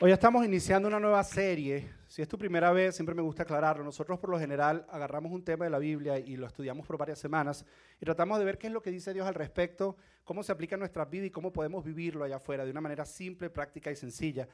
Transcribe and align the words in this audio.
Hoy 0.00 0.12
estamos 0.12 0.46
iniciando 0.46 0.86
una 0.86 1.00
nueva 1.00 1.24
serie. 1.24 1.90
Si 2.06 2.22
es 2.22 2.28
tu 2.28 2.38
primera 2.38 2.70
vez, 2.70 2.94
siempre 2.94 3.16
me 3.16 3.22
gusta 3.22 3.42
aclararlo. 3.42 3.82
Nosotros 3.82 4.20
por 4.20 4.30
lo 4.30 4.38
general 4.38 4.86
agarramos 4.90 5.32
un 5.32 5.42
tema 5.42 5.64
de 5.64 5.72
la 5.72 5.80
Biblia 5.80 6.20
y 6.20 6.36
lo 6.36 6.46
estudiamos 6.46 6.86
por 6.86 6.96
varias 6.96 7.18
semanas 7.18 7.64
y 8.00 8.04
tratamos 8.04 8.38
de 8.38 8.44
ver 8.44 8.58
qué 8.58 8.68
es 8.68 8.72
lo 8.72 8.80
que 8.80 8.92
dice 8.92 9.12
Dios 9.12 9.26
al 9.26 9.34
respecto, 9.34 9.96
cómo 10.22 10.44
se 10.44 10.52
aplica 10.52 10.76
en 10.76 10.80
nuestra 10.80 11.04
vida 11.04 11.26
y 11.26 11.30
cómo 11.30 11.52
podemos 11.52 11.84
vivirlo 11.84 12.24
allá 12.24 12.36
afuera 12.36 12.64
de 12.64 12.70
una 12.70 12.80
manera 12.80 13.04
simple, 13.04 13.50
práctica 13.50 13.90
y 13.90 13.96
sencilla. 13.96 14.46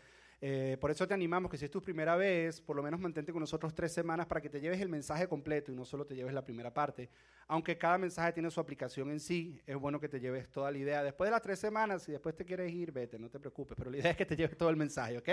Eh, 0.46 0.76
por 0.78 0.90
eso 0.90 1.08
te 1.08 1.14
animamos 1.14 1.50
que 1.50 1.56
si 1.56 1.64
es 1.64 1.70
tu 1.70 1.80
primera 1.80 2.16
vez, 2.16 2.60
por 2.60 2.76
lo 2.76 2.82
menos 2.82 3.00
mantente 3.00 3.32
con 3.32 3.40
nosotros 3.40 3.74
tres 3.74 3.92
semanas 3.92 4.26
para 4.26 4.42
que 4.42 4.50
te 4.50 4.60
lleves 4.60 4.78
el 4.78 4.90
mensaje 4.90 5.26
completo 5.26 5.72
y 5.72 5.74
no 5.74 5.86
solo 5.86 6.04
te 6.04 6.14
lleves 6.14 6.34
la 6.34 6.44
primera 6.44 6.70
parte. 6.70 7.08
Aunque 7.46 7.78
cada 7.78 7.96
mensaje 7.96 8.30
tiene 8.34 8.50
su 8.50 8.60
aplicación 8.60 9.10
en 9.10 9.20
sí, 9.20 9.58
es 9.66 9.74
bueno 9.74 9.98
que 9.98 10.06
te 10.06 10.20
lleves 10.20 10.50
toda 10.50 10.70
la 10.70 10.76
idea. 10.76 11.02
Después 11.02 11.28
de 11.28 11.30
las 11.30 11.40
tres 11.40 11.58
semanas, 11.58 12.02
si 12.02 12.12
después 12.12 12.36
te 12.36 12.44
quieres 12.44 12.70
ir, 12.70 12.92
vete, 12.92 13.18
no 13.18 13.30
te 13.30 13.40
preocupes, 13.40 13.74
pero 13.74 13.90
la 13.90 13.96
idea 13.96 14.10
es 14.10 14.18
que 14.18 14.26
te 14.26 14.36
lleves 14.36 14.54
todo 14.54 14.68
el 14.68 14.76
mensaje, 14.76 15.16
¿ok? 15.16 15.30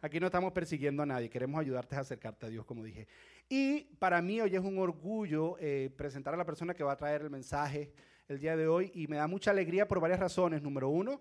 Aquí 0.00 0.20
no 0.20 0.26
estamos 0.26 0.52
persiguiendo 0.52 1.02
a 1.02 1.06
nadie, 1.06 1.28
queremos 1.28 1.60
ayudarte 1.60 1.96
a 1.96 1.98
acercarte 1.98 2.46
a 2.46 2.48
Dios, 2.48 2.64
como 2.64 2.84
dije. 2.84 3.08
Y 3.48 3.80
para 3.98 4.22
mí 4.22 4.40
hoy 4.40 4.54
es 4.54 4.62
un 4.62 4.78
orgullo 4.78 5.56
eh, 5.58 5.90
presentar 5.96 6.34
a 6.34 6.36
la 6.36 6.46
persona 6.46 6.72
que 6.72 6.84
va 6.84 6.92
a 6.92 6.96
traer 6.96 7.22
el 7.22 7.30
mensaje 7.30 7.90
el 8.28 8.38
día 8.38 8.56
de 8.56 8.68
hoy 8.68 8.92
y 8.94 9.08
me 9.08 9.16
da 9.16 9.26
mucha 9.26 9.50
alegría 9.50 9.88
por 9.88 9.98
varias 9.98 10.20
razones. 10.20 10.62
Número 10.62 10.88
uno, 10.88 11.20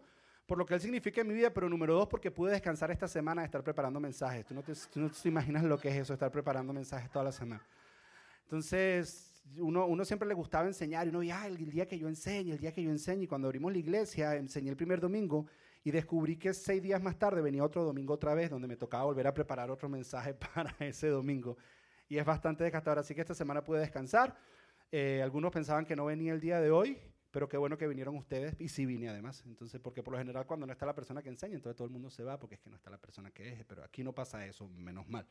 por 0.51 0.57
lo 0.57 0.65
que 0.65 0.73
él 0.73 0.81
significa 0.81 1.21
en 1.21 1.29
mi 1.29 1.33
vida, 1.33 1.49
pero 1.49 1.69
número 1.69 1.93
dos, 1.93 2.09
porque 2.09 2.29
pude 2.29 2.51
descansar 2.51 2.91
esta 2.91 3.07
semana 3.07 3.41
de 3.41 3.45
estar 3.45 3.63
preparando 3.63 4.01
mensajes. 4.01 4.45
Tú 4.45 4.53
no, 4.53 4.61
te, 4.61 4.73
no 4.95 5.09
te 5.09 5.29
imaginas 5.29 5.63
lo 5.63 5.77
que 5.77 5.87
es 5.87 5.95
eso, 5.95 6.11
estar 6.11 6.29
preparando 6.29 6.73
mensajes 6.73 7.09
toda 7.09 7.23
la 7.23 7.31
semana. 7.31 7.65
Entonces, 8.43 9.41
uno, 9.59 9.85
uno 9.85 10.03
siempre 10.03 10.27
le 10.27 10.33
gustaba 10.33 10.67
enseñar 10.67 11.05
y 11.07 11.09
uno 11.09 11.19
veía, 11.19 11.43
ah, 11.43 11.47
el 11.47 11.71
día 11.71 11.87
que 11.87 11.97
yo 11.97 12.09
enseñe, 12.09 12.51
el 12.51 12.59
día 12.59 12.73
que 12.73 12.83
yo 12.83 12.91
enseñe. 12.91 13.23
Y 13.23 13.27
cuando 13.27 13.47
abrimos 13.47 13.71
la 13.71 13.77
iglesia, 13.77 14.35
enseñé 14.35 14.71
el 14.71 14.75
primer 14.75 14.99
domingo 14.99 15.45
y 15.85 15.91
descubrí 15.91 16.35
que 16.35 16.53
seis 16.53 16.83
días 16.83 17.02
más 17.02 17.17
tarde 17.17 17.41
venía 17.41 17.63
otro 17.63 17.86
domingo 17.86 18.13
otra 18.13 18.33
vez, 18.33 18.49
donde 18.49 18.67
me 18.67 18.75
tocaba 18.75 19.05
volver 19.05 19.27
a 19.27 19.33
preparar 19.33 19.71
otro 19.71 19.88
mensaje 19.88 20.33
para 20.53 20.75
ese 20.80 21.08
domingo. 21.08 21.55
Y 22.09 22.17
es 22.17 22.25
bastante 22.25 22.65
desgastador, 22.65 22.99
así 22.99 23.15
que 23.15 23.21
esta 23.21 23.36
semana 23.36 23.63
pude 23.63 23.80
descansar. 23.80 24.36
Eh, 24.91 25.21
algunos 25.23 25.49
pensaban 25.49 25.86
que 25.86 25.95
no 25.95 26.03
venía 26.03 26.33
el 26.33 26.41
día 26.41 26.59
de 26.59 26.71
hoy, 26.71 26.97
pero 27.31 27.47
qué 27.47 27.57
bueno 27.57 27.77
que 27.77 27.87
vinieron 27.87 28.15
ustedes 28.15 28.55
y 28.59 28.67
sí 28.67 28.85
vine 28.85 29.09
además. 29.09 29.43
Entonces, 29.45 29.79
porque 29.81 30.03
por 30.03 30.13
lo 30.13 30.19
general 30.19 30.45
cuando 30.45 30.65
no 30.65 30.73
está 30.73 30.85
la 30.85 30.93
persona 30.93 31.21
que 31.21 31.29
enseña, 31.29 31.55
entonces 31.55 31.77
todo 31.77 31.87
el 31.87 31.91
mundo 31.91 32.09
se 32.09 32.23
va 32.23 32.37
porque 32.37 32.55
es 32.55 32.61
que 32.61 32.69
no 32.69 32.75
está 32.75 32.89
la 32.89 32.97
persona 32.97 33.31
que 33.31 33.49
es, 33.49 33.65
pero 33.65 33.83
aquí 33.83 34.03
no 34.03 34.13
pasa 34.13 34.45
eso, 34.45 34.67
menos 34.67 35.07
mal. 35.07 35.25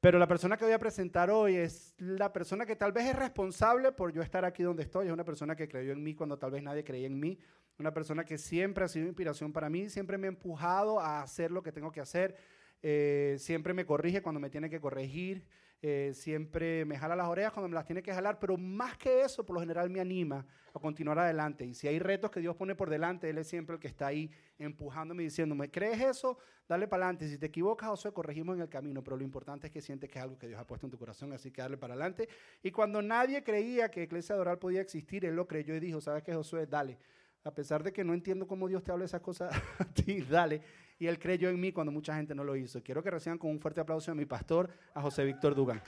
Pero 0.00 0.18
la 0.18 0.26
persona 0.26 0.56
que 0.56 0.64
voy 0.64 0.72
a 0.72 0.78
presentar 0.78 1.30
hoy 1.30 1.56
es 1.56 1.94
la 1.98 2.32
persona 2.32 2.64
que 2.64 2.74
tal 2.74 2.92
vez 2.92 3.06
es 3.06 3.16
responsable 3.16 3.92
por 3.92 4.12
yo 4.12 4.22
estar 4.22 4.46
aquí 4.46 4.62
donde 4.62 4.82
estoy, 4.82 5.06
es 5.06 5.12
una 5.12 5.24
persona 5.24 5.54
que 5.54 5.68
creyó 5.68 5.92
en 5.92 6.02
mí 6.02 6.14
cuando 6.14 6.38
tal 6.38 6.50
vez 6.50 6.62
nadie 6.62 6.84
creía 6.84 7.06
en 7.06 7.20
mí, 7.20 7.38
una 7.78 7.92
persona 7.92 8.24
que 8.24 8.38
siempre 8.38 8.84
ha 8.84 8.88
sido 8.88 9.06
inspiración 9.06 9.52
para 9.52 9.68
mí, 9.68 9.90
siempre 9.90 10.16
me 10.16 10.26
ha 10.26 10.30
empujado 10.30 11.00
a 11.00 11.22
hacer 11.22 11.50
lo 11.50 11.62
que 11.62 11.72
tengo 11.72 11.92
que 11.92 12.00
hacer, 12.00 12.34
eh, 12.82 13.36
siempre 13.38 13.74
me 13.74 13.84
corrige 13.84 14.22
cuando 14.22 14.40
me 14.40 14.48
tiene 14.48 14.70
que 14.70 14.80
corregir, 14.80 15.44
eh, 15.82 16.12
siempre 16.14 16.84
me 16.84 16.98
jala 16.98 17.16
las 17.16 17.26
orejas 17.26 17.52
cuando 17.52 17.68
me 17.68 17.74
las 17.74 17.86
tiene 17.86 18.02
que 18.02 18.12
jalar, 18.12 18.38
pero 18.38 18.58
más 18.58 18.98
que 18.98 19.22
eso, 19.22 19.46
por 19.46 19.54
lo 19.54 19.60
general 19.60 19.88
me 19.88 20.00
anima 20.00 20.46
a 20.74 20.78
continuar 20.78 21.18
adelante. 21.18 21.64
Y 21.64 21.72
si 21.72 21.88
hay 21.88 21.98
retos 21.98 22.30
que 22.30 22.40
Dios 22.40 22.54
pone 22.54 22.74
por 22.74 22.90
delante, 22.90 23.30
Él 23.30 23.38
es 23.38 23.48
siempre 23.48 23.74
el 23.74 23.80
que 23.80 23.88
está 23.88 24.08
ahí 24.08 24.30
empujándome 24.58 25.22
diciéndome, 25.22 25.70
¿crees 25.70 26.00
eso? 26.00 26.38
Dale 26.68 26.86
para 26.86 27.06
adelante. 27.06 27.28
Si 27.28 27.38
te 27.38 27.46
equivocas, 27.46 27.88
José, 27.88 28.12
corregimos 28.12 28.56
en 28.56 28.62
el 28.62 28.68
camino, 28.68 29.02
pero 29.02 29.16
lo 29.16 29.24
importante 29.24 29.68
es 29.68 29.72
que 29.72 29.80
sientes 29.80 30.10
que 30.10 30.18
es 30.18 30.22
algo 30.22 30.38
que 30.38 30.48
Dios 30.48 30.60
ha 30.60 30.66
puesto 30.66 30.86
en 30.86 30.90
tu 30.90 30.98
corazón, 30.98 31.32
así 31.32 31.50
que 31.50 31.62
dale 31.62 31.78
para 31.78 31.94
adelante. 31.94 32.28
Y 32.62 32.70
cuando 32.70 33.00
nadie 33.00 33.42
creía 33.42 33.90
que 33.90 34.02
Iglesia 34.02 34.34
Doral 34.34 34.58
podía 34.58 34.82
existir, 34.82 35.24
Él 35.24 35.34
lo 35.34 35.46
creyó 35.46 35.74
y 35.74 35.80
dijo, 35.80 36.00
¿sabes 36.00 36.22
qué, 36.22 36.34
Josué? 36.34 36.66
Dale. 36.66 36.98
A 37.44 37.54
pesar 37.54 37.82
de 37.82 37.92
que 37.92 38.04
no 38.04 38.12
entiendo 38.12 38.46
cómo 38.46 38.68
Dios 38.68 38.82
te 38.82 38.92
habla 38.92 39.04
esas 39.04 39.20
cosas 39.20 39.50
a 39.78 39.84
ti, 39.84 40.22
dale 40.22 40.62
y 41.00 41.06
él 41.06 41.18
creyó 41.18 41.48
en 41.48 41.58
mí 41.58 41.72
cuando 41.72 41.90
mucha 41.90 42.14
gente 42.14 42.34
no 42.34 42.44
lo 42.44 42.54
hizo. 42.54 42.82
Quiero 42.82 43.02
que 43.02 43.10
reciban 43.10 43.38
con 43.38 43.50
un 43.50 43.58
fuerte 43.58 43.80
aplauso 43.80 44.12
a 44.12 44.14
mi 44.14 44.26
pastor, 44.26 44.70
a 44.92 45.00
José 45.00 45.24
Víctor 45.24 45.54
Dugan. 45.54 45.82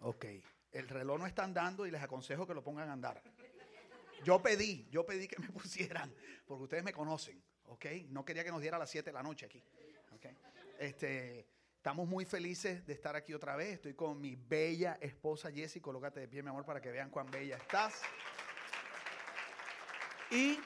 Ok, 0.00 0.24
el 0.72 0.88
reloj 0.88 1.18
no 1.18 1.26
está 1.26 1.44
andando 1.44 1.86
y 1.86 1.90
les 1.90 2.02
aconsejo 2.02 2.46
que 2.46 2.54
lo 2.54 2.64
pongan 2.64 2.88
a 2.88 2.94
andar. 2.94 3.22
Yo 4.24 4.42
pedí, 4.42 4.88
yo 4.90 5.04
pedí 5.04 5.28
que 5.28 5.38
me 5.38 5.48
pusieran, 5.52 6.10
porque 6.46 6.62
ustedes 6.62 6.84
me 6.84 6.94
conocen, 6.94 7.44
¿ok? 7.66 7.84
No 8.08 8.24
quería 8.24 8.44
que 8.44 8.50
nos 8.50 8.62
diera 8.62 8.78
a 8.78 8.80
las 8.80 8.88
7 8.88 9.10
de 9.10 9.12
la 9.12 9.22
noche 9.22 9.44
aquí, 9.44 9.62
¿ok? 10.12 10.26
Este, 10.78 11.46
Estamos 11.88 12.06
muy 12.06 12.26
felices 12.26 12.84
de 12.84 12.92
estar 12.92 13.16
aquí 13.16 13.32
otra 13.32 13.56
vez. 13.56 13.76
Estoy 13.76 13.94
con 13.94 14.20
mi 14.20 14.36
bella 14.36 14.98
esposa 15.00 15.50
Jessie. 15.50 15.80
Colócate 15.80 16.20
de 16.20 16.28
pie, 16.28 16.42
mi 16.42 16.50
amor, 16.50 16.66
para 16.66 16.82
que 16.82 16.90
vean 16.90 17.08
cuán 17.08 17.30
bella 17.30 17.56
estás. 17.56 18.02
Y 20.30 20.60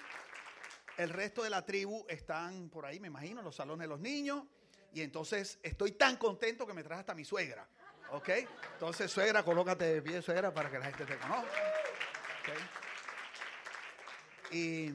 el 0.97 1.11
resto 1.11 1.45
de 1.45 1.51
la 1.51 1.65
tribu 1.65 2.05
están 2.09 2.69
por 2.71 2.87
ahí, 2.87 2.99
me 2.99 3.07
imagino, 3.07 3.39
en 3.39 3.45
los 3.45 3.55
salones 3.55 3.85
de 3.85 3.87
los 3.87 4.01
niños. 4.01 4.43
Y 4.93 5.01
entonces 5.03 5.61
estoy 5.63 5.93
tan 5.93 6.17
contento 6.17 6.67
que 6.67 6.75
me 6.75 6.83
traje 6.83 6.99
hasta 7.03 7.15
mi 7.15 7.25
suegra. 7.25 7.69
¿Ok? 8.11 8.31
Entonces, 8.73 9.09
suegra, 9.09 9.45
colócate 9.45 9.85
de 9.85 10.03
pie, 10.03 10.23
suegra, 10.23 10.53
para 10.53 10.73
que 10.73 10.81
la 10.81 10.87
gente 10.87 11.05
te 11.05 11.17
conozca. 11.19 11.63
Y, 14.51 14.91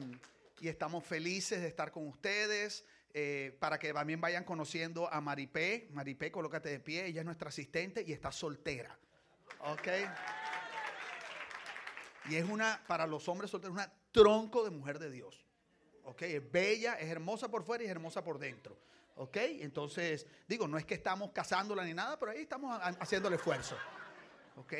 y 0.60 0.68
estamos 0.68 1.06
felices 1.06 1.62
de 1.62 1.68
estar 1.68 1.90
con 1.90 2.06
ustedes. 2.06 2.84
Eh, 3.14 3.56
para 3.58 3.78
que 3.78 3.92
también 3.92 4.20
vayan 4.20 4.44
conociendo 4.44 5.12
a 5.12 5.20
Maripé. 5.20 5.88
Maripé, 5.92 6.30
colócate 6.30 6.68
de 6.68 6.80
pie, 6.80 7.06
ella 7.06 7.20
es 7.20 7.24
nuestra 7.24 7.48
asistente 7.48 8.04
y 8.06 8.12
está 8.12 8.30
soltera. 8.30 8.98
¿Ok? 9.60 9.88
Y 12.28 12.36
es 12.36 12.48
una, 12.48 12.82
para 12.86 13.06
los 13.06 13.28
hombres 13.28 13.50
solteros, 13.50 13.74
una 13.74 13.90
tronco 14.12 14.62
de 14.64 14.70
mujer 14.70 14.98
de 14.98 15.10
Dios. 15.10 15.44
¿Ok? 16.04 16.22
Es 16.22 16.52
bella, 16.52 16.94
es 16.94 17.08
hermosa 17.08 17.50
por 17.50 17.64
fuera 17.64 17.82
y 17.82 17.86
es 17.86 17.90
hermosa 17.90 18.22
por 18.22 18.38
dentro. 18.38 18.78
¿Ok? 19.16 19.36
Entonces, 19.36 20.26
digo, 20.46 20.68
no 20.68 20.78
es 20.78 20.84
que 20.84 20.94
estamos 20.94 21.32
casándola 21.32 21.84
ni 21.84 21.94
nada, 21.94 22.18
pero 22.18 22.32
ahí 22.32 22.42
estamos 22.42 22.78
haciendo 23.00 23.28
el 23.28 23.34
esfuerzo. 23.34 23.76
¿Ok? 24.56 24.72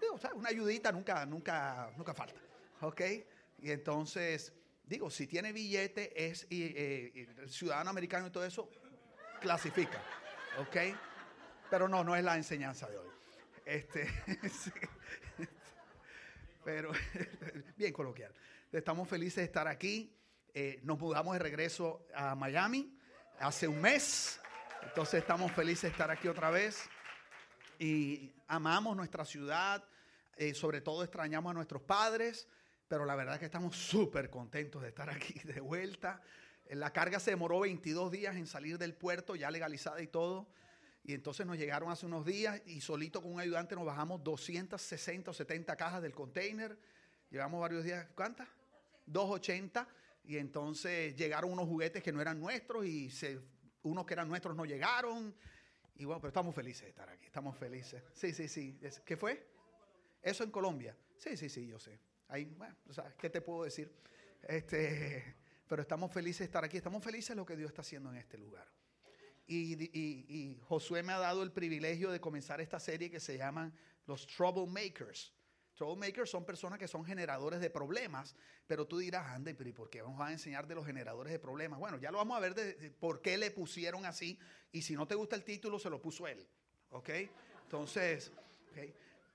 Digo, 0.00 0.14
o 0.14 0.18
sea, 0.18 0.34
una 0.34 0.48
ayudita 0.48 0.92
nunca, 0.92 1.24
nunca, 1.24 1.90
nunca 1.96 2.12
falta. 2.12 2.40
¿Ok? 2.82 3.00
Y 3.58 3.70
entonces, 3.70 4.52
Digo, 4.90 5.08
si 5.08 5.28
tiene 5.28 5.52
billete, 5.52 6.26
es 6.26 6.48
eh, 6.50 7.28
ciudadano 7.46 7.90
americano 7.90 8.26
y 8.26 8.30
todo 8.30 8.44
eso, 8.44 8.68
clasifica. 9.40 10.02
¿Ok? 10.58 10.76
Pero 11.70 11.86
no, 11.86 12.02
no 12.02 12.16
es 12.16 12.24
la 12.24 12.36
enseñanza 12.36 12.88
de 12.88 12.98
hoy. 12.98 13.08
Este, 13.64 14.08
Pero, 16.64 16.90
bien 17.76 17.92
coloquial. 17.92 18.34
Estamos 18.72 19.08
felices 19.08 19.36
de 19.36 19.44
estar 19.44 19.68
aquí. 19.68 20.12
Eh, 20.52 20.80
nos 20.82 20.98
mudamos 20.98 21.34
de 21.34 21.38
regreso 21.38 22.08
a 22.12 22.34
Miami 22.34 22.92
hace 23.38 23.68
un 23.68 23.80
mes. 23.80 24.40
Entonces 24.82 25.20
estamos 25.20 25.52
felices 25.52 25.82
de 25.82 25.88
estar 25.90 26.10
aquí 26.10 26.26
otra 26.26 26.50
vez. 26.50 26.90
Y 27.78 28.32
amamos 28.48 28.96
nuestra 28.96 29.24
ciudad. 29.24 29.84
Eh, 30.36 30.52
sobre 30.52 30.80
todo 30.80 31.04
extrañamos 31.04 31.52
a 31.52 31.54
nuestros 31.54 31.80
padres 31.80 32.48
pero 32.90 33.04
la 33.04 33.14
verdad 33.14 33.34
es 33.34 33.38
que 33.38 33.46
estamos 33.46 33.76
súper 33.76 34.30
contentos 34.30 34.82
de 34.82 34.88
estar 34.88 35.08
aquí 35.10 35.38
de 35.44 35.60
vuelta. 35.60 36.20
La 36.70 36.92
carga 36.92 37.20
se 37.20 37.30
demoró 37.30 37.60
22 37.60 38.10
días 38.10 38.34
en 38.34 38.48
salir 38.48 38.78
del 38.78 38.94
puerto, 38.94 39.36
ya 39.36 39.48
legalizada 39.48 40.02
y 40.02 40.08
todo. 40.08 40.48
Y 41.04 41.14
entonces 41.14 41.46
nos 41.46 41.56
llegaron 41.56 41.92
hace 41.92 42.06
unos 42.06 42.26
días 42.26 42.60
y 42.66 42.80
solito 42.80 43.22
con 43.22 43.34
un 43.34 43.40
ayudante 43.40 43.76
nos 43.76 43.86
bajamos 43.86 44.24
260 44.24 45.30
o 45.30 45.34
70 45.34 45.76
cajas 45.76 46.02
del 46.02 46.12
container. 46.12 46.76
Llevamos 47.30 47.60
varios 47.60 47.84
días, 47.84 48.08
¿cuántas? 48.16 48.48
280. 49.06 49.86
Y 50.24 50.38
entonces 50.38 51.14
llegaron 51.14 51.52
unos 51.52 51.68
juguetes 51.68 52.02
que 52.02 52.10
no 52.10 52.20
eran 52.20 52.40
nuestros 52.40 52.84
y 52.84 53.08
se, 53.08 53.40
unos 53.84 54.04
que 54.04 54.14
eran 54.14 54.28
nuestros 54.28 54.56
no 54.56 54.64
llegaron. 54.64 55.32
Y 55.94 56.06
bueno, 56.06 56.20
pero 56.20 56.30
estamos 56.30 56.52
felices 56.56 56.82
de 56.82 56.88
estar 56.88 57.08
aquí, 57.08 57.26
estamos 57.26 57.56
felices. 57.56 58.02
Sí, 58.14 58.32
sí, 58.32 58.48
sí. 58.48 58.80
¿Qué 59.04 59.16
fue? 59.16 59.46
Eso 60.20 60.42
en 60.42 60.50
Colombia. 60.50 60.96
Sí, 61.16 61.36
sí, 61.36 61.48
sí, 61.48 61.68
yo 61.68 61.78
sé. 61.78 62.09
Ahí, 62.30 62.44
bueno, 62.44 62.76
¿qué 63.18 63.28
te 63.28 63.40
puedo 63.40 63.64
decir? 63.64 63.92
Este, 64.42 65.36
pero 65.66 65.82
estamos 65.82 66.12
felices 66.12 66.38
de 66.38 66.44
estar 66.44 66.64
aquí, 66.64 66.76
estamos 66.76 67.02
felices 67.02 67.30
de 67.30 67.34
lo 67.34 67.44
que 67.44 67.56
Dios 67.56 67.70
está 67.70 67.82
haciendo 67.82 68.08
en 68.10 68.16
este 68.16 68.38
lugar. 68.38 68.68
Y, 69.48 70.56
Josué 70.62 71.02
me 71.02 71.12
ha 71.12 71.18
dado 71.18 71.42
el 71.42 71.50
privilegio 71.50 72.12
de 72.12 72.20
comenzar 72.20 72.60
esta 72.60 72.78
serie 72.78 73.10
que 73.10 73.18
se 73.18 73.36
llaman 73.36 73.76
los 74.06 74.28
Troublemakers. 74.28 75.34
Troublemakers 75.74 76.30
son 76.30 76.44
personas 76.44 76.78
que 76.78 76.86
son 76.86 77.04
generadores 77.04 77.60
de 77.60 77.68
problemas, 77.68 78.36
pero 78.68 78.86
tú 78.86 78.98
dirás, 78.98 79.26
ande, 79.26 79.56
pero 79.56 79.68
¿y 79.68 79.72
por 79.72 79.90
qué 79.90 80.00
vamos 80.00 80.20
a 80.20 80.30
enseñar 80.30 80.68
de 80.68 80.76
los 80.76 80.86
generadores 80.86 81.32
de 81.32 81.40
problemas? 81.40 81.80
Bueno, 81.80 81.98
ya 81.98 82.12
lo 82.12 82.18
vamos 82.18 82.36
a 82.36 82.40
ver 82.40 82.54
de, 82.54 82.92
por 82.92 83.20
qué 83.22 83.36
le 83.36 83.50
pusieron 83.50 84.06
así, 84.06 84.38
y 84.70 84.82
si 84.82 84.94
no 84.94 85.08
te 85.08 85.16
gusta 85.16 85.34
el 85.34 85.42
título, 85.42 85.80
se 85.80 85.90
lo 85.90 86.00
puso 86.00 86.28
él. 86.28 86.46
¿Ok? 86.90 87.10
Entonces, 87.64 88.30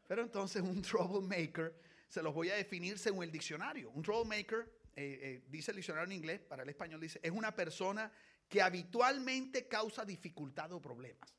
pero 0.08 0.22
entonces 0.22 0.62
un 0.62 0.82
troublemaker 0.82 1.85
se 2.08 2.22
los 2.22 2.34
voy 2.34 2.50
a 2.50 2.56
definir 2.56 2.98
según 2.98 3.24
el 3.24 3.32
diccionario. 3.32 3.90
Un 3.92 4.04
troublemaker, 4.04 4.72
eh, 4.96 5.20
eh, 5.22 5.44
dice 5.50 5.72
el 5.72 5.78
diccionario 5.78 6.12
en 6.12 6.18
inglés, 6.18 6.42
para 6.42 6.64
el 6.64 6.70
español 6.70 7.02
dice, 7.02 7.20
es 7.22 7.32
una 7.32 7.56
persona 7.56 8.12
que 8.48 8.62
habitualmente 8.62 9.68
causa 9.68 10.06
dificultad 10.06 10.72
o 10.72 10.82
problemas. 10.82 11.36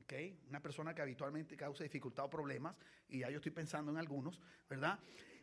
¿ok? 0.00 0.12
Una 0.48 0.60
persona 0.60 0.94
que 0.94 1.02
habitualmente 1.02 1.56
causa 1.56 1.84
dificultad 1.84 2.26
o 2.26 2.30
problemas, 2.30 2.76
y 3.08 3.20
ya 3.20 3.30
yo 3.30 3.36
estoy 3.36 3.52
pensando 3.52 3.90
en 3.90 3.98
algunos, 3.98 4.40
¿verdad? 4.68 4.98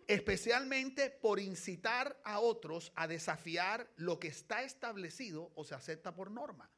Especialmente 0.07 1.09
por 1.09 1.39
incitar 1.39 2.19
a 2.23 2.39
otros 2.39 2.91
a 2.95 3.07
desafiar 3.07 3.89
lo 3.97 4.19
que 4.19 4.27
está 4.27 4.63
establecido 4.63 5.51
o 5.55 5.63
se 5.63 5.75
acepta 5.75 6.13
por 6.13 6.31
norma. 6.31 6.69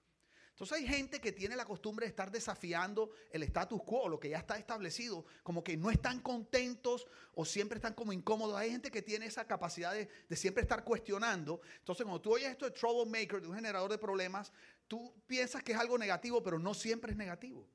Entonces 0.53 0.77
hay 0.77 0.88
gente 0.88 1.19
que 1.19 1.31
tiene 1.31 1.55
la 1.55 1.65
costumbre 1.65 2.05
de 2.05 2.11
estar 2.11 2.29
desafiando 2.29 3.09
el 3.31 3.41
status 3.41 3.81
quo, 3.81 4.07
lo 4.07 4.19
que 4.19 4.29
ya 4.29 4.38
está 4.38 4.55
establecido, 4.55 5.25
como 5.41 5.63
que 5.63 5.75
no 5.75 5.89
están 5.89 6.19
contentos 6.19 7.07
o 7.33 7.44
siempre 7.44 7.77
están 7.77 7.95
como 7.95 8.13
incómodos. 8.13 8.55
Hay 8.55 8.69
gente 8.69 8.91
que 8.91 9.01
tiene 9.01 9.25
esa 9.25 9.47
capacidad 9.47 9.94
de, 9.94 10.07
de 10.29 10.35
siempre 10.35 10.61
estar 10.61 10.83
cuestionando. 10.83 11.59
Entonces 11.79 12.03
cuando 12.03 12.21
tú 12.21 12.35
oyes 12.35 12.51
esto 12.51 12.65
de 12.65 12.71
troublemaker, 12.71 13.41
de 13.41 13.47
un 13.47 13.55
generador 13.55 13.89
de 13.89 13.97
problemas, 13.97 14.53
tú 14.88 15.11
piensas 15.25 15.63
que 15.63 15.71
es 15.71 15.77
algo 15.79 15.97
negativo, 15.97 16.44
pero 16.44 16.59
no 16.59 16.75
siempre 16.75 17.13
es 17.13 17.17
negativo. 17.17 17.67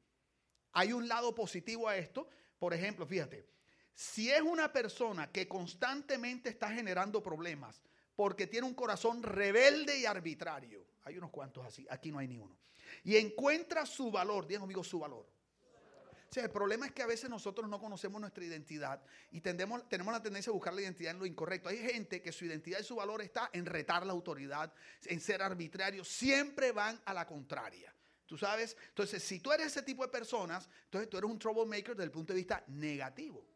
Hay 0.70 0.92
un 0.92 1.08
lado 1.08 1.34
positivo 1.34 1.88
a 1.88 1.96
esto. 1.96 2.28
Por 2.60 2.74
ejemplo, 2.74 3.04
fíjate, 3.04 3.44
si 3.92 4.30
es 4.30 4.40
una 4.40 4.72
persona 4.72 5.32
que 5.32 5.48
constantemente 5.48 6.48
está 6.48 6.70
generando 6.70 7.20
problemas 7.20 7.82
porque 8.18 8.48
tiene 8.48 8.66
un 8.66 8.74
corazón 8.74 9.22
rebelde 9.22 9.96
y 9.96 10.04
arbitrario, 10.04 10.84
hay 11.04 11.16
unos 11.16 11.30
cuantos 11.30 11.64
así, 11.64 11.86
aquí 11.88 12.10
no 12.10 12.18
hay 12.18 12.26
ni 12.26 12.40
uno 12.40 12.58
y 13.04 13.16
encuentra 13.16 13.86
su 13.86 14.10
valor, 14.10 14.46
digan 14.46 14.62
conmigo 14.62 14.82
su 14.82 14.98
valor. 14.98 15.24
O 15.24 16.32
sea, 16.34 16.42
el 16.42 16.50
problema 16.50 16.86
es 16.86 16.92
que 16.92 17.02
a 17.02 17.06
veces 17.06 17.30
nosotros 17.30 17.68
no 17.70 17.78
conocemos 17.78 18.20
nuestra 18.20 18.44
identidad 18.44 19.00
y 19.30 19.40
tendemos, 19.40 19.88
tenemos 19.88 20.12
la 20.12 20.20
tendencia 20.20 20.50
a 20.50 20.52
buscar 20.52 20.74
la 20.74 20.82
identidad 20.82 21.12
en 21.12 21.20
lo 21.20 21.26
incorrecto. 21.26 21.68
Hay 21.68 21.78
gente 21.78 22.20
que 22.20 22.32
su 22.32 22.44
identidad 22.44 22.80
y 22.80 22.84
su 22.84 22.96
valor 22.96 23.22
está 23.22 23.50
en 23.52 23.64
retar 23.64 24.04
la 24.04 24.12
autoridad, 24.12 24.74
en 25.06 25.20
ser 25.20 25.40
arbitrario. 25.40 26.04
Siempre 26.04 26.72
van 26.72 27.00
a 27.04 27.14
la 27.14 27.24
contraria. 27.24 27.94
¿Tú 28.26 28.36
sabes? 28.36 28.76
Entonces, 28.88 29.22
si 29.22 29.38
tú 29.38 29.52
eres 29.52 29.68
ese 29.68 29.82
tipo 29.82 30.02
de 30.02 30.10
personas, 30.10 30.68
entonces 30.84 31.08
tú 31.08 31.16
eres 31.16 31.30
un 31.30 31.38
troublemaker 31.38 31.94
desde 31.94 32.04
el 32.04 32.10
punto 32.10 32.34
de 32.34 32.40
vista 32.40 32.62
negativo. 32.66 33.46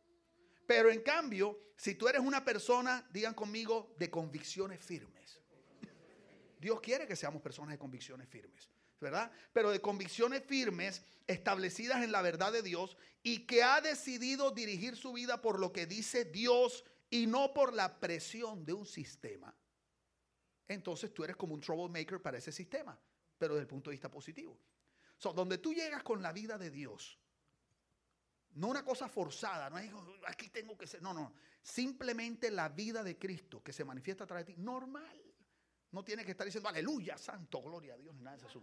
Pero 0.66 0.90
en 0.90 1.00
cambio, 1.02 1.58
si 1.76 1.94
tú 1.94 2.08
eres 2.08 2.20
una 2.20 2.44
persona, 2.44 3.06
digan 3.12 3.34
conmigo, 3.34 3.94
de 3.98 4.10
convicciones 4.10 4.80
firmes. 4.84 5.40
Dios 6.58 6.80
quiere 6.80 7.06
que 7.06 7.16
seamos 7.16 7.42
personas 7.42 7.72
de 7.72 7.78
convicciones 7.78 8.28
firmes. 8.28 8.70
¿verdad? 9.02 9.30
Pero 9.52 9.70
de 9.70 9.80
convicciones 9.80 10.42
firmes, 10.46 11.02
establecidas 11.26 12.02
en 12.02 12.12
la 12.12 12.22
verdad 12.22 12.52
de 12.52 12.62
Dios 12.62 12.96
y 13.22 13.46
que 13.46 13.62
ha 13.62 13.80
decidido 13.80 14.52
dirigir 14.52 14.96
su 14.96 15.12
vida 15.12 15.42
por 15.42 15.58
lo 15.58 15.72
que 15.72 15.86
dice 15.86 16.24
Dios 16.24 16.84
y 17.10 17.26
no 17.26 17.52
por 17.52 17.74
la 17.74 18.00
presión 18.00 18.64
de 18.64 18.72
un 18.72 18.86
sistema. 18.86 19.54
Entonces 20.68 21.12
tú 21.12 21.24
eres 21.24 21.36
como 21.36 21.54
un 21.54 21.60
troublemaker 21.60 22.22
para 22.22 22.38
ese 22.38 22.52
sistema, 22.52 22.98
pero 23.36 23.54
desde 23.54 23.62
el 23.62 23.68
punto 23.68 23.90
de 23.90 23.94
vista 23.94 24.10
positivo. 24.10 24.58
So, 25.18 25.32
donde 25.32 25.58
tú 25.58 25.74
llegas 25.74 26.02
con 26.02 26.22
la 26.22 26.32
vida 26.32 26.56
de 26.56 26.70
Dios, 26.70 27.18
no 28.54 28.69
una 28.69 28.84
cosa 28.84 29.08
forzada, 29.08 29.70
no 29.70 29.78
es 29.78 29.90
aquí 30.26 30.49
tengo 30.49 30.76
que 30.76 30.87
ser, 30.87 31.02
no, 31.02 31.14
no, 31.14 31.32
simplemente 31.62 32.50
la 32.50 32.69
vida 32.69 33.02
de 33.02 33.19
Cristo 33.19 33.62
que 33.62 33.72
se 33.72 33.84
manifiesta 33.84 34.25
a 34.25 34.26
través 34.26 34.46
de 34.46 34.54
ti, 34.54 34.60
normal. 34.60 35.20
No 35.93 36.02
tiene 36.02 36.25
que 36.25 36.31
estar 36.31 36.46
diciendo 36.46 36.69
aleluya, 36.69 37.19
santo, 37.19 37.62
gloria 37.62 37.94
a 37.94 37.96
Dios, 37.99 38.14
ni 38.14 38.22
nada 38.22 38.37
de 38.37 38.46
eso. 38.46 38.62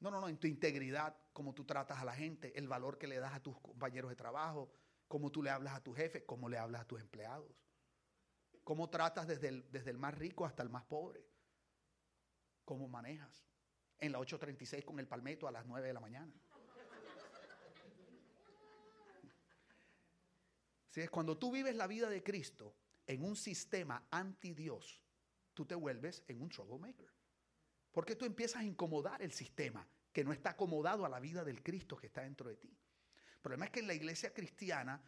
No, 0.00 0.10
no, 0.10 0.20
no, 0.20 0.28
en 0.28 0.38
tu 0.38 0.46
integridad, 0.46 1.16
cómo 1.32 1.52
tú 1.52 1.64
tratas 1.64 1.98
a 1.98 2.04
la 2.04 2.14
gente, 2.14 2.56
el 2.56 2.68
valor 2.68 2.98
que 2.98 3.08
le 3.08 3.18
das 3.18 3.34
a 3.34 3.40
tus 3.40 3.58
compañeros 3.60 4.10
de 4.10 4.16
trabajo, 4.16 4.70
cómo 5.08 5.32
tú 5.32 5.42
le 5.42 5.50
hablas 5.50 5.74
a 5.74 5.82
tu 5.82 5.92
jefe, 5.92 6.24
cómo 6.24 6.48
le 6.48 6.58
hablas 6.58 6.82
a 6.82 6.84
tus 6.86 7.00
empleados. 7.00 7.50
Cómo 8.62 8.90
tratas 8.90 9.26
desde 9.26 9.48
el, 9.48 9.70
desde 9.72 9.90
el 9.90 9.98
más 9.98 10.14
rico 10.14 10.44
hasta 10.44 10.62
el 10.62 10.68
más 10.68 10.84
pobre. 10.84 11.26
Cómo 12.64 12.86
manejas. 12.86 13.48
En 13.98 14.12
la 14.12 14.20
836 14.20 14.84
con 14.84 15.00
el 15.00 15.08
palmeto 15.08 15.48
a 15.48 15.50
las 15.50 15.66
9 15.66 15.88
de 15.88 15.94
la 15.94 16.00
mañana. 16.00 16.32
Cuando 21.06 21.38
tú 21.38 21.52
vives 21.52 21.76
la 21.76 21.86
vida 21.86 22.08
de 22.08 22.22
Cristo 22.22 22.74
en 23.06 23.22
un 23.22 23.36
sistema 23.36 24.06
anti 24.10 24.54
Dios, 24.54 25.02
tú 25.54 25.64
te 25.64 25.74
vuelves 25.74 26.24
en 26.26 26.40
un 26.42 26.48
troublemaker. 26.48 27.12
Porque 27.92 28.16
tú 28.16 28.24
empiezas 28.24 28.62
a 28.62 28.64
incomodar 28.64 29.22
el 29.22 29.32
sistema 29.32 29.86
que 30.12 30.24
no 30.24 30.32
está 30.32 30.50
acomodado 30.50 31.04
a 31.04 31.08
la 31.08 31.20
vida 31.20 31.44
del 31.44 31.62
Cristo 31.62 31.96
que 31.96 32.06
está 32.08 32.22
dentro 32.22 32.48
de 32.48 32.56
ti. 32.56 32.68
El 32.68 33.40
problema 33.40 33.66
es 33.66 33.70
que 33.70 33.80
en 33.80 33.86
la 33.86 33.94
iglesia 33.94 34.32
cristiana 34.32 35.00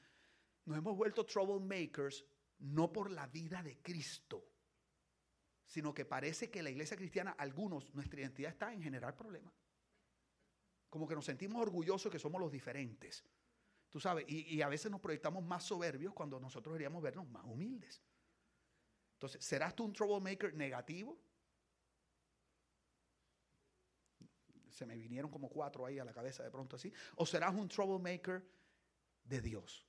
nos 0.64 0.78
hemos 0.78 0.96
vuelto 0.96 1.26
troublemakers 1.26 2.24
no 2.58 2.92
por 2.92 3.10
la 3.10 3.26
vida 3.26 3.62
de 3.62 3.78
Cristo, 3.78 4.46
sino 5.66 5.94
que 5.94 6.04
parece 6.04 6.50
que 6.50 6.62
la 6.62 6.70
iglesia 6.70 6.96
cristiana, 6.96 7.32
algunos, 7.32 7.94
nuestra 7.94 8.20
identidad 8.20 8.52
está 8.52 8.72
en 8.72 8.82
generar 8.82 9.16
problemas. 9.16 9.54
Como 10.88 11.06
que 11.06 11.14
nos 11.14 11.24
sentimos 11.24 11.62
orgullosos 11.62 12.10
que 12.10 12.18
somos 12.18 12.40
los 12.40 12.50
diferentes. 12.50 13.24
Tú 13.90 14.00
sabes, 14.00 14.24
y, 14.28 14.54
y, 14.54 14.62
a 14.62 14.68
veces 14.68 14.90
nos 14.90 15.00
proyectamos 15.00 15.44
más 15.44 15.64
soberbios 15.64 16.14
cuando 16.14 16.38
nosotros 16.38 16.72
deberíamos 16.72 17.02
vernos 17.02 17.28
más 17.28 17.44
humildes. 17.44 18.00
Entonces, 19.14 19.44
¿serás 19.44 19.74
tú 19.74 19.84
un 19.84 19.92
troublemaker 19.92 20.54
negativo? 20.54 21.18
se 24.80 24.86
me 24.86 24.96
vinieron 24.96 25.30
como 25.30 25.50
cuatro 25.50 25.84
ahí 25.84 25.98
a 25.98 26.06
la 26.06 26.12
cabeza 26.14 26.42
de 26.42 26.50
pronto 26.50 26.76
así. 26.76 26.90
O 27.16 27.26
serás 27.26 27.54
un 27.54 27.68
troublemaker 27.68 28.42
de 29.24 29.40
Dios. 29.42 29.86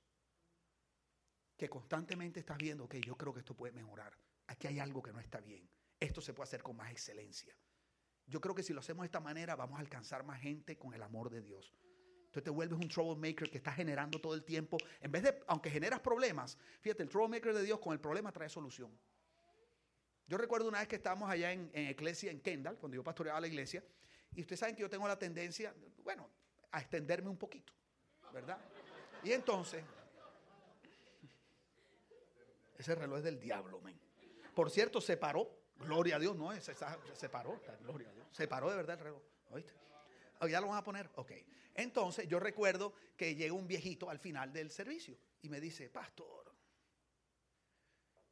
Que 1.56 1.70
constantemente 1.70 2.40
estás 2.40 2.58
viendo, 2.58 2.86
que 2.86 3.00
yo 3.00 3.16
creo 3.16 3.32
que 3.32 3.40
esto 3.40 3.56
puede 3.56 3.72
mejorar. 3.72 4.12
Aquí 4.48 4.66
hay 4.66 4.80
algo 4.80 5.02
que 5.02 5.10
no 5.10 5.18
está 5.18 5.40
bien. 5.40 5.66
Esto 5.98 6.20
se 6.20 6.34
puede 6.34 6.48
hacer 6.48 6.62
con 6.62 6.76
más 6.76 6.90
excelencia. 6.90 7.56
Yo 8.26 8.38
creo 8.42 8.54
que 8.54 8.62
si 8.62 8.74
lo 8.74 8.80
hacemos 8.80 9.04
de 9.04 9.06
esta 9.06 9.20
manera 9.20 9.56
vamos 9.56 9.78
a 9.78 9.80
alcanzar 9.80 10.24
más 10.24 10.42
gente 10.42 10.76
con 10.76 10.92
el 10.92 11.02
amor 11.02 11.30
de 11.30 11.40
Dios. 11.40 11.72
Entonces 12.32 12.44
te 12.44 12.50
vuelves 12.50 12.78
un 12.80 12.88
troublemaker 12.88 13.50
que 13.50 13.58
está 13.58 13.72
generando 13.72 14.18
todo 14.18 14.32
el 14.32 14.42
tiempo. 14.42 14.78
En 15.02 15.12
vez 15.12 15.22
de, 15.22 15.38
aunque 15.48 15.68
generas 15.68 16.00
problemas, 16.00 16.56
fíjate, 16.80 17.02
el 17.02 17.10
troublemaker 17.10 17.52
de 17.52 17.62
Dios 17.62 17.78
con 17.78 17.92
el 17.92 18.00
problema 18.00 18.32
trae 18.32 18.48
solución. 18.48 18.90
Yo 20.26 20.38
recuerdo 20.38 20.66
una 20.66 20.78
vez 20.78 20.88
que 20.88 20.96
estábamos 20.96 21.28
allá 21.28 21.52
en, 21.52 21.70
en 21.74 21.90
iglesia, 21.90 22.30
en 22.30 22.40
Kendall, 22.40 22.78
cuando 22.78 22.96
yo 22.96 23.04
pastoreaba 23.04 23.38
la 23.38 23.48
iglesia, 23.48 23.84
y 24.34 24.40
ustedes 24.40 24.60
saben 24.60 24.74
que 24.74 24.80
yo 24.80 24.88
tengo 24.88 25.06
la 25.06 25.18
tendencia, 25.18 25.74
bueno, 26.02 26.26
a 26.70 26.80
extenderme 26.80 27.28
un 27.28 27.36
poquito, 27.36 27.74
¿verdad? 28.32 28.56
Y 29.22 29.32
entonces, 29.32 29.84
ese 32.78 32.94
reloj 32.94 33.18
es 33.18 33.24
del 33.24 33.38
diablo, 33.38 33.78
men. 33.82 34.00
Por 34.54 34.70
cierto, 34.70 35.02
se 35.02 35.18
paró, 35.18 35.50
gloria 35.76 36.16
a 36.16 36.18
Dios, 36.18 36.34
no, 36.34 36.50
se, 36.58 36.74
se 37.12 37.28
paró, 37.28 37.60
gloria 37.82 38.08
a 38.08 38.12
Dios. 38.14 38.26
Se 38.30 38.48
paró 38.48 38.70
de 38.70 38.76
verdad 38.76 38.96
el 38.96 39.04
reloj, 39.04 39.22
¿oíste? 39.50 39.82
Oh, 40.42 40.48
¿Ya 40.48 40.60
lo 40.60 40.66
van 40.66 40.78
a 40.78 40.82
poner? 40.82 41.08
Ok. 41.14 41.32
Entonces, 41.72 42.26
yo 42.26 42.40
recuerdo 42.40 42.92
que 43.16 43.36
llega 43.36 43.54
un 43.54 43.68
viejito 43.68 44.10
al 44.10 44.18
final 44.18 44.52
del 44.52 44.72
servicio 44.72 45.16
y 45.40 45.48
me 45.48 45.60
dice, 45.60 45.88
pastor, 45.88 46.52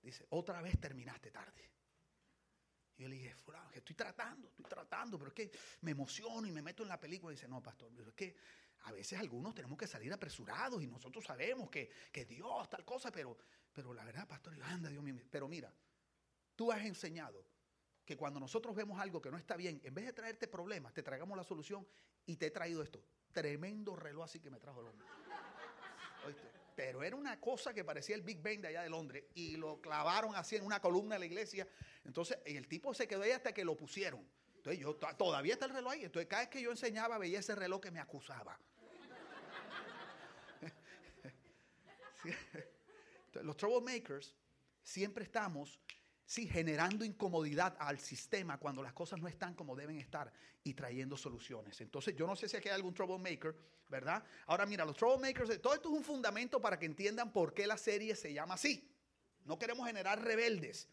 dice, 0.02 0.26
otra 0.30 0.60
vez 0.60 0.78
terminaste 0.80 1.30
tarde. 1.30 1.70
Yo 2.96 3.08
le 3.08 3.14
dije, 3.14 3.32
fulano, 3.36 3.70
que 3.70 3.78
estoy 3.78 3.94
tratando, 3.94 4.48
estoy 4.48 4.64
tratando, 4.64 5.18
pero 5.18 5.28
es 5.28 5.34
que 5.34 5.52
me 5.82 5.92
emociono 5.92 6.48
y 6.48 6.50
me 6.50 6.62
meto 6.62 6.82
en 6.82 6.88
la 6.88 6.98
película. 6.98 7.32
Y 7.32 7.36
dice, 7.36 7.46
no, 7.46 7.62
pastor, 7.62 7.92
es 8.08 8.12
que 8.14 8.36
a 8.80 8.92
veces 8.92 9.16
algunos 9.16 9.54
tenemos 9.54 9.78
que 9.78 9.86
salir 9.86 10.12
apresurados 10.12 10.82
y 10.82 10.88
nosotros 10.88 11.24
sabemos 11.24 11.70
que, 11.70 11.90
que 12.10 12.24
Dios, 12.24 12.68
tal 12.68 12.84
cosa, 12.84 13.12
pero, 13.12 13.38
pero 13.72 13.94
la 13.94 14.04
verdad, 14.04 14.26
pastor, 14.26 14.60
anda, 14.64 14.90
Dios 14.90 15.04
mío. 15.04 15.14
Pero 15.30 15.46
mira, 15.46 15.72
tú 16.56 16.72
has 16.72 16.84
enseñado 16.84 17.46
que 18.10 18.16
cuando 18.16 18.40
nosotros 18.40 18.74
vemos 18.74 18.98
algo 18.98 19.22
que 19.22 19.30
no 19.30 19.38
está 19.38 19.54
bien, 19.54 19.80
en 19.84 19.94
vez 19.94 20.04
de 20.04 20.12
traerte 20.12 20.48
problemas, 20.48 20.92
te 20.92 21.00
traigamos 21.00 21.36
la 21.36 21.44
solución 21.44 21.86
y 22.26 22.34
te 22.34 22.46
he 22.46 22.50
traído 22.50 22.82
esto. 22.82 23.00
Tremendo 23.30 23.94
reloj 23.94 24.24
así 24.24 24.40
que 24.40 24.50
me 24.50 24.58
trajo 24.58 24.80
el 24.80 24.88
hombre. 24.88 25.06
¿Oíste? 26.26 26.42
pero 26.74 27.04
era 27.04 27.14
una 27.14 27.38
cosa 27.38 27.72
que 27.72 27.84
parecía 27.84 28.16
el 28.16 28.22
Big 28.22 28.42
Bang 28.42 28.60
de 28.62 28.68
allá 28.68 28.82
de 28.82 28.90
Londres 28.90 29.26
y 29.34 29.56
lo 29.56 29.80
clavaron 29.80 30.34
así 30.34 30.56
en 30.56 30.64
una 30.64 30.80
columna 30.80 31.14
de 31.16 31.18
la 31.20 31.26
iglesia. 31.26 31.68
Entonces, 32.04 32.38
el 32.44 32.66
tipo 32.66 32.92
se 32.94 33.06
quedó 33.06 33.22
ahí 33.22 33.30
hasta 33.30 33.52
que 33.52 33.64
lo 33.64 33.76
pusieron. 33.76 34.26
Entonces, 34.56 34.80
yo 34.80 34.96
todavía 34.96 35.52
está 35.52 35.66
el 35.66 35.72
reloj 35.72 35.92
ahí. 35.92 36.04
Entonces, 36.04 36.26
cada 36.26 36.42
vez 36.42 36.48
que 36.48 36.62
yo 36.62 36.72
enseñaba, 36.72 37.16
veía 37.18 37.38
ese 37.38 37.54
reloj 37.54 37.80
que 37.80 37.92
me 37.92 38.00
acusaba. 38.00 38.58
los 43.42 43.56
troublemakers 43.56 44.34
siempre 44.82 45.22
estamos 45.22 45.78
sí, 46.30 46.46
generando 46.46 47.04
incomodidad 47.04 47.76
al 47.80 47.98
sistema 47.98 48.56
cuando 48.56 48.84
las 48.84 48.92
cosas 48.92 49.18
no 49.18 49.26
están 49.26 49.52
como 49.52 49.74
deben 49.74 49.98
estar 49.98 50.32
y 50.62 50.74
trayendo 50.74 51.16
soluciones. 51.16 51.80
Entonces, 51.80 52.14
yo 52.14 52.24
no 52.24 52.36
sé 52.36 52.48
si 52.48 52.56
aquí 52.56 52.68
hay 52.68 52.76
algún 52.76 52.94
troublemaker, 52.94 53.52
¿verdad? 53.88 54.22
Ahora, 54.46 54.64
mira, 54.64 54.84
los 54.84 54.96
troublemakers, 54.96 55.60
todo 55.60 55.74
esto 55.74 55.88
es 55.88 55.98
un 55.98 56.04
fundamento 56.04 56.60
para 56.60 56.78
que 56.78 56.86
entiendan 56.86 57.32
por 57.32 57.52
qué 57.52 57.66
la 57.66 57.76
serie 57.76 58.14
se 58.14 58.32
llama 58.32 58.54
así. 58.54 58.96
No 59.44 59.58
queremos 59.58 59.84
generar 59.88 60.22
rebeldes. 60.22 60.88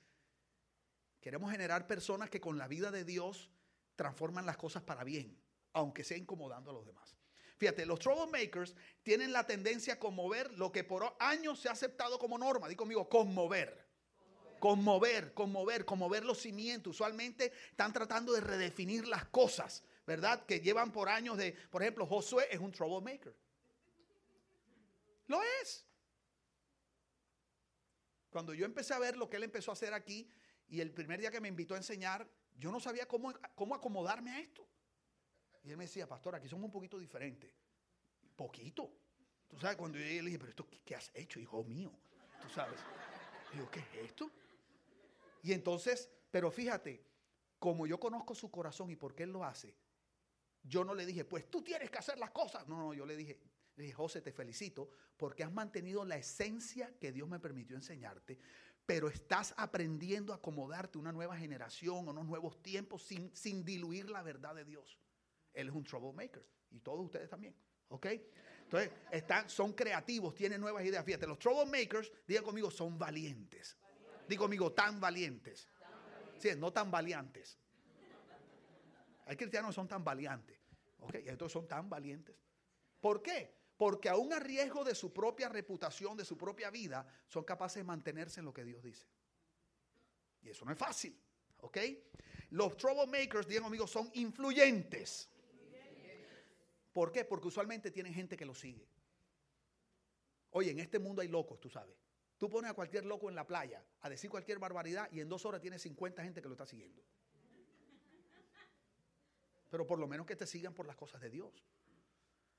Queremos 1.22 1.52
generar 1.52 1.86
personas 1.86 2.32
que 2.32 2.42
con 2.42 2.58
la 2.58 2.68
vida 2.68 2.90
de 2.90 3.04
Dios 3.04 3.52
transforman 3.96 4.48
las 4.48 4.58
cosas 4.58 4.82
para 4.82 5.04
bien, 5.04 5.40
aunque 5.74 6.04
sea 6.04 6.18
incomodando 6.18 6.72
a 6.72 6.74
los 6.74 6.88
demás. 6.88 7.16
Fíjate, 7.58 7.86
los 7.86 8.00
troublemakers 8.00 8.74
tienen 9.04 9.32
la 9.32 9.46
tendencia 9.46 9.94
a 9.94 10.00
conmover 10.00 10.52
lo 10.54 10.72
que 10.72 10.84
por 10.84 11.16
años 11.20 11.60
se 11.60 11.70
ha 11.70 11.74
aceptado 11.74 12.18
como 12.18 12.40
norma. 12.40 12.68
Digo 12.68 12.80
conmigo, 12.80 13.08
conmover. 13.08 13.87
Conmover, 14.60 15.34
conmover, 15.34 15.86
conmover 15.86 16.26
los 16.26 16.40
cimientos. 16.40 16.96
Usualmente 16.96 17.52
están 17.70 17.94
tratando 17.94 18.34
de 18.34 18.42
redefinir 18.42 19.08
las 19.08 19.26
cosas 19.26 19.84
¿verdad? 20.08 20.46
Que 20.46 20.62
llevan 20.62 20.94
por 20.94 21.10
años 21.10 21.38
de, 21.38 21.52
por 21.70 21.82
ejemplo, 21.82 22.06
Josué 22.06 22.48
es 22.50 22.60
un 22.60 22.72
troublemaker. 22.72 23.36
Lo 25.28 25.42
es. 25.62 25.86
Cuando 28.30 28.54
yo 28.54 28.66
empecé 28.66 28.94
a 28.94 29.00
ver 29.00 29.18
lo 29.18 29.30
que 29.30 29.36
él 29.36 29.44
empezó 29.44 29.72
a 29.72 29.74
hacer 29.74 29.94
aquí 29.94 30.32
y 30.70 30.80
el 30.80 30.94
primer 30.94 31.20
día 31.20 31.30
que 31.30 31.42
me 31.42 31.50
invitó 31.50 31.74
a 31.74 31.78
enseñar, 31.78 32.26
yo 32.56 32.72
no 32.72 32.80
sabía 32.80 33.06
cómo, 33.06 33.34
cómo 33.54 33.76
acomodarme 33.76 34.32
a 34.32 34.40
esto. 34.40 34.66
Y 35.64 35.72
él 35.72 35.78
me 35.78 35.84
decía, 35.84 36.08
pastor, 36.08 36.36
aquí 36.36 36.48
somos 36.48 36.66
un 36.66 36.72
poquito 36.72 36.98
diferentes. 36.98 37.54
Poquito. 38.38 38.90
Tú 39.50 39.60
sabes, 39.60 39.76
cuando 39.76 39.98
yo 39.98 40.06
le 40.06 40.22
dije, 40.22 40.40
pero 40.40 40.50
esto, 40.52 40.68
¿qué, 40.86 40.96
has 40.96 41.12
hecho, 41.14 41.38
hijo 41.42 41.66
mío? 41.66 41.92
Tú 42.42 42.48
sabes. 42.50 42.80
digo, 43.52 43.70
¿qué 43.70 43.80
es 43.80 44.06
esto? 44.06 44.32
Y 45.44 45.54
entonces, 45.54 46.10
pero 46.32 46.52
fíjate, 46.52 47.06
como 47.60 47.88
yo 47.88 48.00
conozco 48.00 48.36
su 48.36 48.52
corazón 48.52 48.92
y 48.92 48.96
por 48.96 49.16
qué 49.16 49.24
él 49.24 49.32
lo 49.32 49.44
hace, 49.44 49.76
yo 50.64 50.84
no 50.84 50.94
le 50.94 51.06
dije, 51.06 51.26
pues 51.26 51.50
tú 51.50 51.64
tienes 51.64 51.90
que 51.90 51.98
hacer 51.98 52.18
las 52.18 52.32
cosas. 52.32 52.68
No, 52.68 52.78
no, 52.78 52.94
yo 52.94 53.06
le 53.06 53.16
dije, 53.16 53.40
dije, 53.76 53.94
José, 53.94 54.22
te 54.22 54.32
felicito 54.32 54.90
porque 55.16 55.44
has 55.44 55.52
mantenido 55.52 56.06
la 56.06 56.18
esencia 56.18 56.94
que 57.00 57.12
Dios 57.12 57.28
me 57.28 57.40
permitió 57.40 57.76
enseñarte, 57.76 58.38
pero 58.86 59.10
estás 59.10 59.54
aprendiendo 59.58 60.34
a 60.34 60.38
acomodarte 60.38 60.98
una 60.98 61.12
nueva 61.12 61.36
generación, 61.36 62.08
unos 62.08 62.26
nuevos 62.26 62.62
tiempos, 62.62 63.04
sin, 63.04 63.36
sin 63.36 63.64
diluir 63.64 64.10
la 64.10 64.22
verdad 64.22 64.56
de 64.56 64.66
Dios. 64.66 64.98
Él 65.54 65.70
es 65.70 65.74
un 65.74 65.84
troublemaker 65.84 66.46
y 66.70 66.80
todos 66.80 67.06
ustedes 67.06 67.30
también. 67.30 67.56
¿Ok? 67.90 68.06
Entonces, 68.64 68.92
están, 69.12 69.50
son 69.50 69.74
creativos, 69.74 70.36
tienen 70.36 70.60
nuevas 70.60 70.84
ideas. 70.84 71.04
Fíjate, 71.06 71.26
los 71.26 71.40
troublemakers, 71.40 72.12
diga 72.28 72.42
conmigo, 72.42 72.70
son 72.70 72.98
valientes. 72.98 73.78
Diga 74.28 74.42
conmigo, 74.42 74.72
tan 74.72 75.00
valientes. 75.00 75.68
Sí, 76.38 76.50
no 76.58 76.72
tan 76.72 76.92
valientes. 76.92 77.58
Hay 79.26 79.36
cristianos 79.36 79.72
que 79.72 79.76
son 79.76 79.88
tan 79.88 80.04
valientes. 80.04 80.58
¿Ok? 81.00 81.16
Y 81.26 81.30
estos 81.30 81.52
son 81.52 81.68
tan 81.68 81.90
valientes. 81.90 82.36
¿Por 83.00 83.22
qué? 83.22 83.56
Porque 83.78 84.10
aún 84.10 84.34
a 84.34 84.40
riesgo 84.40 84.84
de 84.84 84.96
su 84.96 85.14
propia 85.14 85.50
reputación, 85.50 86.18
de 86.18 86.26
su 86.26 86.38
propia 86.38 86.70
vida, 86.70 87.08
son 87.28 87.44
capaces 87.44 87.78
de 87.78 87.84
mantenerse 87.84 88.40
en 88.40 88.46
lo 88.46 88.54
que 88.54 88.64
Dios 88.64 88.84
dice. 88.84 89.06
Y 90.42 90.50
eso 90.50 90.66
no 90.66 90.72
es 90.72 90.78
fácil. 90.78 91.20
¿Ok? 91.62 91.78
Los 92.52 92.78
troublemakers, 92.78 93.48
digan 93.48 93.66
amigos, 93.66 93.92
son 93.92 94.10
influyentes. 94.14 95.30
¿Por 96.92 97.12
qué? 97.12 97.26
Porque 97.26 97.50
usualmente 97.50 97.92
tienen 97.92 98.14
gente 98.14 98.36
que 98.36 98.46
los 98.46 98.60
sigue. 98.60 98.88
Oye, 100.52 100.72
en 100.72 100.80
este 100.80 100.98
mundo 100.98 101.22
hay 101.22 101.28
locos, 101.28 101.60
tú 101.60 101.70
sabes. 101.70 101.96
Tú 102.38 102.50
pones 102.50 102.70
a 102.70 102.74
cualquier 102.74 103.06
loco 103.06 103.30
en 103.30 103.36
la 103.36 103.46
playa 103.48 103.84
a 104.02 104.10
decir 104.10 104.30
cualquier 104.30 104.60
barbaridad 104.60 105.10
y 105.12 105.22
en 105.22 105.30
dos 105.30 105.46
horas 105.46 105.62
tiene 105.62 105.80
50 105.80 106.24
gente 106.24 106.42
que 106.42 106.48
lo 106.48 106.54
está 106.54 106.66
siguiendo. 106.66 107.04
Pero 109.70 109.86
por 109.86 110.00
lo 110.00 110.08
menos 110.08 110.26
que 110.26 110.36
te 110.36 110.46
sigan 110.46 110.74
por 110.74 110.86
las 110.86 110.96
cosas 110.96 111.20
de 111.20 111.30
Dios. 111.30 111.66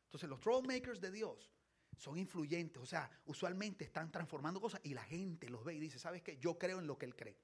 Entonces 0.06 0.28
los 0.28 0.40
troublemakers 0.40 1.00
de 1.00 1.10
Dios 1.10 1.52
son 1.96 2.18
influyentes, 2.18 2.82
o 2.82 2.86
sea, 2.86 3.10
usualmente 3.26 3.84
están 3.84 4.10
transformando 4.10 4.60
cosas 4.60 4.80
y 4.84 4.94
la 4.94 5.04
gente 5.04 5.48
los 5.48 5.64
ve 5.64 5.74
y 5.74 5.80
dice, 5.80 5.98
¿sabes 5.98 6.22
qué? 6.22 6.36
Yo 6.38 6.58
creo 6.58 6.78
en 6.78 6.86
lo 6.86 6.98
que 6.98 7.06
él 7.06 7.16
cree. 7.16 7.38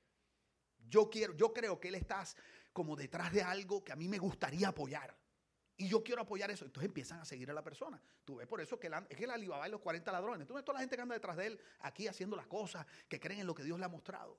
Yo 0.88 1.10
quiero, 1.10 1.34
yo 1.34 1.52
creo 1.52 1.80
que 1.80 1.88
él 1.88 1.94
está 1.94 2.24
como 2.72 2.96
detrás 2.96 3.32
de 3.32 3.42
algo 3.42 3.82
que 3.82 3.92
a 3.92 3.96
mí 3.96 4.08
me 4.08 4.18
gustaría 4.18 4.68
apoyar. 4.68 5.16
Y 5.76 5.88
yo 5.88 6.04
quiero 6.04 6.22
apoyar 6.22 6.50
eso. 6.50 6.64
Entonces 6.64 6.88
empiezan 6.88 7.20
a 7.20 7.24
seguir 7.24 7.50
a 7.50 7.54
la 7.54 7.62
persona. 7.62 8.00
Tú 8.24 8.36
ves 8.36 8.46
por 8.46 8.60
eso 8.60 8.78
que 8.78 8.88
es 9.08 9.16
que 9.16 9.24
el 9.24 9.30
Alibaba 9.30 9.66
y 9.66 9.70
los 9.70 9.80
40 9.80 10.12
ladrones. 10.12 10.46
Tú 10.46 10.54
ves 10.54 10.64
toda 10.64 10.74
la 10.74 10.80
gente 10.80 10.96
que 10.96 11.02
anda 11.02 11.14
detrás 11.14 11.36
de 11.36 11.48
él 11.48 11.60
aquí 11.80 12.06
haciendo 12.06 12.36
las 12.36 12.46
cosas, 12.46 12.86
que 13.08 13.18
creen 13.18 13.40
en 13.40 13.46
lo 13.46 13.54
que 13.54 13.64
Dios 13.64 13.78
le 13.78 13.84
ha 13.84 13.88
mostrado. 13.88 14.38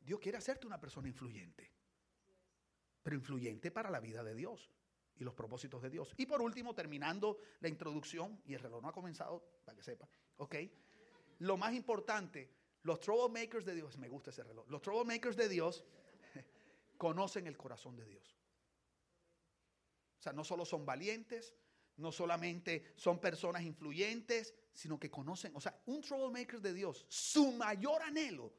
Dios 0.00 0.18
quiere 0.20 0.38
hacerte 0.38 0.66
una 0.66 0.80
persona 0.80 1.08
influyente. 1.08 1.70
Pero 3.02 3.16
influyente 3.16 3.70
para 3.70 3.90
la 3.90 4.00
vida 4.00 4.22
de 4.24 4.34
Dios 4.34 4.70
y 5.16 5.24
los 5.24 5.34
propósitos 5.34 5.82
de 5.82 5.90
Dios. 5.90 6.14
Y 6.16 6.26
por 6.26 6.40
último, 6.40 6.74
terminando 6.74 7.38
la 7.60 7.68
introducción, 7.68 8.40
y 8.46 8.54
el 8.54 8.60
reloj 8.60 8.82
no 8.82 8.88
ha 8.88 8.92
comenzado, 8.92 9.44
para 9.64 9.76
que 9.76 9.82
sepa, 9.82 10.08
¿ok? 10.36 10.56
Lo 11.40 11.56
más 11.56 11.74
importante, 11.74 12.50
los 12.82 13.00
troublemakers 13.00 13.64
de 13.64 13.74
Dios, 13.74 13.98
me 13.98 14.08
gusta 14.08 14.30
ese 14.30 14.42
reloj, 14.42 14.68
los 14.68 14.80
troublemakers 14.80 15.36
de 15.36 15.48
Dios 15.48 15.84
conocen 16.96 17.46
el 17.46 17.56
corazón 17.56 17.96
de 17.96 18.06
Dios. 18.06 18.36
O 20.22 20.24
sea, 20.24 20.32
no 20.32 20.44
solo 20.44 20.64
son 20.64 20.86
valientes, 20.86 21.52
no 21.96 22.12
solamente 22.12 22.92
son 22.94 23.20
personas 23.20 23.64
influyentes, 23.64 24.54
sino 24.72 24.96
que 24.96 25.10
conocen, 25.10 25.50
o 25.56 25.60
sea, 25.60 25.82
un 25.86 26.00
troublemaker 26.00 26.60
de 26.60 26.72
Dios, 26.72 27.04
su 27.08 27.50
mayor 27.50 28.00
anhelo 28.02 28.54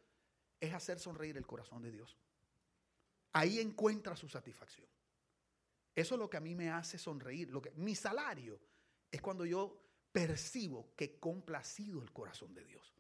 es 0.60 0.74
hacer 0.74 1.00
sonreír 1.00 1.38
el 1.38 1.48
corazón 1.48 1.82
de 1.82 1.92
Dios. 1.94 2.18
Ahí 3.32 3.62
encuentra 3.62 4.18
su 4.18 4.28
satisfacción. 4.28 4.86
Eso 5.96 6.16
es 6.16 6.20
lo 6.20 6.30
que 6.30 6.36
a 6.36 6.42
mí 6.42 6.54
me 6.54 6.70
hace 6.70 6.98
sonreír. 6.98 7.50
Lo 7.50 7.62
que, 7.62 7.72
mi 7.72 7.96
salario 7.96 8.60
es 9.10 9.22
cuando 9.22 9.46
yo 9.46 9.82
percibo 10.12 10.94
que 10.98 11.18
complacido 11.18 12.02
el 12.02 12.12
corazón 12.12 12.54
de 12.54 12.66
Dios. 12.66 12.94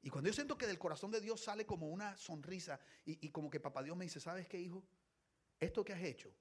Y 0.00 0.08
cuando 0.08 0.30
yo 0.30 0.34
siento 0.34 0.56
que 0.56 0.66
del 0.66 0.78
corazón 0.78 1.10
de 1.10 1.20
Dios 1.20 1.42
sale 1.42 1.66
como 1.66 1.90
una 1.90 2.16
sonrisa 2.16 2.80
y, 3.04 3.26
y 3.26 3.30
como 3.30 3.50
que 3.50 3.60
papá 3.60 3.82
Dios 3.82 3.94
me 3.94 4.06
dice, 4.06 4.20
¿sabes 4.20 4.48
qué, 4.48 4.58
hijo? 4.58 4.82
Esto 5.60 5.84
que 5.84 5.92
has 5.92 6.02
hecho 6.02 6.34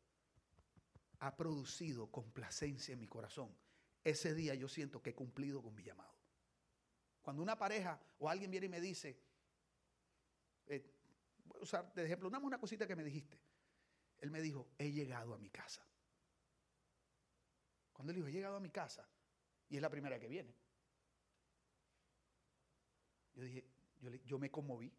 ha 1.21 1.35
producido 1.35 2.11
complacencia 2.11 2.93
en 2.93 2.99
mi 2.99 3.07
corazón. 3.07 3.55
Ese 4.03 4.33
día 4.33 4.55
yo 4.55 4.67
siento 4.67 5.01
que 5.01 5.11
he 5.11 5.15
cumplido 5.15 5.61
con 5.61 5.75
mi 5.75 5.83
llamado. 5.83 6.15
Cuando 7.21 7.43
una 7.43 7.57
pareja 7.57 8.01
o 8.17 8.27
alguien 8.27 8.49
viene 8.49 8.65
y 8.65 8.69
me 8.69 8.81
dice, 8.81 9.21
eh, 10.65 10.83
voy 11.45 11.59
a 11.59 11.63
usar 11.63 11.93
de 11.93 12.05
ejemplo, 12.05 12.27
una 12.27 12.57
cosita 12.57 12.87
que 12.87 12.95
me 12.95 13.03
dijiste. 13.03 13.39
Él 14.17 14.31
me 14.31 14.41
dijo, 14.41 14.71
he 14.79 14.91
llegado 14.91 15.35
a 15.35 15.37
mi 15.37 15.51
casa. 15.51 15.85
Cuando 17.93 18.11
él 18.11 18.15
dijo, 18.15 18.27
he 18.27 18.31
llegado 18.31 18.55
a 18.55 18.59
mi 18.59 18.71
casa, 18.71 19.07
y 19.69 19.75
es 19.75 19.81
la 19.81 19.89
primera 19.91 20.19
que 20.19 20.27
viene. 20.27 20.55
Yo 23.35 23.43
dije, 23.43 23.67
yo, 23.99 24.09
yo 24.25 24.39
me 24.39 24.49
conmoví, 24.49 24.91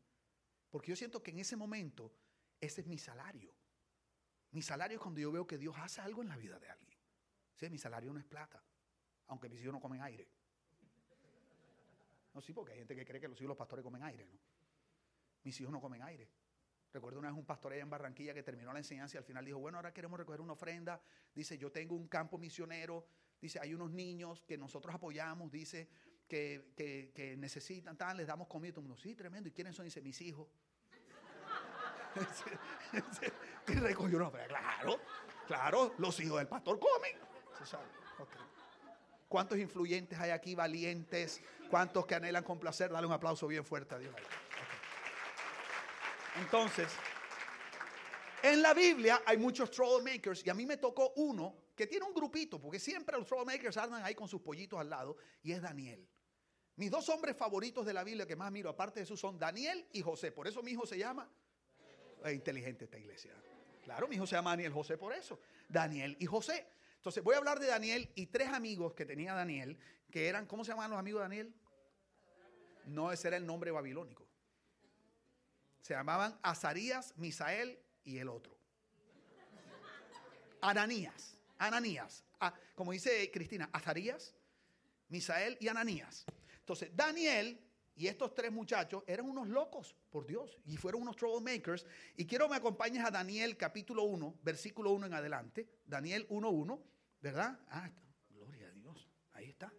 porque 0.70 0.90
yo 0.90 0.96
siento 0.96 1.20
que 1.20 1.32
en 1.32 1.40
ese 1.40 1.56
momento 1.56 2.14
ese 2.60 2.82
es 2.82 2.86
mi 2.86 2.98
salario. 2.98 3.52
Mi 4.52 4.62
salario 4.62 4.96
es 4.96 5.02
cuando 5.02 5.20
yo 5.20 5.32
veo 5.32 5.46
que 5.46 5.58
Dios 5.58 5.74
hace 5.78 6.00
algo 6.00 6.22
en 6.22 6.28
la 6.28 6.36
vida 6.36 6.58
de 6.58 6.68
alguien. 6.68 6.98
Sí, 7.54 7.68
mi 7.70 7.78
salario 7.78 8.12
no 8.12 8.18
es 8.18 8.24
plata, 8.24 8.62
aunque 9.28 9.48
mis 9.48 9.60
hijos 9.60 9.72
no 9.72 9.80
comen 9.80 10.00
aire. 10.02 10.28
No, 12.34 12.40
sí, 12.40 12.52
porque 12.52 12.72
hay 12.72 12.78
gente 12.78 12.94
que 12.94 13.04
cree 13.04 13.20
que 13.20 13.28
los 13.28 13.38
hijos 13.38 13.48
los 13.48 13.56
pastores 13.56 13.82
comen 13.82 14.02
aire, 14.02 14.26
¿no? 14.26 14.38
Mis 15.44 15.60
hijos 15.60 15.72
no 15.72 15.80
comen 15.80 16.02
aire. 16.02 16.28
Recuerdo 16.92 17.18
una 17.18 17.28
vez 17.28 17.38
un 17.38 17.46
pastor 17.46 17.72
allá 17.72 17.82
en 17.82 17.90
Barranquilla 17.90 18.34
que 18.34 18.42
terminó 18.42 18.72
la 18.72 18.78
enseñanza 18.78 19.16
y 19.16 19.18
al 19.18 19.24
final 19.24 19.44
dijo, 19.44 19.58
bueno, 19.58 19.78
ahora 19.78 19.92
queremos 19.92 20.18
recoger 20.18 20.40
una 20.40 20.52
ofrenda. 20.52 21.00
Dice, 21.34 21.56
yo 21.56 21.72
tengo 21.72 21.94
un 21.96 22.06
campo 22.06 22.36
misionero. 22.36 23.06
Dice, 23.40 23.58
hay 23.60 23.72
unos 23.74 23.90
niños 23.90 24.42
que 24.42 24.58
nosotros 24.58 24.94
apoyamos. 24.94 25.50
Dice, 25.50 25.88
que, 26.28 27.34
necesitan, 27.38 27.96
tal, 27.96 28.18
les 28.18 28.26
damos 28.26 28.46
comida. 28.46 28.72
Todo 28.72 28.82
el 28.82 28.88
mundo, 28.88 29.00
sí, 29.02 29.14
tremendo. 29.14 29.48
¿Y 29.48 29.52
quiénes 29.52 29.74
son? 29.74 29.86
Dice, 29.86 30.02
mis 30.02 30.20
hijos. 30.20 30.48
y 33.68 33.72
recogió 33.74 34.16
una. 34.18 34.30
Claro, 34.30 35.00
claro, 35.46 35.94
los 35.98 36.18
hijos 36.20 36.38
del 36.38 36.48
pastor 36.48 36.78
comen. 36.78 37.16
¿Cuántos 39.28 39.58
influyentes 39.58 40.18
hay 40.18 40.30
aquí, 40.30 40.54
valientes? 40.54 41.40
¿Cuántos 41.70 42.04
que 42.06 42.14
anhelan 42.14 42.44
complacer? 42.44 42.90
Dale 42.90 43.06
un 43.06 43.12
aplauso 43.12 43.46
bien 43.46 43.64
fuerte 43.64 43.94
a 43.94 43.98
Dios. 43.98 44.14
Entonces, 46.36 46.88
en 48.42 48.60
la 48.60 48.74
Biblia 48.74 49.22
hay 49.24 49.38
muchos 49.38 49.70
troublemakers 49.70 50.44
y 50.44 50.50
a 50.50 50.54
mí 50.54 50.66
me 50.66 50.76
tocó 50.76 51.12
uno 51.16 51.54
que 51.74 51.86
tiene 51.86 52.04
un 52.04 52.12
grupito, 52.12 52.60
porque 52.60 52.78
siempre 52.78 53.16
los 53.16 53.26
troublemakers 53.26 53.76
andan 53.76 54.04
ahí 54.04 54.14
con 54.14 54.28
sus 54.28 54.42
pollitos 54.42 54.78
al 54.78 54.90
lado, 54.90 55.16
y 55.42 55.52
es 55.52 55.62
Daniel. 55.62 56.06
Mis 56.76 56.90
dos 56.90 57.08
hombres 57.08 57.36
favoritos 57.36 57.84
de 57.86 57.92
la 57.92 58.02
Biblia 58.02 58.26
que 58.26 58.36
más 58.36 58.50
miro, 58.50 58.70
aparte 58.70 59.00
de 59.00 59.04
eso, 59.04 59.16
son 59.16 59.38
Daniel 59.38 59.86
y 59.92 60.02
José. 60.02 60.32
Por 60.32 60.48
eso 60.48 60.62
mi 60.62 60.72
hijo 60.72 60.86
se 60.86 60.98
llama. 60.98 61.30
Inteligente 62.30 62.84
esta 62.84 62.98
iglesia. 62.98 63.32
Claro, 63.82 64.06
mi 64.06 64.16
hijo 64.16 64.26
se 64.26 64.36
llama 64.36 64.50
Daniel 64.50 64.72
José 64.72 64.96
por 64.96 65.12
eso. 65.12 65.40
Daniel 65.68 66.16
y 66.20 66.26
José. 66.26 66.66
Entonces 66.96 67.24
voy 67.24 67.34
a 67.34 67.38
hablar 67.38 67.58
de 67.58 67.66
Daniel 67.66 68.08
y 68.14 68.26
tres 68.26 68.48
amigos 68.48 68.94
que 68.94 69.04
tenía 69.04 69.34
Daniel, 69.34 69.76
que 70.10 70.28
eran, 70.28 70.46
¿cómo 70.46 70.64
se 70.64 70.70
llamaban 70.70 70.90
los 70.90 71.00
amigos 71.00 71.20
de 71.20 71.24
Daniel? 71.24 71.54
No, 72.84 73.10
ese 73.10 73.28
era 73.28 73.36
el 73.36 73.46
nombre 73.46 73.70
babilónico. 73.70 74.26
Se 75.80 75.94
llamaban 75.94 76.38
Azarías, 76.42 77.16
Misael 77.16 77.78
y 78.04 78.18
el 78.18 78.28
otro. 78.28 78.56
Ananías. 80.60 81.36
Ananías. 81.58 82.24
Ah, 82.38 82.54
como 82.74 82.92
dice 82.92 83.30
Cristina, 83.32 83.68
Azarías, 83.72 84.34
Misael 85.08 85.56
y 85.60 85.68
Ananías. 85.68 86.24
Entonces, 86.60 86.90
Daniel 86.94 87.60
y 87.94 88.06
estos 88.06 88.34
tres 88.34 88.50
muchachos 88.50 89.04
eran 89.06 89.28
unos 89.28 89.48
locos, 89.48 89.94
por 90.10 90.26
Dios, 90.26 90.58
y 90.64 90.76
fueron 90.76 91.02
unos 91.02 91.16
troublemakers. 91.16 91.86
Y 92.16 92.26
quiero 92.26 92.46
que 92.46 92.52
me 92.52 92.56
acompañes 92.56 93.04
a 93.04 93.10
Daniel 93.10 93.56
capítulo 93.56 94.04
1, 94.04 94.40
versículo 94.42 94.92
1 94.92 95.06
en 95.06 95.14
adelante. 95.14 95.68
Daniel 95.84 96.26
1.1, 96.28 96.82
¿verdad? 97.20 97.60
Ah, 97.68 97.90
gloria 98.30 98.68
a 98.68 98.72
Dios. 98.72 99.08
Ahí 99.32 99.50
está. 99.50 99.72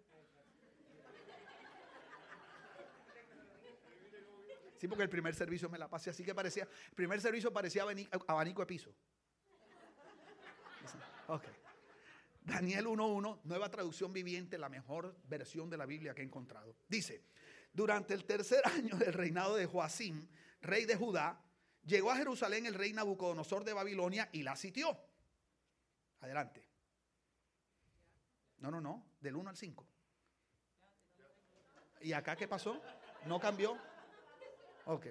Sí, 4.78 4.88
porque 4.88 5.04
el 5.04 5.10
primer 5.10 5.34
servicio 5.34 5.70
me 5.70 5.80
la 5.80 5.90
pasé 5.90 6.10
así 6.10 6.26
que 6.26 6.36
parecía, 6.36 6.64
el 6.64 6.96
primer 6.96 7.22
servicio 7.22 7.54
parecía 7.54 7.84
abanico 8.28 8.62
de 8.62 8.66
piso. 8.66 8.94
Ok. 11.28 11.46
Daniel 12.42 12.88
1.1, 12.88 13.40
nueva 13.46 13.72
traducción 13.72 14.12
viviente, 14.12 14.58
la 14.58 14.68
mejor 14.68 15.16
versión 15.24 15.70
de 15.70 15.78
la 15.78 15.86
Biblia 15.86 16.14
que 16.14 16.22
he 16.22 16.26
encontrado. 16.26 16.76
Dice, 16.90 17.24
durante 17.74 18.14
el 18.14 18.26
tercer 18.26 18.62
año 18.78 18.96
del 18.98 19.14
reinado 19.14 19.56
de 19.56 19.66
Joacim, 19.66 20.28
rey 20.62 20.86
de 20.86 20.96
Judá, 20.96 21.40
llegó 21.86 22.12
a 22.12 22.16
Jerusalén 22.16 22.66
el 22.66 22.76
rey 22.76 22.94
Nabucodonosor 22.94 23.64
de 23.64 23.74
Babilonia 23.74 24.30
y 24.32 24.44
la 24.44 24.56
sitió. 24.56 24.98
Adelante. 26.22 26.66
No, 28.60 28.72
no, 28.72 28.80
no, 28.80 29.04
del 29.20 29.36
1 29.36 29.50
al 29.50 29.58
5. 29.58 29.88
¿Y 32.02 32.14
acá 32.14 32.36
qué 32.36 32.48
pasó? 32.48 32.82
¿No 33.26 33.40
cambió? 33.40 33.78
Ok. 34.86 35.08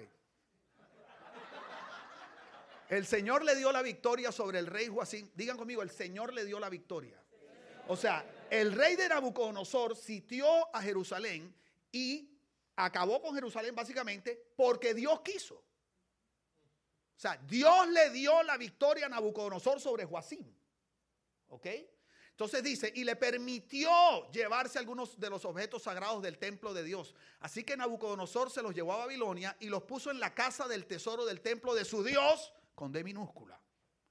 El 2.89 3.05
Señor 3.05 3.43
le 3.43 3.55
dio 3.55 3.71
la 3.71 3.81
victoria 3.81 4.31
sobre 4.31 4.59
el 4.59 4.67
rey 4.67 4.87
Joacim. 4.87 5.29
Digan 5.35 5.57
conmigo, 5.57 5.81
el 5.81 5.89
Señor 5.89 6.33
le 6.33 6.45
dio 6.45 6.59
la 6.59 6.69
victoria. 6.69 7.19
O 7.87 7.95
sea, 7.95 8.25
el 8.49 8.71
rey 8.73 8.95
de 8.95 9.09
Nabucodonosor 9.09 9.95
sitió 9.95 10.73
a 10.75 10.81
Jerusalén 10.81 11.53
y 11.91 12.32
acabó 12.75 13.21
con 13.21 13.35
Jerusalén 13.35 13.75
básicamente 13.75 14.51
porque 14.55 14.93
Dios 14.93 15.21
quiso. 15.21 15.55
O 15.55 17.19
sea, 17.19 17.37
Dios 17.37 17.87
le 17.89 18.09
dio 18.09 18.41
la 18.43 18.57
victoria 18.57 19.05
a 19.05 19.09
Nabucodonosor 19.09 19.79
sobre 19.79 20.05
Joacim. 20.05 20.53
¿Ok? 21.47 21.67
Entonces 22.31 22.63
dice, 22.63 22.91
y 22.95 23.03
le 23.03 23.15
permitió 23.15 23.91
llevarse 24.31 24.79
algunos 24.79 25.19
de 25.19 25.29
los 25.29 25.45
objetos 25.45 25.83
sagrados 25.83 26.23
del 26.23 26.39
templo 26.39 26.73
de 26.73 26.83
Dios. 26.83 27.13
Así 27.39 27.63
que 27.63 27.77
Nabucodonosor 27.77 28.49
se 28.49 28.63
los 28.63 28.73
llevó 28.73 28.93
a 28.93 28.97
Babilonia 28.97 29.55
y 29.59 29.67
los 29.67 29.83
puso 29.83 30.09
en 30.09 30.19
la 30.19 30.33
casa 30.33 30.67
del 30.67 30.87
tesoro 30.87 31.25
del 31.25 31.41
templo 31.41 31.75
de 31.75 31.85
su 31.85 32.03
Dios 32.03 32.53
con 32.73 32.91
D 32.91 33.03
minúscula. 33.03 33.61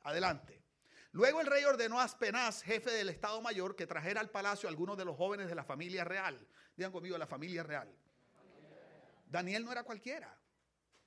Adelante. 0.02 0.62
Luego 1.10 1.40
el 1.40 1.48
rey 1.48 1.64
ordenó 1.64 2.00
a 2.00 2.04
Aspenaz, 2.04 2.62
jefe 2.62 2.90
del 2.92 3.08
Estado 3.08 3.42
Mayor, 3.42 3.74
que 3.76 3.86
trajera 3.86 4.20
al 4.20 4.30
palacio 4.30 4.68
a 4.68 4.70
algunos 4.70 4.96
de 4.96 5.04
los 5.04 5.16
jóvenes 5.16 5.48
de 5.48 5.54
la 5.56 5.64
familia 5.64 6.04
real. 6.04 6.46
Digan 6.76 6.92
conmigo, 6.92 7.18
la 7.18 7.26
familia 7.26 7.64
real. 7.64 7.92
Daniel 9.32 9.64
no 9.64 9.72
era 9.72 9.82
cualquiera. 9.82 10.38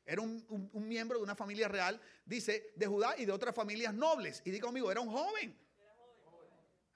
Era 0.03 0.21
un, 0.21 0.69
miembro 0.73 1.19
de 1.19 1.23
una 1.23 1.35
familia 1.35 1.67
real, 1.67 2.01
dice, 2.25 2.73
de 2.75 2.87
Judá 2.87 3.15
y 3.17 3.25
de 3.25 3.31
otras 3.31 3.55
familias 3.55 3.93
nobles. 3.93 4.41
Y 4.45 4.51
diga 4.51 4.65
conmigo, 4.65 4.91
era 4.91 4.99
un 4.99 5.11
joven. 5.11 5.55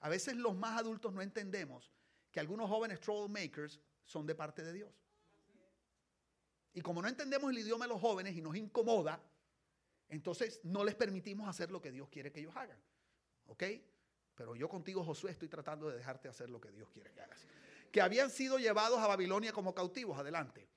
A 0.00 0.08
veces 0.08 0.36
los 0.36 0.56
más 0.56 0.78
adultos 0.78 1.12
no 1.12 1.22
entendemos 1.22 1.92
que 2.32 2.40
algunos 2.40 2.68
jóvenes 2.68 3.00
troublemakers 3.00 3.80
son 4.04 4.26
de 4.26 4.34
parte 4.34 4.64
de 4.64 4.72
Dios. 4.72 4.92
Y 6.72 6.80
como 6.80 7.00
no 7.02 7.08
entendemos 7.08 7.50
el 7.50 7.58
idioma 7.58 7.84
de 7.84 7.90
los 7.90 8.00
jóvenes 8.00 8.36
y 8.36 8.40
nos 8.40 8.56
incomoda, 8.56 9.20
entonces 10.08 10.60
no 10.64 10.84
les 10.84 10.94
permitimos 10.94 11.48
hacer 11.48 11.70
lo 11.70 11.80
que 11.80 11.92
Dios 11.92 12.08
quiere 12.08 12.32
que 12.32 12.40
ellos 12.40 12.56
hagan. 12.56 12.78
¿Ok? 13.46 13.64
Pero 14.34 14.56
yo 14.56 14.68
contigo, 14.68 15.04
Josué, 15.04 15.32
estoy 15.32 15.48
tratando 15.48 15.88
de 15.90 15.96
dejarte 15.96 16.28
hacer 16.28 16.48
lo 16.48 16.60
que 16.60 16.70
Dios 16.70 16.88
quiere 16.90 17.12
que 17.12 17.20
hagas. 17.20 17.46
Que 17.92 18.00
habían 18.00 18.30
sido 18.30 18.58
llevados 18.58 18.98
a 19.00 19.06
Babilonia 19.08 19.52
como 19.52 19.74
cautivos. 19.74 20.18
Adelante. 20.18 20.68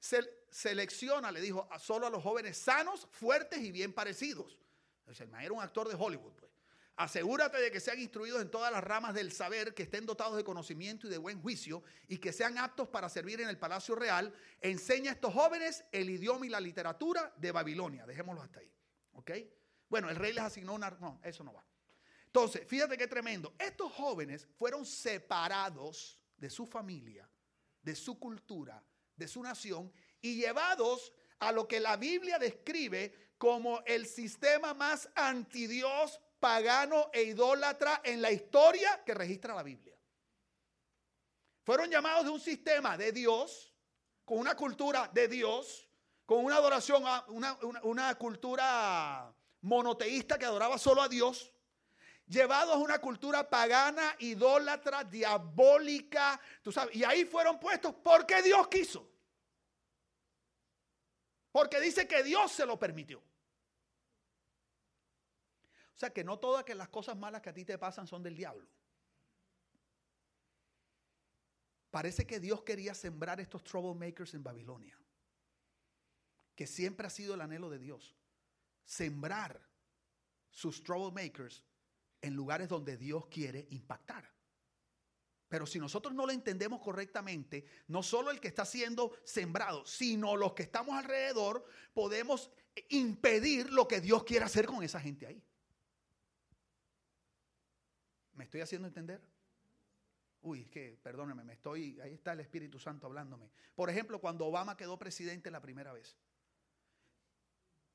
Se, 0.00 0.20
selecciona, 0.50 1.30
le 1.30 1.40
dijo, 1.40 1.68
solo 1.78 2.06
a 2.06 2.10
los 2.10 2.22
jóvenes 2.22 2.56
sanos, 2.56 3.06
fuertes 3.10 3.60
y 3.60 3.70
bien 3.70 3.92
parecidos. 3.92 4.58
el 5.06 5.28
maestro 5.28 5.40
era 5.40 5.52
un 5.52 5.62
actor 5.62 5.88
de 5.88 5.94
Hollywood, 5.94 6.32
pues. 6.32 6.50
Asegúrate 6.96 7.58
de 7.58 7.70
que 7.70 7.80
sean 7.80 7.98
instruidos 7.98 8.42
en 8.42 8.50
todas 8.50 8.70
las 8.70 8.84
ramas 8.84 9.14
del 9.14 9.32
saber, 9.32 9.72
que 9.72 9.84
estén 9.84 10.04
dotados 10.04 10.36
de 10.36 10.44
conocimiento 10.44 11.06
y 11.06 11.10
de 11.10 11.16
buen 11.16 11.40
juicio 11.40 11.82
y 12.08 12.18
que 12.18 12.30
sean 12.30 12.58
aptos 12.58 12.88
para 12.88 13.08
servir 13.08 13.40
en 13.40 13.48
el 13.48 13.56
palacio 13.56 13.94
real. 13.94 14.34
Enseña 14.60 15.12
a 15.12 15.14
estos 15.14 15.32
jóvenes 15.32 15.82
el 15.92 16.10
idioma 16.10 16.44
y 16.44 16.50
la 16.50 16.60
literatura 16.60 17.32
de 17.38 17.52
Babilonia. 17.52 18.04
Dejémoslo 18.04 18.42
hasta 18.42 18.60
ahí. 18.60 18.70
¿Ok? 19.12 19.30
Bueno, 19.88 20.10
el 20.10 20.16
rey 20.16 20.34
les 20.34 20.44
asignó 20.44 20.74
una... 20.74 20.90
No, 20.90 21.18
eso 21.24 21.42
no 21.42 21.54
va. 21.54 21.64
Entonces, 22.26 22.68
fíjate 22.68 22.98
qué 22.98 23.06
tremendo. 23.06 23.54
Estos 23.58 23.90
jóvenes 23.92 24.46
fueron 24.58 24.84
separados 24.84 26.18
de 26.36 26.50
su 26.50 26.66
familia, 26.66 27.26
de 27.80 27.96
su 27.96 28.18
cultura, 28.18 28.84
de 29.20 29.28
su 29.28 29.40
nación 29.42 29.92
y 30.20 30.34
llevados 30.34 31.12
a 31.38 31.52
lo 31.52 31.68
que 31.68 31.78
la 31.78 31.96
Biblia 31.96 32.38
describe 32.38 33.30
como 33.38 33.80
el 33.86 34.06
sistema 34.06 34.74
más 34.74 35.08
antidios, 35.14 36.20
pagano 36.40 37.10
e 37.12 37.22
idólatra 37.22 38.00
en 38.02 38.20
la 38.20 38.32
historia 38.32 39.02
que 39.04 39.14
registra 39.14 39.54
la 39.54 39.62
Biblia. 39.62 39.94
Fueron 41.62 41.90
llamados 41.90 42.24
de 42.24 42.30
un 42.30 42.40
sistema 42.40 42.96
de 42.96 43.12
Dios, 43.12 43.72
con 44.24 44.38
una 44.38 44.56
cultura 44.56 45.08
de 45.12 45.28
Dios, 45.28 45.88
con 46.26 46.44
una 46.44 46.56
adoración, 46.56 47.04
una, 47.28 47.56
una 47.82 48.14
cultura 48.14 49.34
monoteísta 49.60 50.38
que 50.38 50.46
adoraba 50.46 50.78
solo 50.78 51.02
a 51.02 51.08
Dios, 51.08 51.52
llevados 52.26 52.76
a 52.76 52.78
una 52.78 53.00
cultura 53.00 53.48
pagana, 53.48 54.14
idólatra, 54.20 55.04
diabólica, 55.04 56.40
tú 56.62 56.70
sabes, 56.70 56.94
y 56.94 57.04
ahí 57.04 57.24
fueron 57.24 57.58
puestos 57.58 57.94
porque 58.02 58.40
Dios 58.42 58.68
quiso. 58.68 59.09
Porque 61.52 61.80
dice 61.80 62.06
que 62.06 62.22
Dios 62.22 62.52
se 62.52 62.64
lo 62.64 62.78
permitió. 62.78 63.18
O 63.18 63.24
sea 66.00 66.10
que 66.10 66.24
no 66.24 66.38
todas 66.38 66.66
las 66.74 66.88
cosas 66.88 67.16
malas 67.16 67.42
que 67.42 67.50
a 67.50 67.54
ti 67.54 67.64
te 67.64 67.76
pasan 67.76 68.06
son 68.06 68.22
del 68.22 68.36
diablo. 68.36 68.66
Parece 71.90 72.26
que 72.26 72.38
Dios 72.38 72.62
quería 72.62 72.94
sembrar 72.94 73.40
estos 73.40 73.64
troublemakers 73.64 74.34
en 74.34 74.42
Babilonia. 74.42 74.96
Que 76.54 76.66
siempre 76.66 77.06
ha 77.06 77.10
sido 77.10 77.34
el 77.34 77.40
anhelo 77.40 77.68
de 77.68 77.78
Dios. 77.78 78.14
Sembrar 78.84 79.60
sus 80.50 80.82
troublemakers 80.82 81.64
en 82.22 82.34
lugares 82.34 82.68
donde 82.68 82.96
Dios 82.96 83.26
quiere 83.26 83.66
impactar. 83.70 84.30
Pero 85.50 85.66
si 85.66 85.80
nosotros 85.80 86.14
no 86.14 86.26
lo 86.26 86.32
entendemos 86.32 86.80
correctamente, 86.80 87.64
no 87.88 88.04
solo 88.04 88.30
el 88.30 88.38
que 88.40 88.46
está 88.46 88.64
siendo 88.64 89.12
sembrado, 89.24 89.84
sino 89.84 90.36
los 90.36 90.52
que 90.52 90.62
estamos 90.62 90.96
alrededor, 90.96 91.64
podemos 91.92 92.52
impedir 92.88 93.72
lo 93.72 93.88
que 93.88 94.00
Dios 94.00 94.22
quiere 94.22 94.44
hacer 94.44 94.64
con 94.66 94.84
esa 94.84 95.00
gente 95.00 95.26
ahí. 95.26 95.42
¿Me 98.34 98.44
estoy 98.44 98.60
haciendo 98.60 98.86
entender? 98.86 99.20
Uy, 100.42 100.60
es 100.62 100.68
que, 100.68 100.96
perdóneme, 101.02 101.42
me 101.42 101.54
estoy, 101.54 102.00
ahí 102.00 102.14
está 102.14 102.32
el 102.32 102.40
Espíritu 102.40 102.78
Santo 102.78 103.08
hablándome. 103.08 103.50
Por 103.74 103.90
ejemplo, 103.90 104.20
cuando 104.20 104.46
Obama 104.46 104.76
quedó 104.76 105.00
presidente 105.00 105.50
la 105.50 105.60
primera 105.60 105.92
vez. 105.92 106.16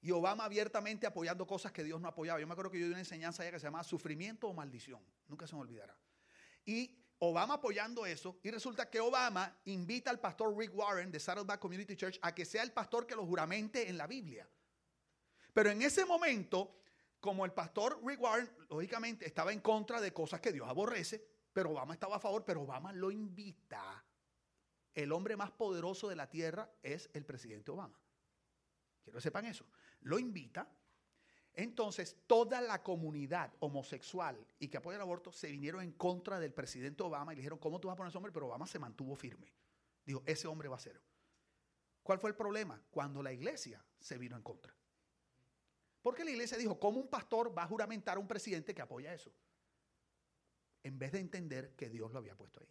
Y 0.02 0.12
Obama 0.12 0.44
abiertamente 0.44 1.08
apoyando 1.08 1.48
cosas 1.48 1.72
que 1.72 1.86
Dios 1.86 2.02
no 2.02 2.10
apoyaba. 2.10 2.42
Yo 2.42 2.48
me 2.48 2.52
acuerdo 2.52 2.70
que 2.70 2.82
yo 2.82 2.86
di 2.86 2.92
una 2.92 3.00
enseñanza 3.00 3.44
allá 3.44 3.54
que 3.54 3.60
se 3.60 3.66
llamaba 3.66 3.86
sufrimiento 3.86 4.50
o 4.50 4.54
maldición. 4.54 5.02
Nunca 5.30 5.48
se 5.48 5.56
me 5.56 5.62
olvidará. 5.62 5.98
Y 6.66 7.05
Obama 7.20 7.56
apoyando 7.56 8.06
eso. 8.06 8.40
Y 8.44 8.52
resulta 8.52 8.90
que 8.90 9.00
Obama 9.00 9.62
invita 9.66 10.10
al 10.10 10.20
pastor 10.20 10.56
Rick 10.58 10.76
Warren 10.76 11.12
de 11.12 11.20
Saddleback 11.20 11.60
Community 11.60 11.96
Church 11.96 12.20
a 12.22 12.34
que 12.34 12.46
sea 12.46 12.64
el 12.64 12.72
pastor 12.72 13.08
que 13.08 13.16
lo 13.16 13.26
juramente 13.26 13.90
en 13.90 13.98
la 13.98 14.08
Biblia. 14.08 14.48
Pero 15.54 15.70
en 15.70 15.82
ese 15.82 16.06
momento, 16.06 16.82
como 17.20 17.46
el 17.46 17.54
pastor 17.54 18.00
Rick 18.04 18.22
Warren, 18.22 18.50
lógicamente, 18.70 19.26
estaba 19.26 19.54
en 19.54 19.62
contra 19.62 20.02
de 20.02 20.12
cosas 20.14 20.42
que 20.42 20.52
Dios 20.52 20.68
aborrece, 20.68 21.26
pero 21.54 21.72
Obama 21.72 21.94
estaba 21.94 22.18
a 22.18 22.20
favor, 22.20 22.44
pero 22.44 22.62
Obama 22.62 22.92
lo 22.92 23.12
invita. 23.12 24.04
El 24.94 25.12
hombre 25.12 25.36
más 25.36 25.52
poderoso 25.52 26.10
de 26.10 26.16
la 26.16 26.30
tierra 26.30 26.70
es 26.84 27.10
el 27.14 27.26
presidente 27.26 27.72
Obama. 27.72 28.00
Quiero 29.04 29.18
que 29.18 29.22
sepan 29.22 29.46
eso 29.46 29.66
lo 30.06 30.20
invita. 30.20 30.68
Entonces, 31.56 32.18
toda 32.28 32.60
la 32.60 32.84
comunidad 32.84 33.54
homosexual 33.60 34.46
y 34.60 34.68
que 34.68 34.78
apoya 34.78 34.98
el 34.98 35.02
aborto 35.02 35.32
se 35.32 35.50
vinieron 35.50 35.82
en 35.82 35.94
contra 35.94 36.38
del 36.38 36.54
presidente 36.54 37.02
Obama 37.02 37.32
y 37.32 37.38
le 37.38 37.42
dijeron, 37.42 37.60
¿cómo 37.60 37.80
tú 37.80 37.88
vas 37.88 37.94
a 37.94 37.98
poner 37.98 38.10
ese 38.10 38.18
hombre? 38.18 38.34
Pero 38.34 38.48
Obama 38.48 38.68
se 38.68 38.78
mantuvo 38.78 39.16
firme. 39.16 39.54
Dijo, 40.06 40.22
ese 40.26 40.48
hombre 40.48 40.68
va 40.68 40.76
a 40.76 40.80
ser. 40.80 41.02
¿Cuál 42.04 42.20
fue 42.20 42.30
el 42.30 42.36
problema? 42.36 42.82
Cuando 42.92 43.24
la 43.24 43.32
iglesia 43.32 43.84
se 44.00 44.18
vino 44.18 44.36
en 44.36 44.44
contra. 44.44 44.76
Porque 46.02 46.26
la 46.26 46.32
iglesia 46.32 46.58
dijo, 46.58 46.78
¿cómo 46.78 47.00
un 47.00 47.08
pastor 47.08 47.58
va 47.58 47.64
a 47.64 47.68
juramentar 47.68 48.18
a 48.18 48.20
un 48.20 48.28
presidente 48.28 48.76
que 48.76 48.82
apoya 48.82 49.14
eso? 49.14 49.32
En 50.84 51.00
vez 51.00 51.14
de 51.14 51.20
entender 51.20 51.74
que 51.76 51.90
Dios 51.90 52.12
lo 52.12 52.20
había 52.20 52.36
puesto 52.36 52.60
ahí. 52.60 52.70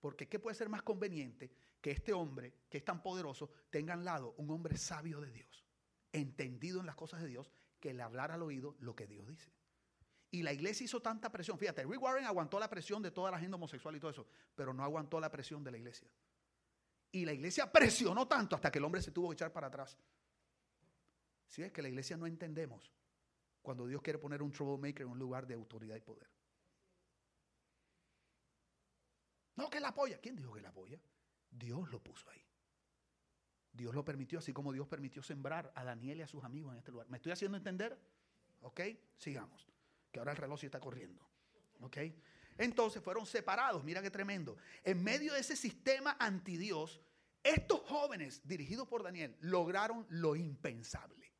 Porque 0.00 0.28
¿qué 0.28 0.38
puede 0.38 0.54
ser 0.54 0.68
más 0.68 0.82
conveniente 0.82 1.50
que 1.80 1.90
este 1.90 2.12
hombre, 2.12 2.54
que 2.70 2.78
es 2.78 2.84
tan 2.84 3.02
poderoso, 3.02 3.50
tenga 3.70 3.94
al 3.94 4.04
lado 4.04 4.34
un 4.38 4.50
hombre 4.50 4.76
sabio 4.78 5.20
de 5.20 5.32
Dios? 5.32 5.66
entendido 6.12 6.80
en 6.80 6.86
las 6.86 6.94
cosas 6.94 7.22
de 7.22 7.28
Dios, 7.28 7.50
que 7.82 7.92
le 7.92 8.02
hablara 8.02 8.34
al 8.34 8.42
oído 8.42 8.76
lo 8.78 8.94
que 8.94 9.08
Dios 9.08 9.26
dice. 9.26 9.50
Y 10.30 10.42
la 10.42 10.52
iglesia 10.52 10.84
hizo 10.84 11.02
tanta 11.02 11.30
presión. 11.30 11.58
Fíjate, 11.58 11.84
Rick 11.84 12.00
Warren 12.00 12.24
aguantó 12.24 12.60
la 12.60 12.70
presión 12.70 13.02
de 13.02 13.10
toda 13.10 13.32
la 13.32 13.40
gente 13.40 13.56
homosexual 13.56 13.96
y 13.96 14.00
todo 14.00 14.12
eso, 14.12 14.26
pero 14.54 14.72
no 14.72 14.84
aguantó 14.84 15.18
la 15.18 15.28
presión 15.30 15.64
de 15.64 15.72
la 15.72 15.78
iglesia. 15.78 16.08
Y 17.10 17.24
la 17.24 17.32
iglesia 17.32 17.70
presionó 17.70 18.26
tanto 18.28 18.54
hasta 18.54 18.70
que 18.70 18.78
el 18.78 18.84
hombre 18.84 19.02
se 19.02 19.10
tuvo 19.10 19.28
que 19.28 19.34
echar 19.34 19.52
para 19.52 19.66
atrás. 19.66 19.98
Si 21.48 21.62
es 21.62 21.72
que 21.72 21.82
la 21.82 21.88
iglesia 21.88 22.16
no 22.16 22.26
entendemos 22.26 22.92
cuando 23.60 23.86
Dios 23.86 24.00
quiere 24.00 24.20
poner 24.20 24.42
un 24.42 24.52
troublemaker 24.52 25.02
en 25.02 25.08
un 25.08 25.18
lugar 25.18 25.44
de 25.46 25.54
autoridad 25.54 25.96
y 25.96 26.00
poder. 26.00 26.30
No, 29.56 29.68
que 29.68 29.80
la 29.80 29.88
apoya. 29.88 30.18
¿Quién 30.18 30.36
dijo 30.36 30.54
que 30.54 30.62
la 30.62 30.68
apoya? 30.68 30.98
Dios 31.50 31.90
lo 31.90 32.00
puso 32.00 32.30
ahí. 32.30 32.42
Dios 33.72 33.94
lo 33.94 34.04
permitió, 34.04 34.38
así 34.38 34.52
como 34.52 34.72
Dios 34.72 34.86
permitió 34.86 35.22
sembrar 35.22 35.72
a 35.74 35.84
Daniel 35.84 36.18
y 36.18 36.22
a 36.22 36.26
sus 36.26 36.44
amigos 36.44 36.72
en 36.72 36.78
este 36.78 36.92
lugar. 36.92 37.08
¿Me 37.08 37.16
estoy 37.16 37.32
haciendo 37.32 37.56
entender? 37.56 37.98
¿Ok? 38.60 38.80
Sigamos. 39.16 39.68
que 40.10 40.18
ahora 40.18 40.32
el 40.32 40.38
reloj 40.38 40.60
sí 40.60 40.66
está 40.66 40.78
corriendo. 40.78 41.26
¿Ok? 41.80 41.96
Entonces 42.58 43.02
fueron 43.02 43.24
separados, 43.24 43.82
mira 43.82 44.02
qué 44.02 44.10
tremendo. 44.10 44.58
En 44.84 45.02
medio 45.02 45.32
de 45.32 45.40
ese 45.40 45.56
sistema 45.56 46.16
anti 46.20 46.58
Dios, 46.58 47.00
estos 47.42 47.80
jóvenes, 47.80 48.46
dirigidos 48.46 48.86
por 48.86 49.02
Daniel, 49.02 49.36
lograron 49.40 50.06
lo 50.10 50.36
impensable. 50.36 51.32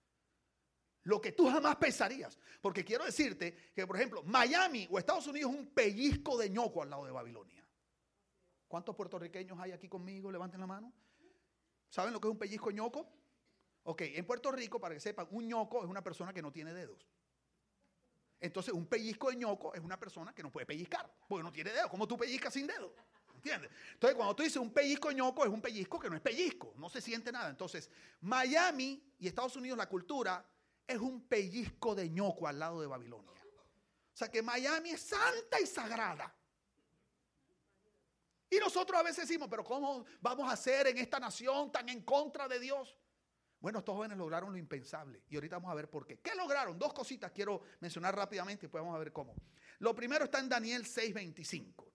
Lo 1.04 1.20
que 1.20 1.32
tú 1.32 1.48
jamás 1.50 1.76
pensarías. 1.76 2.38
Porque 2.60 2.84
quiero 2.84 3.04
decirte 3.04 3.72
que, 3.74 3.86
por 3.86 3.96
ejemplo, 3.96 4.22
Miami 4.22 4.88
o 4.90 4.98
Estados 4.98 5.26
Unidos 5.26 5.52
es 5.52 5.58
un 5.58 5.66
pellizco 5.68 6.38
de 6.38 6.48
ñoco 6.48 6.82
al 6.82 6.90
lado 6.90 7.04
de 7.04 7.12
Babilonia. 7.12 7.66
¿Cuántos 8.68 8.96
puertorriqueños 8.96 9.58
hay 9.58 9.72
aquí 9.72 9.88
conmigo? 9.88 10.30
Levanten 10.30 10.60
la 10.60 10.66
mano. 10.66 10.92
¿Saben 11.92 12.14
lo 12.14 12.22
que 12.22 12.26
es 12.26 12.32
un 12.32 12.38
pellizco 12.38 12.70
ñoco? 12.70 13.06
Ok, 13.82 14.00
en 14.00 14.24
Puerto 14.24 14.50
Rico, 14.50 14.80
para 14.80 14.94
que 14.94 15.00
sepan, 15.00 15.28
un 15.30 15.46
ñoco 15.46 15.84
es 15.84 15.90
una 15.90 16.02
persona 16.02 16.32
que 16.32 16.40
no 16.40 16.50
tiene 16.50 16.72
dedos. 16.72 17.06
Entonces, 18.40 18.72
un 18.72 18.86
pellizco 18.86 19.28
de 19.28 19.36
ñoco 19.36 19.74
es 19.74 19.80
una 19.82 20.00
persona 20.00 20.34
que 20.34 20.42
no 20.42 20.50
puede 20.50 20.64
pellizcar, 20.64 21.14
porque 21.28 21.42
no 21.42 21.52
tiene 21.52 21.70
dedos. 21.70 21.90
¿Cómo 21.90 22.08
tú 22.08 22.16
pellizcas 22.16 22.54
sin 22.54 22.66
dedos? 22.66 22.92
¿Entiendes? 23.34 23.70
Entonces, 23.92 24.16
cuando 24.16 24.34
tú 24.34 24.42
dices 24.42 24.56
un 24.56 24.72
pellizco 24.72 25.12
ñoco, 25.12 25.44
es 25.44 25.50
un 25.50 25.60
pellizco 25.60 26.00
que 26.00 26.08
no 26.08 26.16
es 26.16 26.22
pellizco, 26.22 26.72
no 26.78 26.88
se 26.88 27.02
siente 27.02 27.30
nada. 27.30 27.50
Entonces, 27.50 27.90
Miami 28.22 29.04
y 29.18 29.28
Estados 29.28 29.54
Unidos, 29.56 29.76
la 29.76 29.86
cultura, 29.86 30.48
es 30.86 30.98
un 30.98 31.28
pellizco 31.28 31.94
de 31.94 32.08
ñoco 32.08 32.48
al 32.48 32.58
lado 32.58 32.80
de 32.80 32.86
Babilonia. 32.86 33.30
O 33.32 34.16
sea 34.16 34.30
que 34.30 34.40
Miami 34.40 34.92
es 34.92 35.02
santa 35.02 35.60
y 35.60 35.66
sagrada. 35.66 36.34
Y 38.52 38.58
nosotros 38.58 39.00
a 39.00 39.02
veces 39.02 39.26
decimos, 39.26 39.48
pero 39.48 39.64
¿cómo 39.64 40.04
vamos 40.20 40.46
a 40.46 40.52
hacer 40.52 40.86
en 40.86 40.98
esta 40.98 41.18
nación 41.18 41.72
tan 41.72 41.88
en 41.88 42.02
contra 42.02 42.46
de 42.46 42.60
Dios? 42.60 42.94
Bueno, 43.58 43.78
estos 43.78 43.94
jóvenes 43.94 44.18
lograron 44.18 44.52
lo 44.52 44.58
impensable 44.58 45.22
y 45.30 45.36
ahorita 45.36 45.56
vamos 45.56 45.72
a 45.72 45.74
ver 45.74 45.88
por 45.88 46.06
qué. 46.06 46.18
¿Qué 46.18 46.34
lograron? 46.34 46.78
Dos 46.78 46.92
cositas 46.92 47.32
quiero 47.32 47.62
mencionar 47.80 48.14
rápidamente 48.14 48.66
y 48.66 48.66
después 48.66 48.82
vamos 48.82 48.94
a 48.94 48.98
ver 48.98 49.10
cómo. 49.10 49.34
Lo 49.78 49.94
primero 49.94 50.26
está 50.26 50.38
en 50.38 50.50
Daniel 50.50 50.84
6:25. 50.84 51.90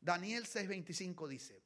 Daniel 0.00 0.44
6:25 0.44 1.28
dice, 1.28 1.62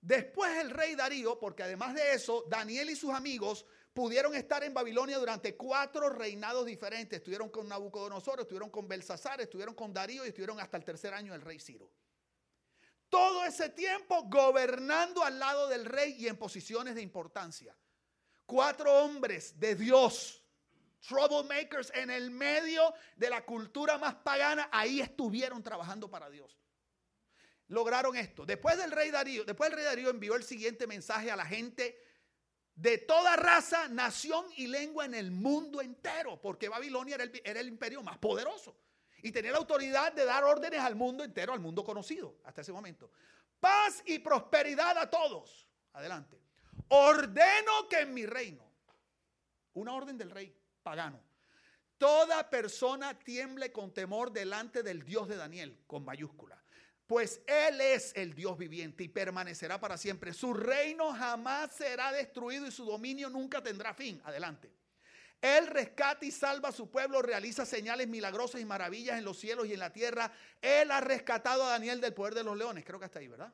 después 0.00 0.56
el 0.58 0.70
rey 0.70 0.94
Darío, 0.94 1.36
porque 1.36 1.64
además 1.64 1.96
de 1.96 2.12
eso, 2.12 2.44
Daniel 2.48 2.88
y 2.90 2.94
sus 2.94 3.12
amigos 3.12 3.66
pudieron 3.92 4.36
estar 4.36 4.62
en 4.62 4.72
Babilonia 4.72 5.18
durante 5.18 5.56
cuatro 5.56 6.08
reinados 6.08 6.66
diferentes. 6.66 7.16
Estuvieron 7.16 7.48
con 7.48 7.66
Nabucodonosor, 7.66 8.38
estuvieron 8.38 8.70
con 8.70 8.86
Belsasar, 8.86 9.40
estuvieron 9.40 9.74
con 9.74 9.92
Darío 9.92 10.24
y 10.24 10.28
estuvieron 10.28 10.60
hasta 10.60 10.76
el 10.76 10.84
tercer 10.84 11.14
año 11.14 11.32
del 11.32 11.42
rey 11.42 11.58
Ciro. 11.58 11.90
Todo 13.14 13.44
ese 13.44 13.68
tiempo 13.68 14.24
gobernando 14.24 15.22
al 15.22 15.38
lado 15.38 15.68
del 15.68 15.84
rey 15.84 16.16
y 16.18 16.26
en 16.26 16.36
posiciones 16.36 16.96
de 16.96 17.02
importancia. 17.02 17.72
Cuatro 18.44 18.92
hombres 18.92 19.56
de 19.60 19.76
Dios, 19.76 20.42
troublemakers 21.06 21.92
en 21.94 22.10
el 22.10 22.32
medio 22.32 22.92
de 23.14 23.30
la 23.30 23.46
cultura 23.46 23.98
más 23.98 24.16
pagana, 24.16 24.68
ahí 24.72 25.00
estuvieron 25.00 25.62
trabajando 25.62 26.10
para 26.10 26.28
Dios. 26.28 26.58
Lograron 27.68 28.16
esto. 28.16 28.44
Después 28.44 28.76
del 28.78 28.90
rey 28.90 29.12
Darío, 29.12 29.44
después 29.44 29.70
el 29.70 29.76
rey 29.76 29.84
Darío 29.84 30.10
envió 30.10 30.34
el 30.34 30.42
siguiente 30.42 30.88
mensaje 30.88 31.30
a 31.30 31.36
la 31.36 31.46
gente 31.46 31.96
de 32.74 32.98
toda 32.98 33.36
raza, 33.36 33.86
nación 33.90 34.44
y 34.56 34.66
lengua 34.66 35.04
en 35.04 35.14
el 35.14 35.30
mundo 35.30 35.80
entero, 35.80 36.42
porque 36.42 36.68
Babilonia 36.68 37.14
era 37.14 37.22
el, 37.22 37.42
era 37.44 37.60
el 37.60 37.68
imperio 37.68 38.02
más 38.02 38.18
poderoso 38.18 38.76
y 39.24 39.32
tenía 39.32 39.52
la 39.52 39.58
autoridad 39.58 40.12
de 40.12 40.26
dar 40.26 40.44
órdenes 40.44 40.80
al 40.80 40.96
mundo 40.96 41.24
entero, 41.24 41.54
al 41.54 41.58
mundo 41.58 41.82
conocido 41.82 42.36
hasta 42.44 42.60
ese 42.60 42.74
momento. 42.74 43.10
Paz 43.58 44.02
y 44.04 44.18
prosperidad 44.18 44.98
a 44.98 45.08
todos. 45.08 45.66
Adelante. 45.94 46.38
Ordeno 46.88 47.88
que 47.88 48.00
en 48.00 48.12
mi 48.12 48.26
reino, 48.26 48.70
una 49.72 49.94
orden 49.94 50.18
del 50.18 50.30
rey 50.30 50.54
pagano, 50.82 51.22
toda 51.96 52.50
persona 52.50 53.18
tiemble 53.18 53.72
con 53.72 53.94
temor 53.94 54.30
delante 54.30 54.82
del 54.82 55.02
Dios 55.06 55.26
de 55.26 55.36
Daniel, 55.36 55.82
con 55.86 56.04
mayúscula. 56.04 56.62
Pues 57.06 57.40
Él 57.46 57.80
es 57.80 58.12
el 58.16 58.34
Dios 58.34 58.58
viviente 58.58 59.04
y 59.04 59.08
permanecerá 59.08 59.80
para 59.80 59.96
siempre. 59.96 60.34
Su 60.34 60.52
reino 60.52 61.14
jamás 61.14 61.74
será 61.74 62.12
destruido 62.12 62.66
y 62.66 62.70
su 62.70 62.84
dominio 62.84 63.30
nunca 63.30 63.62
tendrá 63.62 63.94
fin. 63.94 64.20
Adelante. 64.26 64.70
Él 65.44 65.66
rescata 65.66 66.24
y 66.24 66.30
salva 66.30 66.70
a 66.70 66.72
su 66.72 66.90
pueblo, 66.90 67.20
realiza 67.20 67.66
señales 67.66 68.08
milagrosas 68.08 68.62
y 68.62 68.64
maravillas 68.64 69.18
en 69.18 69.26
los 69.26 69.38
cielos 69.38 69.66
y 69.66 69.74
en 69.74 69.78
la 69.78 69.92
tierra. 69.92 70.32
Él 70.62 70.90
ha 70.90 71.02
rescatado 71.02 71.64
a 71.64 71.68
Daniel 71.68 72.00
del 72.00 72.14
poder 72.14 72.34
de 72.34 72.42
los 72.42 72.56
leones. 72.56 72.82
Creo 72.82 72.98
que 72.98 73.04
hasta 73.04 73.18
ahí, 73.18 73.28
¿verdad? 73.28 73.52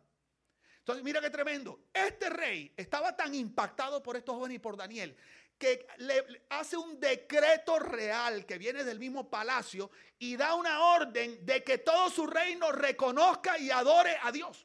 Entonces, 0.79 1.03
mira 1.03 1.21
qué 1.21 1.31
tremendo. 1.31 1.81
Este 1.93 2.31
rey 2.31 2.73
estaba 2.77 3.17
tan 3.17 3.35
impactado 3.35 4.01
por 4.05 4.17
estos 4.17 4.37
jóvenes 4.37 4.55
y 4.55 4.59
por 4.61 4.77
Daniel 4.77 5.17
que 5.59 5.89
le 5.97 6.47
hace 6.51 6.77
un 6.77 7.01
decreto 7.01 7.81
real 7.81 8.47
que 8.47 8.57
viene 8.57 8.85
del 8.85 9.01
mismo 9.01 9.29
palacio 9.29 9.91
y 10.17 10.37
da 10.37 10.55
una 10.55 10.95
orden 10.95 11.45
de 11.45 11.65
que 11.65 11.79
todo 11.79 12.09
su 12.09 12.25
reino 12.25 12.71
reconozca 12.71 13.59
y 13.59 13.73
adore 13.73 14.17
a 14.23 14.31
Dios. 14.31 14.65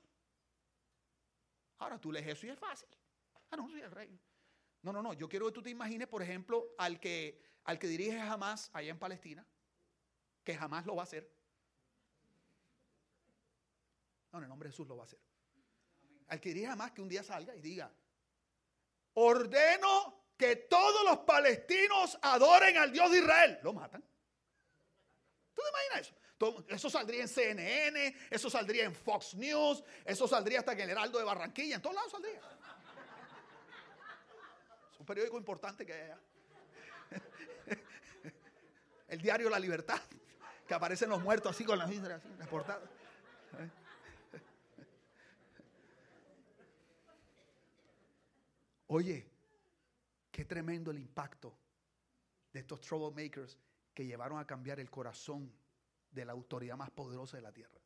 Ahora 1.80 2.00
tú 2.00 2.12
lees 2.12 2.28
eso 2.28 2.46
y 2.46 2.52
es 2.52 2.60
fácil. 2.60 2.88
Ah, 3.50 3.58
no, 3.58 3.68
soy 3.68 3.82
el 3.82 3.90
rey. 3.90 4.16
No, 4.86 4.94
no, 4.94 5.02
no. 5.02 5.14
Yo 5.14 5.28
quiero 5.28 5.48
que 5.48 5.52
tú 5.52 5.62
te 5.62 5.70
imagines, 5.70 6.08
por 6.08 6.22
ejemplo, 6.22 6.74
al 6.78 7.00
que, 7.00 7.42
al 7.66 7.78
que 7.78 7.88
dirige 7.88 8.20
Hamas 8.20 8.70
allá 8.72 8.92
en 8.92 9.00
Palestina, 9.00 9.46
que 10.44 10.56
jamás 10.56 10.86
lo 10.86 10.96
va 10.96 11.02
a 11.02 11.06
hacer. 11.06 11.30
No, 14.32 14.38
en 14.38 14.44
el 14.44 14.50
nombre 14.50 14.70
de 14.70 14.74
Jesús 14.74 14.88
lo 14.88 14.96
va 14.96 15.04
a 15.04 15.06
hacer 15.06 15.20
al 16.28 16.40
que 16.40 16.50
diría 16.50 16.76
más 16.76 16.92
que 16.92 17.02
un 17.02 17.10
día 17.10 17.24
salga 17.24 17.56
y 17.56 17.62
diga, 17.62 17.92
ordeno 19.14 20.24
que 20.38 20.56
todos 20.56 21.04
los 21.06 21.20
palestinos 21.20 22.18
adoren 22.22 22.78
al 22.78 22.92
Dios 22.92 23.12
de 23.12 23.20
Israel. 23.20 23.60
Lo 23.64 23.74
matan. 23.74 24.04
¿Tú 25.54 25.62
te 25.62 25.70
imaginas 25.70 26.02
eso? 26.02 26.66
Eso 26.68 26.90
saldría 26.90 27.22
en 27.22 27.30
CNN, 27.30 28.18
eso 28.30 28.50
saldría 28.50 28.84
en 28.84 28.94
Fox 28.94 29.36
News, 29.36 29.84
eso 30.04 30.28
saldría 30.28 30.60
hasta 30.60 30.74
en 30.74 30.82
el 30.82 30.90
Heraldo 30.90 31.18
de 31.18 31.24
Barranquilla, 31.24 31.76
en 31.76 31.82
todos 31.82 31.96
lados 31.96 32.12
saldría. 32.12 32.42
Periódico 35.06 35.38
importante 35.38 35.86
que 35.86 35.94
hay 35.94 36.02
allá. 36.02 36.20
El 39.08 39.22
diario 39.22 39.50
La 39.50 39.60
Libertad, 39.60 40.02
que 40.68 40.74
aparecen 40.74 41.10
los 41.10 41.22
muertos 41.22 41.52
así 41.52 41.64
con 41.64 41.78
las, 41.78 41.90
así, 41.90 42.00
las 42.00 42.48
portadas. 42.48 42.90
Oye, 48.88 49.28
qué 50.32 50.46
tremendo 50.46 50.92
el 50.92 51.00
impacto 51.00 51.58
de 52.54 52.60
estos 52.60 52.82
troublemakers 52.82 53.58
que 53.94 54.06
llevaron 54.06 54.40
a 54.40 54.46
cambiar 54.46 54.80
el 54.80 54.90
corazón 54.90 55.52
de 56.12 56.26
la 56.26 56.34
autoridad 56.34 56.78
más 56.78 56.92
poderosa 56.92 57.38
de 57.38 57.44
la 57.44 57.52
tierra. 57.52 57.82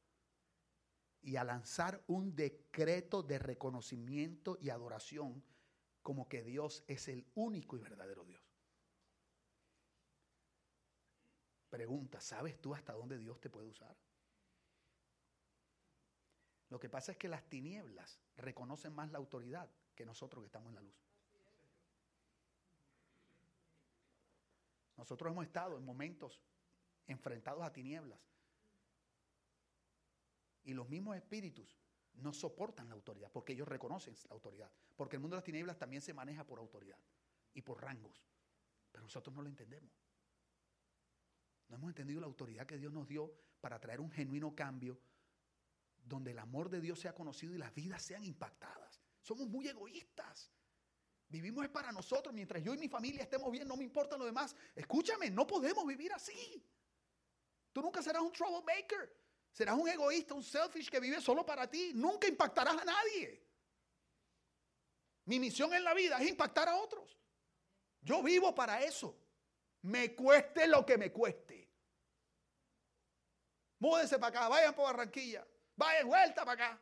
Y 1.22 1.36
a 1.36 1.44
lanzar 1.44 2.02
un 2.08 2.36
decreto 2.36 3.24
de 3.24 3.40
reconocimiento 3.40 4.58
y 4.62 4.70
adoración 4.70 5.44
como 6.02 6.28
que 6.28 6.44
Dios 6.44 6.84
es 6.88 7.08
el 7.08 7.26
único 7.36 7.78
y 7.78 7.80
verdadero 7.80 8.24
Dios. 8.24 8.42
Pregunta, 11.70 12.20
¿sabes 12.20 12.60
tú 12.60 12.74
hasta 12.74 12.94
dónde 12.94 13.18
Dios 13.18 13.40
te 13.40 13.50
puede 13.50 13.68
usar? 13.68 13.96
Lo 16.70 16.80
que 16.80 16.90
pasa 16.90 17.12
es 17.12 17.18
que 17.18 17.28
las 17.28 17.44
tinieblas 17.50 18.20
reconocen 18.38 18.94
más 18.94 19.12
la 19.12 19.18
autoridad 19.18 19.70
que 19.96 20.06
nosotros 20.06 20.44
que 20.44 20.48
estamos 20.48 20.70
en 20.70 20.76
la 20.76 20.82
luz. 20.82 20.96
Nosotros 24.98 25.32
hemos 25.32 25.46
estado 25.46 25.78
en 25.78 25.86
momentos 25.86 26.42
enfrentados 27.08 27.64
a 27.64 27.72
tinieblas. 27.72 28.20
Y 30.64 30.74
los 30.74 30.90
mismos 30.90 31.16
espíritus 31.16 31.80
no 32.22 32.34
soportan 32.34 32.90
la 32.90 32.96
autoridad 32.96 33.32
porque 33.32 33.54
ellos 33.54 33.68
reconocen 33.68 34.16
la 34.28 34.34
autoridad. 34.34 34.72
Porque 34.96 35.16
el 35.16 35.22
mundo 35.22 35.36
de 35.36 35.40
las 35.40 35.46
tinieblas 35.46 35.78
también 35.78 36.02
se 36.02 36.14
maneja 36.14 36.46
por 36.46 36.60
autoridad 36.60 36.98
y 37.54 37.62
por 37.62 37.82
rangos. 37.82 38.24
Pero 38.92 39.04
nosotros 39.04 39.36
no 39.36 39.42
lo 39.42 39.50
entendemos. 39.50 39.92
No 41.68 41.76
hemos 41.76 41.90
entendido 41.90 42.20
la 42.20 42.28
autoridad 42.28 42.66
que 42.66 42.78
Dios 42.78 42.92
nos 42.92 43.08
dio 43.08 43.32
para 43.62 43.80
traer 43.80 44.02
un 44.02 44.12
genuino 44.12 44.56
cambio 44.56 45.00
donde 46.04 46.32
el 46.32 46.40
amor 46.40 46.70
de 46.70 46.82
Dios 46.82 47.00
sea 47.00 47.14
conocido 47.14 47.54
y 47.54 47.58
las 47.58 47.74
vidas 47.74 48.02
sean 48.02 48.24
impactadas. 48.24 49.00
Somos 49.22 49.48
muy 49.48 49.68
egoístas. 49.68 50.52
Vivimos 51.28 51.64
es 51.64 51.70
para 51.70 51.92
nosotros. 51.92 52.34
Mientras 52.34 52.64
yo 52.64 52.74
y 52.74 52.78
mi 52.78 52.90
familia 52.90 53.22
estemos 53.22 53.52
bien, 53.52 53.68
no 53.68 53.78
me 53.78 53.84
importa 53.84 54.18
lo 54.18 54.26
demás. 54.26 54.56
Escúchame, 54.76 55.30
no 55.30 55.46
podemos 55.46 55.86
vivir 55.86 56.12
así. 56.12 56.66
Tú 57.72 57.82
nunca 57.82 58.02
serás 58.02 58.24
un 58.24 58.32
troublemaker. 58.32 59.16
Serás 59.60 59.76
un 59.76 59.90
egoísta, 59.90 60.34
un 60.34 60.42
selfish 60.42 60.90
que 60.90 61.02
vive 61.02 61.20
solo 61.20 61.46
para 61.46 61.70
ti. 61.70 61.92
Nunca 61.94 62.30
impactarás 62.30 62.78
a 62.78 62.86
nadie. 62.86 63.44
Mi 65.26 65.38
misión 65.38 65.74
en 65.74 65.84
la 65.84 65.94
vida 65.94 66.18
es 66.22 66.30
impactar 66.30 66.70
a 66.70 66.78
otros. 66.78 67.20
Yo 68.00 68.24
vivo 68.24 68.56
para 68.56 68.82
eso. 68.82 69.20
Me 69.82 70.16
cueste 70.16 70.66
lo 70.66 70.86
que 70.86 70.98
me 70.98 71.12
cueste. 71.12 71.70
Múdense 73.80 74.18
para 74.18 74.30
acá, 74.30 74.48
vayan 74.48 74.74
por 74.74 74.86
Barranquilla, 74.86 75.46
vayan 75.76 76.08
vuelta 76.08 76.46
para 76.46 76.66
acá. 76.66 76.82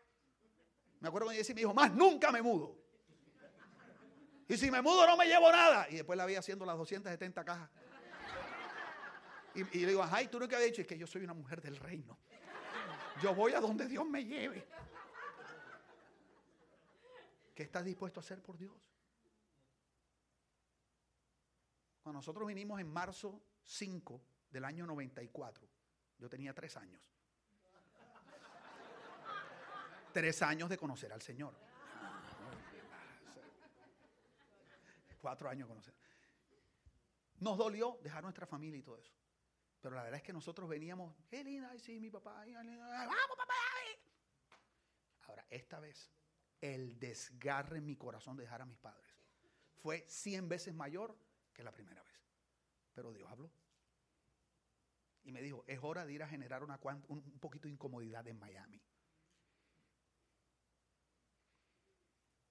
Me 1.00 1.08
acuerdo 1.08 1.26
cuando 1.26 1.40
Jessy 1.40 1.56
me 1.56 1.62
dijo, 1.62 1.74
más 1.74 1.92
nunca 1.96 2.32
me 2.32 2.44
mudo. 2.44 2.78
Y 4.48 4.56
si 4.56 4.70
me 4.70 4.84
mudo 4.84 5.08
no 5.08 5.18
me 5.18 5.26
llevo 5.26 5.52
nada. 5.52 5.88
Y 5.90 5.96
después 5.96 6.16
la 6.16 6.28
vi 6.28 6.36
haciendo 6.36 6.64
las 6.64 6.78
270 6.78 7.44
cajas. 7.44 7.72
Y, 9.56 9.64
le 9.64 9.88
digo, 9.88 10.08
ay, 10.12 10.28
tú 10.28 10.38
que 10.38 10.56
habías 10.56 10.70
dicho, 10.70 10.84
es 10.84 10.88
que 10.88 11.00
yo 11.00 11.08
soy 11.08 11.24
una 11.24 11.34
mujer 11.34 11.60
del 11.60 11.78
reino. 11.78 12.20
Yo 13.22 13.34
voy 13.34 13.54
a 13.54 13.60
donde 13.60 13.88
Dios 13.88 14.08
me 14.08 14.24
lleve. 14.24 14.68
¿Qué 17.56 17.64
estás 17.64 17.84
dispuesto 17.84 18.20
a 18.20 18.22
hacer 18.22 18.42
por 18.42 18.58
Dios? 18.58 18.76
Cuando 22.04 22.20
nosotros 22.20 22.48
vinimos 22.48 22.80
en 22.80 22.88
marzo 22.88 23.42
5 23.64 24.22
del 24.52 24.64
año 24.64 24.86
94, 24.86 25.68
yo 26.20 26.30
tenía 26.30 26.54
tres 26.54 26.78
años. 26.78 27.02
Tres 30.14 30.42
años 30.42 30.70
de 30.70 30.78
conocer 30.78 31.12
al 31.12 31.22
Señor. 31.22 31.54
Cuatro 35.20 35.50
años 35.50 35.68
de 35.68 35.74
conocer. 35.74 35.94
Nos 37.40 37.58
dolió 37.58 38.00
dejar 38.02 38.24
nuestra 38.24 38.46
familia 38.46 38.80
y 38.80 38.84
todo 38.84 38.98
eso. 38.98 39.14
Pero 39.82 39.96
la 39.96 40.04
verdad 40.04 40.18
es 40.18 40.24
que 40.24 40.34
nosotros 40.34 40.68
veníamos, 40.68 41.16
qué 41.30 41.44
linda, 41.44 41.70
ay, 41.70 41.80
sí, 41.80 42.00
mi 42.00 42.10
papá, 42.10 42.42
ay, 42.42 42.54
vamos 42.54 43.38
papá. 43.38 43.54
Ahora, 45.28 45.46
esta 45.50 45.80
vez, 45.80 46.12
el 46.62 47.00
desgarre 47.00 47.78
en 47.78 47.86
mi 47.86 47.96
corazón 47.96 48.38
de 48.38 48.44
dejar 48.44 48.62
a 48.62 48.66
mis 48.66 48.78
padres 48.78 49.14
fue 49.76 50.06
cien 50.10 50.50
veces 50.50 50.74
mayor 50.74 51.18
que 51.54 51.64
la 51.64 51.72
primera 51.72 52.02
vez. 52.02 52.14
Pero 52.94 53.14
Dios 53.14 53.30
habló. 53.30 53.52
Y 55.24 55.32
me 55.32 55.42
dijo, 55.42 55.64
es 55.68 55.80
hora 55.84 56.06
de 56.06 56.14
ir 56.14 56.24
a 56.24 56.28
generar 56.28 56.64
una, 56.64 56.80
un, 57.10 57.20
un 57.20 57.40
poquito 57.40 57.68
de 57.68 57.74
incomodidad 57.74 58.26
en 58.28 58.40
Miami. 58.40 58.82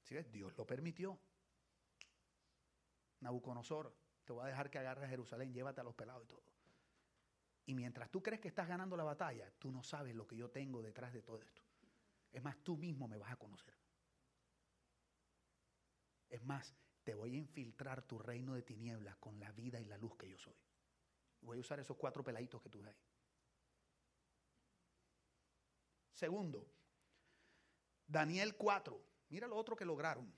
¿Sí 0.02 0.14
ves? 0.14 0.30
Dios 0.30 0.56
lo 0.56 0.66
permitió. 0.66 1.18
Nabucodonosor, 3.20 3.96
te 4.24 4.32
voy 4.32 4.44
a 4.44 4.48
dejar 4.48 4.70
que 4.70 4.78
agarres 4.78 5.04
a 5.04 5.08
Jerusalén, 5.08 5.52
llévate 5.52 5.80
a 5.80 5.84
los 5.84 5.94
pelados 5.94 6.22
y 6.24 6.26
todo. 6.28 6.55
Y 7.66 7.74
mientras 7.74 8.10
tú 8.10 8.22
crees 8.22 8.40
que 8.40 8.48
estás 8.48 8.68
ganando 8.68 8.96
la 8.96 9.04
batalla, 9.04 9.50
tú 9.58 9.72
no 9.72 9.82
sabes 9.82 10.14
lo 10.14 10.26
que 10.26 10.36
yo 10.36 10.50
tengo 10.50 10.80
detrás 10.82 11.12
de 11.12 11.22
todo 11.22 11.42
esto. 11.42 11.62
Es 12.32 12.42
más, 12.42 12.56
tú 12.62 12.76
mismo 12.76 13.08
me 13.08 13.18
vas 13.18 13.32
a 13.32 13.36
conocer. 13.36 13.74
Es 16.28 16.42
más, 16.44 16.74
te 17.02 17.14
voy 17.14 17.34
a 17.34 17.38
infiltrar 17.38 18.02
tu 18.02 18.18
reino 18.18 18.54
de 18.54 18.62
tinieblas 18.62 19.16
con 19.16 19.38
la 19.40 19.50
vida 19.52 19.80
y 19.80 19.84
la 19.84 19.98
luz 19.98 20.16
que 20.16 20.28
yo 20.28 20.38
soy. 20.38 20.56
Voy 21.40 21.58
a 21.58 21.60
usar 21.60 21.80
esos 21.80 21.96
cuatro 21.96 22.22
peladitos 22.22 22.62
que 22.62 22.68
tú 22.68 22.80
ves 22.80 22.88
ahí. 22.88 23.00
Segundo, 26.12 26.66
Daniel 28.06 28.56
4. 28.56 29.00
Mira 29.28 29.46
lo 29.46 29.56
otro 29.56 29.76
que 29.76 29.84
lograron. 29.84 30.32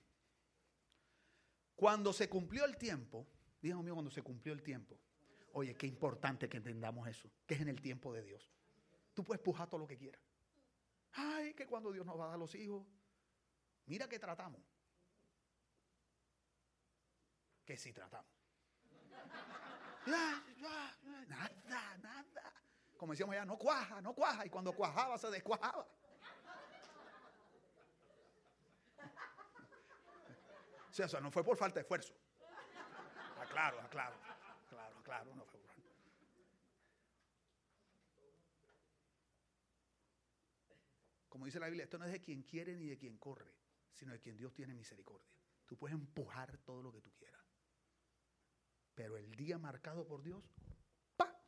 Cuando 1.77 2.13
se 2.13 2.29
cumplió 2.29 2.65
el 2.65 2.77
tiempo, 2.77 3.27
dijo 3.61 3.83
mío, 3.83 3.95
cuando 3.95 4.11
se 4.11 4.23
cumplió 4.23 4.53
el 4.53 4.63
tiempo. 4.63 4.99
Oye, 5.53 5.75
qué 5.75 5.87
importante 5.87 6.49
que 6.49 6.59
entendamos 6.59 7.09
eso, 7.09 7.31
que 7.47 7.55
es 7.55 7.61
en 7.61 7.69
el 7.69 7.81
tiempo 7.81 8.13
de 8.13 8.23
Dios. 8.23 8.51
Tú 9.15 9.25
puedes 9.25 9.43
pujar 9.43 9.69
todo 9.69 9.81
lo 9.81 9.87
que 9.87 9.97
quieras. 9.97 10.23
Ay, 11.13 11.55
que 11.55 11.67
cuando 11.67 11.91
Dios 11.91 12.07
nos 12.07 12.19
va 12.19 12.27
a 12.27 12.29
dar 12.29 12.39
los 12.39 12.55
hijos, 12.55 12.87
mira 13.87 14.09
que 14.09 14.19
tratamos. 14.19 14.63
Que 17.65 17.77
si 17.77 17.93
tratamos. 17.93 18.31
Nada, 20.07 20.43
nada. 21.99 22.53
Como 22.97 23.13
decíamos 23.13 23.35
ya, 23.35 23.45
no 23.45 23.59
cuaja, 23.59 24.01
no 24.01 24.15
cuaja. 24.15 24.47
Y 24.47 24.51
cuando 24.51 24.73
cuajaba, 24.73 25.19
se 25.19 25.31
descuajaba. 25.31 25.87
Sí, 30.91 31.03
o 31.03 31.09
sea, 31.09 31.21
no 31.21 31.31
fue 31.31 31.45
por 31.45 31.57
falta 31.57 31.77
de 31.77 31.83
esfuerzo. 31.83 32.15
Aclaro, 33.41 33.81
aclaro, 33.81 34.17
aclaro, 35.09 35.35
no 35.35 35.45
fue 35.47 35.59
Como 41.29 41.45
dice 41.45 41.61
la 41.61 41.67
Biblia, 41.67 41.85
esto 41.85 41.99
no 41.99 42.05
es 42.05 42.11
de 42.11 42.21
quien 42.21 42.43
quiere 42.43 42.75
ni 42.75 42.89
de 42.89 42.99
quien 42.99 43.17
corre, 43.17 43.55
sino 43.93 44.13
de 44.13 44.19
quien 44.19 44.37
Dios 44.37 44.53
tiene 44.55 44.75
misericordia. 44.75 45.31
Tú 45.67 45.77
puedes 45.77 45.95
empujar 45.95 46.59
todo 46.65 46.83
lo 46.83 46.93
que 46.93 47.01
tú 47.01 47.13
quieras. 47.13 47.41
Pero 48.95 49.17
el 49.17 49.37
día 49.37 49.57
marcado 49.57 50.05
por 50.05 50.23
Dios, 50.23 50.43
¡pa! 51.17 51.41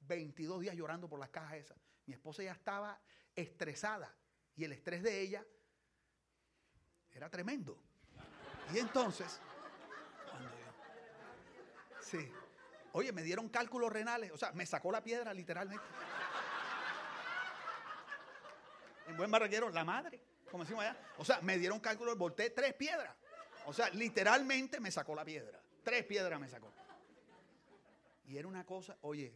22 0.00 0.60
días 0.60 0.76
llorando 0.76 1.08
por 1.08 1.18
las 1.18 1.30
cajas 1.30 1.54
esas. 1.54 1.78
Mi 2.06 2.14
esposa 2.14 2.44
ya 2.44 2.52
estaba 2.52 3.00
estresada 3.34 4.14
y 4.54 4.62
el 4.62 4.72
estrés 4.72 5.02
de 5.02 5.20
ella 5.20 5.44
era 7.10 7.28
tremendo. 7.28 7.82
Y 8.72 8.78
entonces, 8.78 9.40
sí, 12.12 12.32
oye, 12.92 13.12
me 13.12 13.22
dieron 13.22 13.48
cálculos 13.48 13.92
renales, 13.92 14.30
o 14.32 14.36
sea, 14.36 14.52
me 14.52 14.66
sacó 14.66 14.92
la 14.92 15.02
piedra 15.02 15.32
literalmente. 15.32 15.84
En 19.08 19.16
buen 19.16 19.30
barraquero, 19.30 19.70
la 19.70 19.84
madre, 19.84 20.22
como 20.50 20.64
decimos 20.64 20.84
allá. 20.84 20.96
O 21.18 21.24
sea, 21.24 21.40
me 21.40 21.58
dieron 21.58 21.80
cálculos, 21.80 22.16
volteé 22.16 22.50
tres 22.50 22.74
piedras. 22.74 23.16
O 23.66 23.72
sea, 23.72 23.88
literalmente 23.90 24.80
me 24.80 24.90
sacó 24.90 25.14
la 25.14 25.24
piedra. 25.24 25.60
Tres 25.82 26.04
piedras 26.04 26.38
me 26.40 26.48
sacó. 26.48 26.72
Y 28.24 28.36
era 28.36 28.46
una 28.46 28.64
cosa, 28.64 28.96
oye, 29.02 29.34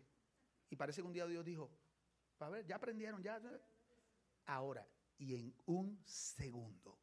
y 0.70 0.76
parece 0.76 1.00
que 1.00 1.06
un 1.06 1.12
día 1.12 1.26
Dios 1.26 1.44
dijo, 1.44 1.70
a 2.38 2.48
ver, 2.48 2.66
ya 2.66 2.76
aprendieron, 2.76 3.22
ya. 3.22 3.40
Ahora, 4.46 4.86
y 5.18 5.34
en 5.34 5.54
un 5.66 6.00
segundo, 6.04 6.98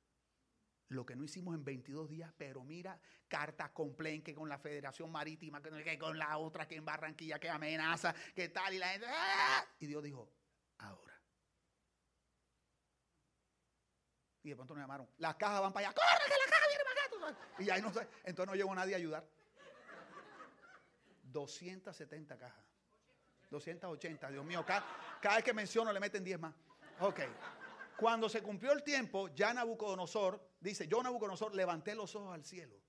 lo 0.89 1.05
que 1.05 1.15
no 1.15 1.23
hicimos 1.23 1.55
en 1.55 1.63
22 1.63 2.09
días, 2.09 2.31
pero 2.37 2.63
mira, 2.63 2.99
cartas 3.27 3.71
complaint 3.71 4.23
que 4.23 4.35
con 4.35 4.47
la 4.47 4.57
Federación 4.57 5.11
Marítima, 5.11 5.61
que 5.61 5.97
con 5.97 6.17
la 6.17 6.37
otra 6.37 6.67
que 6.67 6.75
en 6.75 6.85
Barranquilla, 6.85 7.39
que 7.39 7.49
amenaza, 7.49 8.13
que 8.35 8.49
tal, 8.49 8.73
y 8.73 8.77
la 8.79 8.89
gente. 8.89 9.07
¡ah! 9.09 9.65
Y 9.79 9.87
Dios 9.87 10.03
dijo, 10.03 10.29
ahora. 10.79 11.19
Y 14.43 14.49
de 14.49 14.55
pronto 14.55 14.73
nos 14.73 14.83
llamaron, 14.83 15.07
las 15.17 15.35
cajas 15.35 15.61
van 15.61 15.73
para 15.73 15.87
allá, 15.87 15.95
¡corre 15.95 16.25
que 16.25 16.37
la 16.45 16.51
caja 16.51 16.67
viene 16.67 16.83
para 16.83 17.31
acá! 17.31 17.39
Y 17.59 17.69
ahí 17.69 17.81
no 17.81 17.87
entonces 18.25 18.47
no 18.47 18.55
llegó 18.55 18.75
nadie 18.75 18.93
a 18.93 18.97
ayudar. 18.97 19.25
270 21.23 22.37
cajas. 22.37 22.63
280, 23.49 24.29
Dios 24.29 24.45
mío, 24.45 24.65
cada, 24.65 24.83
cada 25.21 25.35
vez 25.35 25.45
que 25.45 25.53
menciono 25.53 25.93
le 25.93 25.99
meten 25.99 26.23
10 26.23 26.39
más. 26.39 26.53
Ok. 26.99 27.21
Cuando 27.97 28.27
se 28.27 28.41
cumplió 28.41 28.71
el 28.71 28.83
tiempo, 28.83 29.29
ya 29.29 29.53
Nabucodonosor, 29.53 30.55
dice, 30.59 30.87
yo 30.87 31.01
Nabucodonosor 31.01 31.53
levanté 31.55 31.95
los 31.95 32.15
ojos 32.15 32.33
al 32.33 32.43
cielo. 32.43 32.81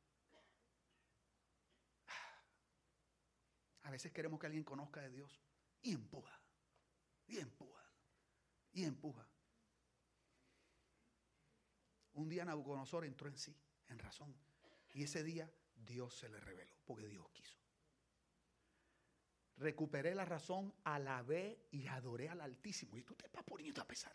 A 3.82 3.90
veces 3.90 4.12
queremos 4.12 4.40
que 4.40 4.46
alguien 4.46 4.64
conozca 4.64 5.02
de 5.02 5.10
Dios 5.10 5.40
y 5.82 5.92
empuja, 5.92 6.40
y 7.26 7.38
empuja, 7.38 7.84
y 8.72 8.84
empuja. 8.84 9.28
Un 12.14 12.28
día 12.28 12.44
Nabucodonosor 12.44 13.04
entró 13.04 13.28
en 13.28 13.36
sí, 13.36 13.54
en 13.88 13.98
razón, 13.98 14.34
y 14.92 15.02
ese 15.02 15.22
día 15.22 15.50
Dios 15.74 16.16
se 16.16 16.28
le 16.28 16.40
reveló, 16.40 16.72
porque 16.86 17.08
Dios 17.08 17.28
quiso. 17.30 17.58
Recuperé 19.56 20.14
la 20.14 20.24
razón, 20.24 20.74
alabé 20.82 21.68
y 21.70 21.86
adoré 21.86 22.28
al 22.28 22.40
Altísimo. 22.40 22.96
Y 22.96 23.02
tú 23.02 23.14
te 23.14 23.28
vas 23.28 23.44
poniendo 23.44 23.80
a 23.82 23.86
pesar. 23.86 24.12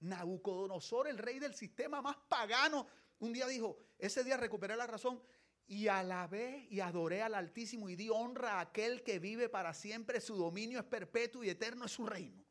Nabucodonosor, 0.00 1.08
el 1.08 1.18
rey 1.18 1.38
del 1.38 1.54
sistema 1.54 2.00
más 2.00 2.16
pagano, 2.28 2.86
un 3.18 3.32
día 3.32 3.46
dijo, 3.46 3.78
ese 3.98 4.24
día 4.24 4.36
recuperé 4.36 4.76
la 4.76 4.86
razón 4.86 5.22
y 5.66 5.88
alabé 5.88 6.66
y 6.70 6.80
adoré 6.80 7.22
al 7.22 7.34
Altísimo 7.34 7.88
y 7.88 7.96
di 7.96 8.08
honra 8.08 8.54
a 8.54 8.60
aquel 8.60 9.02
que 9.02 9.18
vive 9.18 9.48
para 9.48 9.72
siempre, 9.72 10.20
su 10.20 10.36
dominio 10.36 10.80
es 10.80 10.84
perpetuo 10.84 11.44
y 11.44 11.50
eterno 11.50 11.84
es 11.84 11.92
su 11.92 12.06
reino. 12.06 12.44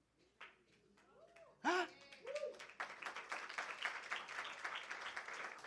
¿Ah? 1.63 1.87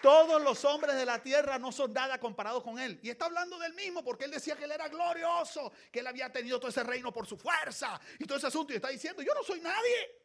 Todos 0.01 0.42
los 0.42 0.64
hombres 0.64 0.97
de 0.97 1.07
la 1.07 1.23
tierra 1.23 1.61
no 1.61 1.71
son 1.71 1.92
nada 1.92 2.18
comparados 2.18 2.64
con 2.64 2.79
él. 2.79 2.99
Y 3.03 3.11
está 3.11 3.27
hablando 3.27 3.57
del 3.59 3.73
mismo 3.75 4.03
porque 4.03 4.25
él 4.25 4.33
decía 4.33 4.57
que 4.57 4.64
él 4.64 4.73
era 4.73 4.88
glorioso, 4.88 5.73
que 5.92 6.01
él 6.01 6.07
había 6.09 6.33
tenido 6.33 6.59
todo 6.59 6.71
ese 6.71 6.83
reino 6.83 7.12
por 7.12 7.25
su 7.27 7.37
fuerza 7.37 8.01
y 8.18 8.25
todo 8.25 8.37
ese 8.37 8.49
asunto. 8.49 8.73
Y 8.73 8.77
está 8.77 8.88
diciendo, 8.88 9.23
yo 9.23 9.33
no 9.33 9.45
soy 9.45 9.61
nadie. 9.61 10.21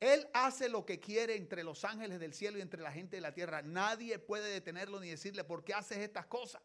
Él 0.00 0.28
hace 0.34 0.68
lo 0.68 0.84
que 0.84 1.00
quiere 1.00 1.36
entre 1.36 1.64
los 1.64 1.84
ángeles 1.84 2.20
del 2.20 2.34
cielo 2.34 2.58
y 2.58 2.60
entre 2.60 2.82
la 2.82 2.92
gente 2.92 3.16
de 3.16 3.22
la 3.22 3.32
tierra. 3.32 3.62
Nadie 3.62 4.18
puede 4.18 4.50
detenerlo 4.50 5.00
ni 5.00 5.08
decirle, 5.08 5.44
¿por 5.44 5.64
qué 5.64 5.72
haces 5.74 5.98
estas 5.98 6.26
cosas? 6.26 6.62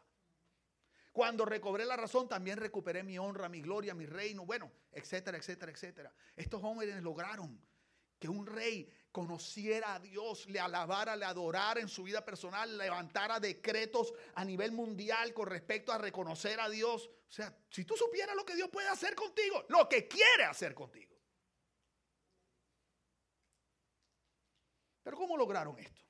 Cuando 1.13 1.45
recobré 1.45 1.85
la 1.85 1.97
razón, 1.97 2.29
también 2.29 2.57
recuperé 2.57 3.03
mi 3.03 3.17
honra, 3.19 3.49
mi 3.49 3.61
gloria, 3.61 3.93
mi 3.93 4.05
reino, 4.05 4.45
bueno, 4.45 4.71
etcétera, 4.91 5.37
etcétera, 5.37 5.71
etcétera. 5.71 6.13
Estos 6.35 6.63
hombres 6.63 7.01
lograron 7.01 7.59
que 8.17 8.29
un 8.29 8.45
rey 8.45 8.89
conociera 9.11 9.95
a 9.95 9.99
Dios, 9.99 10.47
le 10.47 10.59
alabara, 10.59 11.15
le 11.15 11.25
adorara 11.25 11.81
en 11.81 11.89
su 11.89 12.03
vida 12.03 12.23
personal, 12.23 12.77
levantara 12.77 13.39
decretos 13.39 14.13
a 14.35 14.45
nivel 14.45 14.71
mundial 14.71 15.33
con 15.33 15.47
respecto 15.47 15.91
a 15.91 15.97
reconocer 15.97 16.59
a 16.61 16.69
Dios. 16.69 17.09
O 17.27 17.31
sea, 17.31 17.53
si 17.69 17.83
tú 17.83 17.97
supieras 17.97 18.35
lo 18.35 18.45
que 18.45 18.55
Dios 18.55 18.69
puede 18.69 18.87
hacer 18.87 19.15
contigo, 19.15 19.65
lo 19.69 19.89
que 19.89 20.07
quiere 20.07 20.45
hacer 20.45 20.73
contigo. 20.73 21.10
Pero 25.03 25.17
¿cómo 25.17 25.37
lograron 25.37 25.77
esto? 25.79 26.01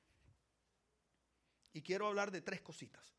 Y 1.72 1.82
quiero 1.82 2.06
hablar 2.06 2.30
de 2.30 2.42
tres 2.42 2.60
cositas. 2.60 3.14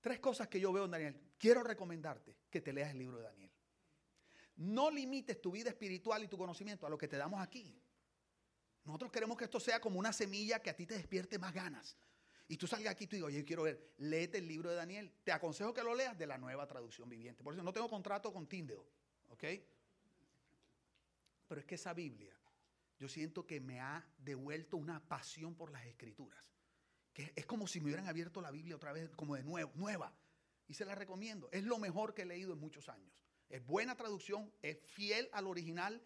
Tres 0.00 0.20
cosas 0.20 0.48
que 0.48 0.60
yo 0.60 0.72
veo 0.72 0.84
en 0.84 0.90
Daniel. 0.90 1.20
quiero 1.38 1.62
recomendarte 1.62 2.36
que 2.50 2.60
te 2.60 2.72
leas 2.72 2.90
el 2.90 2.98
libro 2.98 3.18
de 3.18 3.24
Daniel. 3.24 3.52
No 4.56 4.90
limites 4.90 5.40
tu 5.40 5.50
vida 5.50 5.70
espiritual 5.70 6.22
y 6.24 6.28
tu 6.28 6.38
conocimiento 6.38 6.86
a 6.86 6.90
lo 6.90 6.96
que 6.96 7.08
te 7.08 7.16
damos 7.16 7.40
aquí. 7.40 7.82
Nosotros 8.84 9.10
queremos 9.10 9.36
que 9.36 9.44
esto 9.44 9.58
sea 9.58 9.80
como 9.80 9.98
una 9.98 10.12
semilla 10.12 10.60
que 10.60 10.70
a 10.70 10.76
ti 10.76 10.86
te 10.86 10.94
despierte 10.94 11.38
más 11.38 11.52
ganas. 11.52 11.96
Y 12.48 12.56
tú 12.56 12.66
salgas 12.66 12.92
aquí 12.92 13.04
y 13.04 13.06
tú 13.08 13.16
digas, 13.16 13.26
oye, 13.28 13.38
yo 13.38 13.44
quiero 13.44 13.64
ver, 13.64 13.94
léete 13.98 14.38
el 14.38 14.46
libro 14.46 14.70
de 14.70 14.76
Daniel. 14.76 15.12
Te 15.24 15.32
aconsejo 15.32 15.74
que 15.74 15.82
lo 15.82 15.94
leas 15.94 16.16
de 16.16 16.26
la 16.26 16.38
nueva 16.38 16.66
traducción 16.66 17.08
viviente. 17.08 17.42
Por 17.42 17.52
eso 17.52 17.62
no 17.62 17.72
tengo 17.72 17.88
contrato 17.88 18.32
con 18.32 18.46
Tyndale, 18.46 18.86
¿ok? 19.28 19.44
Pero 21.48 21.60
es 21.60 21.66
que 21.66 21.74
esa 21.74 21.92
Biblia, 21.92 22.38
yo 22.98 23.08
siento 23.08 23.46
que 23.46 23.60
me 23.60 23.80
ha 23.80 24.06
devuelto 24.18 24.76
una 24.76 25.06
pasión 25.06 25.54
por 25.54 25.70
las 25.70 25.84
escrituras. 25.86 26.52
Que 27.12 27.32
es 27.34 27.46
como 27.46 27.66
si 27.66 27.80
me 27.80 27.86
hubieran 27.86 28.08
abierto 28.08 28.40
la 28.40 28.50
Biblia 28.50 28.76
otra 28.76 28.92
vez, 28.92 29.10
como 29.16 29.36
de 29.36 29.42
nuevo, 29.42 29.72
nueva. 29.74 30.14
Y 30.68 30.74
se 30.74 30.84
la 30.84 30.94
recomiendo. 30.94 31.48
Es 31.52 31.64
lo 31.64 31.78
mejor 31.78 32.14
que 32.14 32.22
he 32.22 32.26
leído 32.26 32.52
en 32.52 32.58
muchos 32.58 32.88
años. 32.88 33.12
Es 33.48 33.64
buena 33.64 33.96
traducción, 33.96 34.52
es 34.62 34.78
fiel 34.80 35.28
al 35.32 35.46
original, 35.46 36.02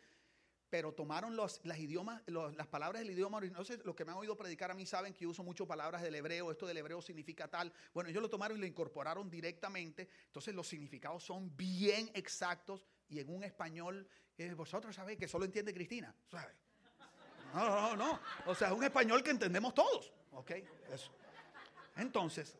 pero 0.68 0.92
tomaron 0.92 1.36
los, 1.36 1.60
las, 1.64 1.78
idiomas, 1.78 2.22
las 2.26 2.66
palabras 2.68 3.02
del 3.02 3.10
idioma 3.10 3.38
original. 3.38 3.60
No 3.60 3.64
sé, 3.64 3.78
los 3.84 3.96
que 3.96 4.04
me 4.04 4.12
han 4.12 4.18
oído 4.18 4.36
predicar 4.36 4.70
a 4.70 4.74
mí 4.74 4.86
saben 4.86 5.14
que 5.14 5.24
yo 5.24 5.30
uso 5.30 5.42
mucho 5.42 5.66
palabras 5.66 6.02
del 6.02 6.14
hebreo, 6.14 6.50
esto 6.50 6.66
del 6.66 6.76
hebreo 6.76 7.02
significa 7.02 7.48
tal. 7.48 7.72
Bueno, 7.92 8.10
ellos 8.10 8.22
lo 8.22 8.30
tomaron 8.30 8.58
y 8.58 8.60
lo 8.60 8.66
incorporaron 8.66 9.30
directamente, 9.30 10.08
entonces 10.26 10.54
los 10.54 10.68
significados 10.68 11.24
son 11.24 11.56
bien 11.56 12.10
exactos 12.14 12.86
y 13.08 13.18
en 13.18 13.28
un 13.30 13.42
español, 13.42 14.06
vosotros 14.56 14.94
sabéis 14.94 15.18
que 15.18 15.26
solo 15.26 15.44
entiende 15.44 15.74
Cristina, 15.74 16.14
¿sabes? 16.30 16.56
No, 17.54 17.68
no, 17.68 17.96
no, 17.96 18.20
o 18.46 18.54
sea, 18.54 18.68
es 18.68 18.74
un 18.74 18.84
español 18.84 19.22
que 19.22 19.30
entendemos 19.30 19.74
todos, 19.74 20.12
¿ok? 20.32 20.50
Eso. 20.92 21.10
Entonces, 21.96 22.56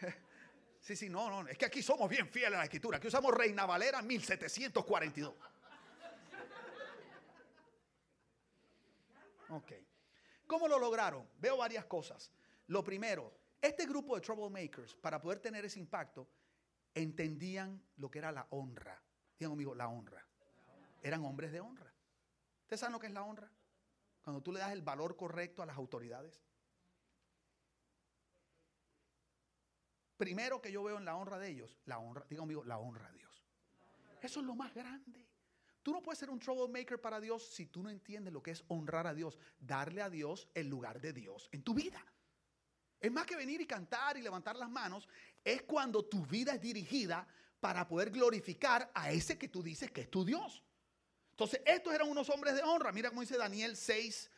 sí, 0.80 0.94
sí, 0.94 1.08
no, 1.08 1.28
no, 1.28 1.48
es 1.48 1.58
que 1.58 1.66
aquí 1.66 1.82
somos 1.82 2.08
bien 2.08 2.28
fieles 2.28 2.54
a 2.54 2.58
la 2.58 2.64
escritura, 2.64 2.98
aquí 2.98 3.08
usamos 3.08 3.34
Reina 3.34 3.66
Valera 3.66 4.02
1742. 4.02 5.34
Ok. 9.50 9.72
¿Cómo 10.46 10.66
lo 10.66 10.78
lograron? 10.78 11.28
Veo 11.38 11.58
varias 11.58 11.84
cosas. 11.84 12.32
Lo 12.68 12.82
primero, 12.82 13.32
este 13.60 13.86
grupo 13.86 14.14
de 14.14 14.22
troublemakers, 14.22 14.94
para 14.94 15.20
poder 15.20 15.40
tener 15.40 15.64
ese 15.64 15.78
impacto, 15.78 16.28
entendían 16.94 17.82
lo 17.96 18.10
que 18.10 18.18
era 18.18 18.32
la 18.32 18.46
honra. 18.50 19.00
Digan 19.38 19.52
conmigo, 19.52 19.74
la 19.74 19.88
honra. 19.88 20.24
Eran 21.02 21.24
hombres 21.24 21.52
de 21.52 21.60
honra. 21.60 21.92
¿Ustedes 22.62 22.80
saben 22.80 22.92
lo 22.92 23.00
que 23.00 23.08
es 23.08 23.12
la 23.12 23.24
honra? 23.24 23.50
Cuando 24.22 24.42
tú 24.42 24.52
le 24.52 24.60
das 24.60 24.72
el 24.72 24.82
valor 24.82 25.16
correcto 25.16 25.62
a 25.62 25.66
las 25.66 25.76
autoridades. 25.76 26.42
Primero 30.16 30.62
que 30.62 30.70
yo 30.70 30.84
veo 30.84 30.98
en 30.98 31.04
la 31.04 31.16
honra 31.16 31.38
de 31.38 31.48
ellos, 31.48 31.80
la 31.84 31.98
honra, 31.98 32.24
digan 32.30 32.42
conmigo, 32.42 32.64
la 32.64 32.78
honra 32.78 33.08
a 33.08 33.12
Dios. 33.12 33.44
Eso 34.20 34.40
es 34.40 34.46
lo 34.46 34.54
más 34.54 34.72
grande. 34.72 35.28
Tú 35.82 35.90
no 35.90 36.00
puedes 36.00 36.20
ser 36.20 36.30
un 36.30 36.38
troublemaker 36.38 37.00
para 37.00 37.20
Dios 37.20 37.44
si 37.44 37.66
tú 37.66 37.82
no 37.82 37.90
entiendes 37.90 38.32
lo 38.32 38.40
que 38.40 38.52
es 38.52 38.64
honrar 38.68 39.08
a 39.08 39.14
Dios, 39.14 39.38
darle 39.58 40.00
a 40.00 40.08
Dios 40.08 40.48
el 40.54 40.68
lugar 40.68 41.00
de 41.00 41.12
Dios 41.12 41.48
en 41.50 41.64
tu 41.64 41.74
vida. 41.74 42.00
Es 43.00 43.10
más 43.10 43.26
que 43.26 43.34
venir 43.34 43.60
y 43.60 43.66
cantar 43.66 44.16
y 44.16 44.22
levantar 44.22 44.54
las 44.54 44.70
manos, 44.70 45.08
es 45.42 45.62
cuando 45.62 46.04
tu 46.04 46.24
vida 46.24 46.54
es 46.54 46.60
dirigida 46.60 47.26
para 47.58 47.88
poder 47.88 48.10
glorificar 48.10 48.92
a 48.94 49.10
ese 49.10 49.36
que 49.36 49.48
tú 49.48 49.60
dices 49.60 49.90
que 49.90 50.02
es 50.02 50.10
tu 50.10 50.24
Dios. 50.24 50.62
Entonces, 51.32 51.60
estos 51.66 51.92
eran 51.92 52.08
unos 52.08 52.28
hombres 52.30 52.54
de 52.54 52.62
honra. 52.62 52.92
Mira 52.92 53.08
cómo 53.08 53.22
dice 53.22 53.36
Daniel 53.36 53.76
6, 53.76 54.30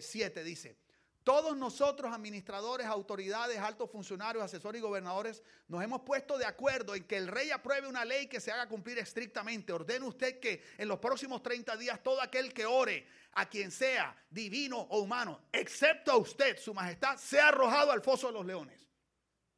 7, 0.00 0.40
eh, 0.40 0.44
dice, 0.44 0.76
todos 1.22 1.54
nosotros, 1.54 2.12
administradores, 2.12 2.86
autoridades, 2.86 3.58
altos 3.58 3.90
funcionarios, 3.90 4.42
asesores 4.42 4.80
y 4.80 4.82
gobernadores, 4.82 5.42
nos 5.68 5.84
hemos 5.84 6.00
puesto 6.00 6.38
de 6.38 6.46
acuerdo 6.46 6.94
en 6.94 7.04
que 7.04 7.18
el 7.18 7.28
rey 7.28 7.50
apruebe 7.50 7.86
una 7.86 8.06
ley 8.06 8.26
que 8.26 8.40
se 8.40 8.50
haga 8.50 8.66
cumplir 8.68 8.98
estrictamente. 8.98 9.72
Ordene 9.72 10.06
usted 10.06 10.40
que 10.40 10.64
en 10.78 10.88
los 10.88 10.98
próximos 10.98 11.42
30 11.42 11.76
días 11.76 12.02
todo 12.02 12.22
aquel 12.22 12.54
que 12.54 12.64
ore 12.64 13.06
a 13.34 13.48
quien 13.48 13.70
sea, 13.70 14.16
divino 14.30 14.78
o 14.90 15.00
humano, 15.00 15.42
excepto 15.52 16.10
a 16.10 16.16
usted, 16.16 16.58
su 16.58 16.72
majestad, 16.72 17.18
sea 17.18 17.48
arrojado 17.48 17.92
al 17.92 18.00
foso 18.00 18.28
de 18.28 18.32
los 18.32 18.46
leones. 18.46 18.88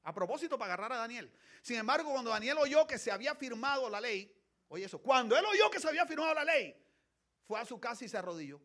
A 0.03 0.13
propósito, 0.13 0.59
para 0.59 0.75
agarrar 0.75 0.93
a 0.95 1.01
Daniel. 1.01 1.33
Sin 1.63 1.77
embargo, 1.77 2.11
cuando 2.11 2.31
Daniel 2.31 2.59
oyó 2.59 2.89
que 2.89 2.99
se 2.99 3.13
había 3.13 3.37
firmado 3.37 3.89
la 3.89 4.01
ley, 4.01 4.35
oye 4.73 4.87
eso, 4.87 4.99
cuando 5.03 5.37
él 5.37 5.45
oyó 5.45 5.71
que 5.71 5.79
se 5.79 5.87
había 5.87 6.07
firmado 6.07 6.33
la 6.33 6.45
ley, 6.45 6.75
fue 7.43 7.61
a 7.61 7.65
su 7.67 7.79
casa 7.79 8.07
y 8.07 8.09
se 8.09 8.17
arrodilló. 8.17 8.59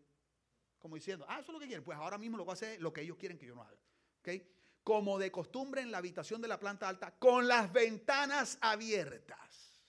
Como 0.80 0.96
diciendo, 0.96 1.26
ah, 1.28 1.40
eso 1.40 1.52
es 1.52 1.54
lo 1.54 1.60
que 1.60 1.68
quieren. 1.68 1.84
Pues 1.84 1.98
ahora 1.98 2.18
mismo 2.18 2.38
lo 2.38 2.46
voy 2.46 2.52
a 2.52 2.54
hacer 2.54 2.80
lo 2.82 2.94
que 2.94 3.02
ellos 3.02 3.18
quieren 3.18 3.38
que 3.38 3.46
yo 3.46 3.56
no 3.56 3.62
haga. 3.62 3.78
¿Okay? 4.20 4.50
Como 4.84 5.20
de 5.20 5.30
costumbre 5.32 5.82
en 5.82 5.92
la 5.92 5.98
habitación 5.98 6.42
de 6.42 6.48
la 6.48 6.58
planta 6.58 6.88
alta, 6.88 7.12
con 7.20 7.46
las 7.46 7.74
ventanas 7.74 8.58
abiertas. 8.62 9.82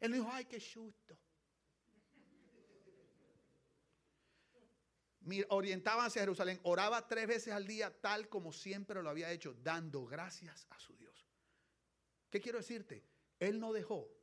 Él 0.00 0.12
dijo, 0.12 0.28
ay, 0.32 0.46
qué 0.46 0.58
susto. 0.58 1.16
Orientaba 5.50 6.06
hacia 6.06 6.22
Jerusalén, 6.22 6.58
oraba 6.64 7.06
tres 7.06 7.28
veces 7.28 7.54
al 7.54 7.64
día, 7.64 7.96
tal 8.00 8.28
como 8.28 8.52
siempre 8.52 9.00
lo 9.04 9.08
había 9.08 9.30
hecho, 9.30 9.54
dando 9.62 10.04
gracias 10.04 10.66
a 10.70 10.80
su 10.80 10.96
Dios. 10.96 11.28
¿Qué 12.28 12.40
quiero 12.40 12.58
decirte? 12.58 13.04
Él 13.38 13.60
no 13.60 13.72
dejó 13.72 14.21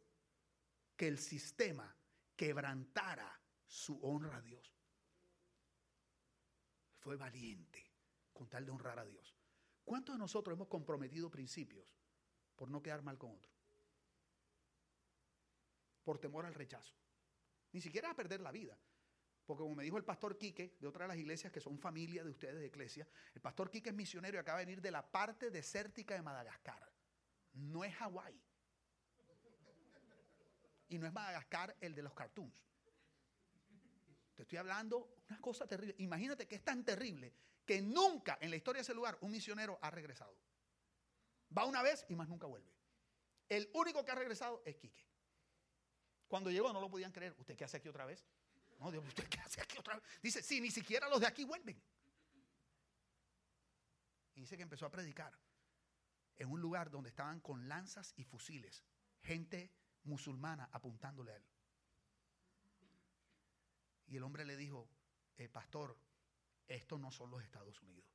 que 0.99 1.07
el 1.07 1.17
sistema 1.17 1.95
quebrantara 2.35 3.41
su 3.65 3.97
honra 4.01 4.35
a 4.35 4.41
Dios 4.41 4.75
fue 6.97 7.15
valiente 7.15 7.89
con 8.33 8.49
tal 8.49 8.65
de 8.65 8.71
honrar 8.71 8.99
a 8.99 9.05
Dios. 9.05 9.33
¿Cuántos 9.85 10.15
de 10.15 10.19
nosotros 10.19 10.57
hemos 10.57 10.67
comprometido 10.67 11.31
principios 11.31 11.87
por 12.57 12.69
no 12.69 12.83
quedar 12.83 13.01
mal 13.01 13.17
con 13.17 13.31
otro? 13.31 13.49
Por 16.03 16.19
temor 16.19 16.45
al 16.45 16.53
rechazo. 16.53 16.93
Ni 17.71 17.79
siquiera 17.79 18.11
a 18.11 18.15
perder 18.15 18.41
la 18.41 18.51
vida. 18.51 18.77
Porque 19.45 19.63
como 19.63 19.75
me 19.75 19.85
dijo 19.85 19.95
el 19.95 20.03
pastor 20.03 20.37
Quique, 20.37 20.75
de 20.81 20.87
otra 20.87 21.05
de 21.05 21.07
las 21.07 21.17
iglesias 21.17 21.53
que 21.53 21.61
son 21.61 21.79
familia 21.79 22.25
de 22.25 22.31
ustedes 22.31 22.59
de 22.59 22.67
iglesia, 22.67 23.07
el 23.33 23.39
pastor 23.39 23.71
Quique 23.71 23.91
es 23.91 23.95
misionero 23.95 24.35
y 24.35 24.39
acaba 24.41 24.59
de 24.59 24.65
venir 24.65 24.81
de 24.81 24.91
la 24.91 25.09
parte 25.09 25.49
desértica 25.49 26.13
de 26.13 26.23
Madagascar. 26.23 26.91
No 27.53 27.85
es 27.85 27.95
Hawái. 27.95 28.48
Y 30.89 30.97
no 30.97 31.07
es 31.07 31.13
Madagascar 31.13 31.75
el 31.79 31.95
de 31.95 32.03
los 32.03 32.13
cartoons. 32.13 32.65
Te 34.35 34.43
estoy 34.43 34.57
hablando 34.57 35.17
una 35.29 35.39
cosa 35.41 35.67
terrible. 35.67 35.95
Imagínate 35.99 36.47
que 36.47 36.55
es 36.55 36.63
tan 36.63 36.83
terrible 36.83 37.33
que 37.65 37.81
nunca 37.81 38.37
en 38.41 38.49
la 38.49 38.55
historia 38.55 38.79
de 38.79 38.83
ese 38.83 38.93
lugar 38.93 39.17
un 39.21 39.31
misionero 39.31 39.77
ha 39.81 39.91
regresado. 39.91 40.35
Va 41.55 41.65
una 41.65 41.83
vez 41.83 42.05
y 42.09 42.15
más 42.15 42.27
nunca 42.27 42.47
vuelve. 42.47 42.71
El 43.47 43.69
único 43.73 44.03
que 44.03 44.11
ha 44.11 44.15
regresado 44.15 44.61
es 44.65 44.75
Quique. 44.77 45.05
Cuando 46.27 46.51
llegó 46.51 46.71
no 46.71 46.79
lo 46.79 46.89
podían 46.89 47.11
creer. 47.11 47.35
¿Usted 47.37 47.55
qué 47.55 47.65
hace 47.65 47.77
aquí 47.77 47.89
otra 47.89 48.05
vez? 48.05 48.25
No, 48.79 48.91
Dios, 48.91 49.05
¿usted 49.05 49.27
qué 49.27 49.39
hace 49.39 49.61
aquí 49.61 49.77
otra 49.77 49.95
vez? 49.95 50.03
Dice, 50.21 50.41
sí, 50.41 50.61
ni 50.61 50.71
siquiera 50.71 51.09
los 51.09 51.19
de 51.19 51.27
aquí 51.27 51.43
vuelven. 51.43 51.81
Y 54.35 54.41
dice 54.41 54.55
que 54.55 54.63
empezó 54.63 54.85
a 54.85 54.91
predicar 54.91 55.37
en 56.37 56.49
un 56.49 56.61
lugar 56.61 56.89
donde 56.89 57.09
estaban 57.09 57.41
con 57.41 57.67
lanzas 57.67 58.13
y 58.15 58.23
fusiles, 58.23 58.85
gente 59.21 59.69
musulmana 60.03 60.69
apuntándole 60.71 61.31
a 61.31 61.35
él. 61.35 61.45
Y 64.07 64.17
el 64.17 64.23
hombre 64.23 64.45
le 64.45 64.57
dijo, 64.57 64.89
eh, 65.37 65.47
pastor, 65.49 65.97
esto 66.67 66.97
no 66.97 67.11
son 67.11 67.29
los 67.31 67.43
Estados 67.43 67.81
Unidos. 67.81 68.09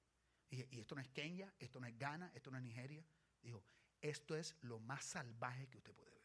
Y, 0.50 0.78
esto 0.78 0.94
no 0.94 1.00
es 1.00 1.08
Kenia, 1.08 1.52
esto 1.58 1.80
no 1.80 1.86
es 1.86 1.96
Ghana, 1.98 2.30
esto 2.34 2.50
no 2.50 2.58
es 2.58 2.62
Nigeria. 2.62 3.04
Dijo, 3.42 3.64
esto 4.00 4.36
es 4.36 4.56
lo 4.60 4.78
más 4.78 5.04
salvaje 5.04 5.68
que 5.68 5.78
usted 5.78 5.94
puede 5.94 6.12
ver. 6.12 6.24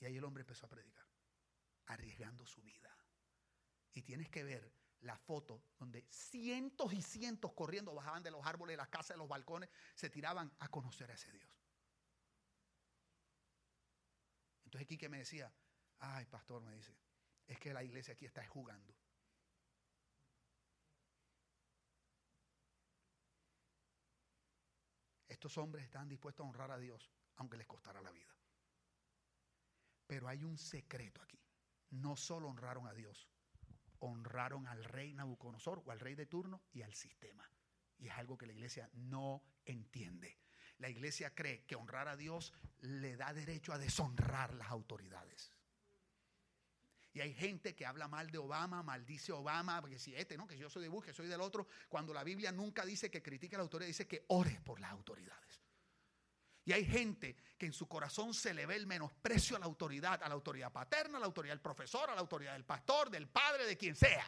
Y 0.00 0.06
ahí 0.06 0.16
el 0.16 0.24
hombre 0.24 0.42
empezó 0.42 0.66
a 0.66 0.68
predicar, 0.68 1.06
arriesgando 1.86 2.46
su 2.46 2.62
vida. 2.62 2.96
Y 3.92 4.02
tienes 4.02 4.28
que 4.28 4.44
ver 4.44 4.72
la 5.00 5.16
foto 5.16 5.62
donde 5.78 6.06
cientos 6.10 6.92
y 6.92 7.02
cientos 7.02 7.52
corriendo 7.52 7.94
bajaban 7.94 8.22
de 8.22 8.30
los 8.30 8.44
árboles, 8.44 8.74
de 8.74 8.78
las 8.78 8.88
casas, 8.88 9.10
de 9.10 9.18
los 9.18 9.28
balcones, 9.28 9.70
se 9.94 10.10
tiraban 10.10 10.52
a 10.58 10.68
conocer 10.68 11.10
a 11.10 11.14
ese 11.14 11.30
Dios. 11.32 11.55
Entonces 14.76 14.88
Quique 14.88 15.08
me 15.08 15.16
decía, 15.16 15.50
ay 16.00 16.26
pastor, 16.26 16.62
me 16.62 16.74
dice, 16.74 16.94
es 17.46 17.58
que 17.58 17.72
la 17.72 17.82
iglesia 17.82 18.12
aquí 18.12 18.26
está 18.26 18.46
jugando. 18.46 18.94
Estos 25.26 25.56
hombres 25.56 25.82
estaban 25.82 26.10
dispuestos 26.10 26.44
a 26.44 26.48
honrar 26.50 26.70
a 26.72 26.78
Dios, 26.78 27.10
aunque 27.36 27.56
les 27.56 27.66
costara 27.66 28.02
la 28.02 28.10
vida. 28.10 28.36
Pero 30.06 30.28
hay 30.28 30.44
un 30.44 30.58
secreto 30.58 31.22
aquí. 31.22 31.42
No 31.92 32.14
solo 32.14 32.50
honraron 32.50 32.86
a 32.86 32.92
Dios, 32.92 33.30
honraron 34.00 34.66
al 34.66 34.84
rey 34.84 35.14
Nabucodonosor 35.14 35.82
o 35.86 35.90
al 35.90 36.00
rey 36.00 36.14
de 36.14 36.26
turno 36.26 36.60
y 36.74 36.82
al 36.82 36.92
sistema. 36.92 37.50
Y 37.96 38.08
es 38.08 38.12
algo 38.12 38.36
que 38.36 38.46
la 38.46 38.52
iglesia 38.52 38.90
no 38.92 39.42
entiende. 39.64 40.36
La 40.78 40.88
iglesia 40.88 41.34
cree 41.34 41.64
que 41.64 41.76
honrar 41.76 42.08
a 42.08 42.16
Dios 42.16 42.52
le 42.80 43.16
da 43.16 43.32
derecho 43.32 43.72
a 43.72 43.78
deshonrar 43.78 44.54
las 44.54 44.68
autoridades. 44.68 45.52
Y 47.16 47.20
hay 47.22 47.32
gente 47.32 47.74
que 47.74 47.86
habla 47.86 48.08
mal 48.08 48.30
de 48.30 48.36
Obama, 48.36 48.82
maldice 48.82 49.32
Obama, 49.32 49.80
porque 49.80 49.98
si 49.98 50.14
este, 50.14 50.36
¿no? 50.36 50.46
Que 50.46 50.58
yo 50.58 50.68
soy 50.68 50.82
de 50.82 50.90
Bush, 50.90 51.06
que 51.06 51.12
soy 51.14 51.26
del 51.28 51.40
otro, 51.40 51.66
cuando 51.88 52.12
la 52.12 52.22
Biblia 52.22 52.52
nunca 52.52 52.84
dice 52.84 53.10
que 53.10 53.22
critique 53.22 53.56
a 53.56 53.58
la 53.58 53.62
autoridad, 53.62 53.86
dice 53.86 54.06
que 54.06 54.26
ore 54.28 54.60
por 54.62 54.78
las 54.80 54.90
autoridades. 54.90 55.62
Y 56.66 56.72
hay 56.72 56.84
gente 56.84 57.36
que 57.56 57.64
en 57.64 57.72
su 57.72 57.88
corazón 57.88 58.34
se 58.34 58.52
le 58.52 58.66
ve 58.66 58.76
el 58.76 58.86
menosprecio 58.86 59.56
a 59.56 59.60
la 59.60 59.64
autoridad, 59.64 60.22
a 60.22 60.28
la 60.28 60.34
autoridad 60.34 60.70
paterna, 60.70 61.16
a 61.16 61.20
la 61.20 61.26
autoridad 61.26 61.54
del 61.54 61.62
profesor, 61.62 62.10
a 62.10 62.14
la 62.14 62.20
autoridad 62.20 62.52
del 62.52 62.66
pastor, 62.66 63.08
del 63.08 63.28
padre, 63.28 63.64
de 63.64 63.78
quien 63.78 63.96
sea. 63.96 64.26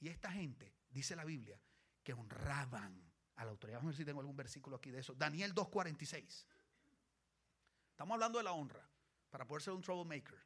Y 0.00 0.08
esta 0.08 0.32
gente, 0.32 0.74
dice 0.88 1.14
la 1.14 1.24
Biblia, 1.24 1.60
que 2.02 2.12
honraban 2.12 3.05
a 3.36 3.44
la 3.44 3.50
autoridad. 3.50 3.78
Vamos 3.78 3.90
a 3.90 3.92
ver 3.92 3.96
si 3.96 4.04
tengo 4.04 4.20
algún 4.20 4.36
versículo 4.36 4.76
aquí 4.76 4.90
de 4.90 5.00
eso. 5.00 5.14
Daniel 5.14 5.54
2.46. 5.54 6.44
Estamos 7.90 8.14
hablando 8.14 8.38
de 8.38 8.44
la 8.44 8.52
honra 8.52 8.86
para 9.30 9.46
poder 9.46 9.62
ser 9.62 9.72
un 9.74 9.82
troublemaker. 9.82 10.38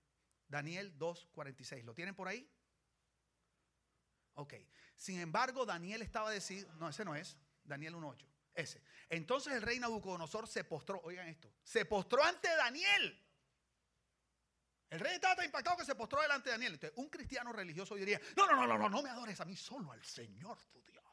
Daniel 0.49 0.97
2.46. 0.99 1.85
¿Lo 1.85 1.95
tienen 1.95 2.15
por 2.15 2.29
ahí? 2.29 2.49
Ok. 4.35 4.55
Sin 4.97 5.21
embargo, 5.21 5.65
Daniel 5.65 6.03
estaba 6.03 6.31
decidido. 6.31 6.73
No, 6.75 6.89
ese 6.89 7.05
no 7.05 7.15
es. 7.15 7.37
Daniel 7.65 7.95
1.8. 7.95 8.25
Ese. 8.55 8.83
Entonces 9.09 9.53
el 9.53 9.63
rey 9.63 9.79
Nabucodonosor 9.79 10.49
se 10.49 10.65
postró. 10.65 11.01
Oigan 11.05 11.29
esto. 11.29 11.53
Se 11.63 11.85
postró 11.85 12.23
ante 12.25 12.49
Daniel. 12.57 13.27
El 14.91 14.99
rey 14.99 15.15
estaba 15.15 15.37
tan 15.37 15.45
impactado 15.45 15.77
que 15.77 15.85
se 15.85 15.95
postró 15.95 16.21
delante 16.21 16.51
de 16.51 16.55
Daniel. 16.55 16.73
Entonces, 16.75 16.99
un 16.99 17.09
cristiano 17.09 17.53
religioso 17.53 17.95
diría: 17.95 18.21
No, 18.37 18.47
no, 18.47 18.57
no, 18.57 18.67
no, 18.67 18.77
no, 18.77 18.89
no 18.89 19.03
me 19.03 19.09
adores 19.09 19.41
a 19.41 19.45
mí, 19.45 19.55
solo 19.55 19.93
al 19.93 20.05
Señor 20.05 20.59
tu 20.73 20.83
Dios. 20.83 21.05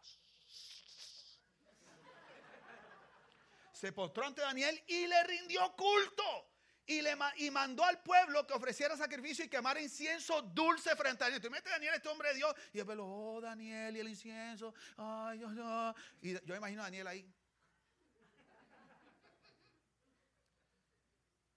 Se 3.77 3.91
postró 3.91 4.25
ante 4.25 4.41
Daniel 4.41 4.83
y 4.87 5.05
le 5.05 5.23
rindió 5.23 5.71
culto 5.75 6.23
y, 6.87 6.99
le, 6.99 7.15
y 7.37 7.51
mandó 7.51 7.83
al 7.83 8.01
pueblo 8.01 8.47
que 8.47 8.55
ofreciera 8.55 8.97
sacrificio 8.97 9.45
y 9.45 9.49
quemara 9.49 9.79
incienso 9.79 10.41
dulce 10.41 10.95
frente 10.95 11.23
a 11.23 11.27
Daniel. 11.27 11.41
Tú 11.43 11.51
metes 11.51 11.71
Daniel, 11.71 11.93
este 11.93 12.09
hombre 12.09 12.29
de 12.29 12.35
Dios, 12.35 12.55
y 12.73 12.79
el 12.79 12.85
pueblo, 12.85 13.05
oh 13.05 13.39
Daniel, 13.39 13.95
y 13.95 13.99
el 13.99 14.07
incienso, 14.07 14.73
ay 14.97 15.37
Dios. 15.37 15.95
Y 16.21 16.43
yo 16.43 16.55
imagino 16.55 16.81
a 16.81 16.85
Daniel 16.85 17.05
ahí. 17.05 17.31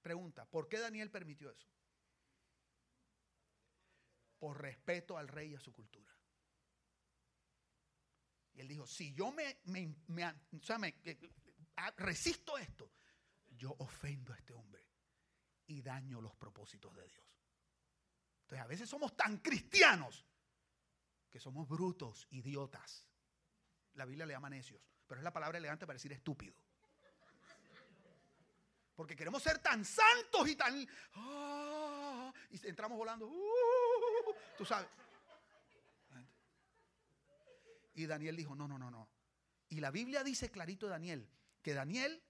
Pregunta, 0.03 0.45
¿por 0.45 0.69
qué 0.69 0.79
Daniel 0.79 1.11
permitió 1.11 1.51
eso? 1.51 1.69
Por 4.39 4.61
respeto 4.61 5.17
al 5.17 5.29
rey 5.29 5.53
y 5.53 5.55
a 5.55 5.61
su 5.61 5.73
cultura. 5.73 6.15
Y 8.53 8.61
él 8.61 8.69
dijo, 8.69 8.87
si 8.87 9.15
yo 9.15 9.33
me, 9.33 9.57
o 10.53 10.63
sea, 10.63 10.77
me 10.77 11.01
resisto 11.97 12.59
esto, 12.59 12.93
yo 13.49 13.75
ofendo 13.79 14.33
a 14.33 14.37
este 14.37 14.53
hombre 14.53 14.87
y 15.67 15.83
daño 15.83 16.21
los 16.21 16.35
propósitos 16.35 16.95
de 16.97 17.07
Dios. 17.07 17.27
Entonces 18.43 18.65
a 18.65 18.67
veces 18.67 18.89
somos 18.89 19.17
tan 19.17 19.39
cristianos 19.39 20.27
que 21.31 21.39
somos 21.39 21.69
brutos, 21.69 22.27
idiotas. 22.31 23.07
La 23.95 24.05
Biblia 24.05 24.27
le 24.27 24.35
llama 24.35 24.51
necios, 24.51 24.83
pero 25.07 25.21
es 25.21 25.25
la 25.25 25.33
palabra 25.33 25.59
elegante 25.59 25.87
para 25.87 25.97
decir 25.97 26.13
estúpido. 26.13 26.55
Porque 28.95 29.17
queremos 29.17 29.43
ser 29.43 29.61
tan 29.61 29.85
santos 29.85 30.49
y 30.49 30.57
tan... 30.57 30.87
Ah, 31.15 32.33
y 32.51 32.67
entramos 32.67 32.99
volando. 32.99 33.27
Uh, 33.27 34.35
tú 34.59 34.65
sabes. 34.65 34.89
Y 37.95 38.07
Daniel 38.07 38.37
dijo, 38.37 38.55
no, 38.55 38.67
no, 38.69 38.79
no, 38.79 38.91
no. 38.91 39.09
Y 39.69 39.81
la 39.81 39.91
Biblia 39.91 40.25
dice 40.25 40.51
clarito 40.51 40.89
Daniel, 40.89 41.29
que 41.63 41.75
Daniel, 41.75 42.23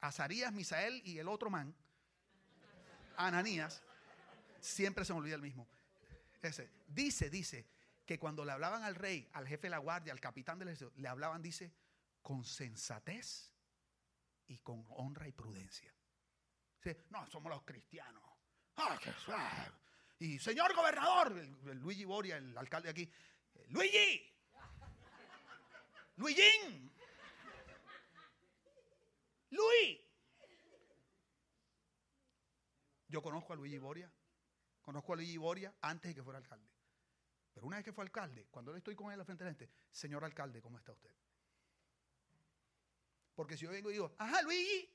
Azarías, 0.00 0.52
Misael 0.52 1.02
y 1.04 1.18
el 1.18 1.28
otro 1.28 1.50
man 1.50 1.74
Ananías, 3.16 3.82
siempre 4.60 5.04
se 5.04 5.12
me 5.12 5.20
olvida 5.20 5.36
el 5.36 5.42
mismo. 5.42 5.68
Ese. 6.42 6.68
Dice, 6.88 7.30
dice, 7.30 7.66
que 8.06 8.18
cuando 8.18 8.44
le 8.44 8.52
hablaban 8.52 8.82
al 8.82 8.94
rey, 8.94 9.28
al 9.32 9.46
jefe 9.46 9.62
de 9.62 9.70
la 9.70 9.78
guardia, 9.78 10.12
al 10.12 10.20
capitán 10.20 10.58
del 10.58 10.68
ejército, 10.68 10.92
le 10.96 11.08
hablaban, 11.08 11.40
dice, 11.42 11.72
con 12.22 12.44
sensatez 12.44 13.52
y 14.46 14.58
con 14.58 14.84
honra 14.90 15.26
y 15.26 15.32
prudencia. 15.32 15.92
no, 17.10 17.26
somos 17.28 17.50
los 17.50 17.62
cristianos. 17.62 18.22
Y 20.18 20.38
señor 20.38 20.74
gobernador, 20.74 21.32
Luigi 21.74 22.04
Boria, 22.04 22.36
el 22.36 22.56
alcalde 22.56 22.86
de 22.86 22.90
aquí, 22.90 23.12
Luigi, 23.68 24.30
Luigi, 26.16 26.92
Luis, 29.54 30.00
Yo 33.08 33.22
conozco 33.22 33.52
a 33.52 33.56
Luigi 33.56 33.78
Boria. 33.78 34.10
Conozco 34.82 35.12
a 35.12 35.16
Luigi 35.16 35.36
Boria 35.36 35.72
antes 35.80 36.10
de 36.10 36.16
que 36.16 36.22
fuera 36.24 36.38
alcalde. 36.38 36.68
Pero 37.52 37.66
una 37.66 37.76
vez 37.76 37.84
que 37.84 37.92
fue 37.92 38.02
alcalde, 38.02 38.48
cuando 38.50 38.72
le 38.72 38.78
estoy 38.78 38.96
con 38.96 39.12
él 39.12 39.20
al 39.20 39.24
frente 39.24 39.44
de 39.44 39.50
la 39.50 39.56
gente, 39.56 39.72
señor 39.92 40.24
alcalde, 40.24 40.60
¿cómo 40.60 40.78
está 40.78 40.90
usted? 40.90 41.14
Porque 43.36 43.56
si 43.56 43.66
yo 43.66 43.70
vengo 43.70 43.90
y 43.90 43.92
digo, 43.92 44.16
ajá, 44.18 44.42
Luigi, 44.42 44.90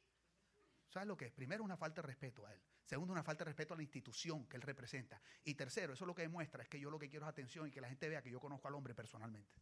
¿sabes 0.90 1.08
lo 1.08 1.16
que 1.16 1.28
es? 1.28 1.32
Primero, 1.32 1.64
una 1.64 1.78
falta 1.78 2.02
de 2.02 2.08
respeto 2.08 2.46
a 2.46 2.54
él. 2.54 2.62
Segundo, 2.84 3.14
una 3.14 3.24
falta 3.24 3.46
de 3.46 3.52
respeto 3.52 3.74
a 3.74 3.78
la 3.78 3.84
institución 3.84 4.46
que 4.48 4.58
él 4.58 4.64
representa. 4.64 5.22
Y 5.46 5.56
tercero, 5.56 5.94
eso 5.94 6.06
lo 6.06 6.14
que 6.14 6.24
demuestra 6.24 6.62
es 6.62 6.68
que 6.68 6.80
yo 6.80 6.92
lo 6.92 7.00
que 7.00 7.08
quiero 7.08 7.26
es 7.26 7.30
atención 7.30 7.68
y 7.68 7.72
que 7.72 7.80
la 7.80 7.88
gente 7.88 8.10
vea 8.10 8.22
que 8.22 8.32
yo 8.32 8.42
conozco 8.42 8.68
al 8.68 8.76
hombre 8.76 8.94
personalmente. 8.94 9.62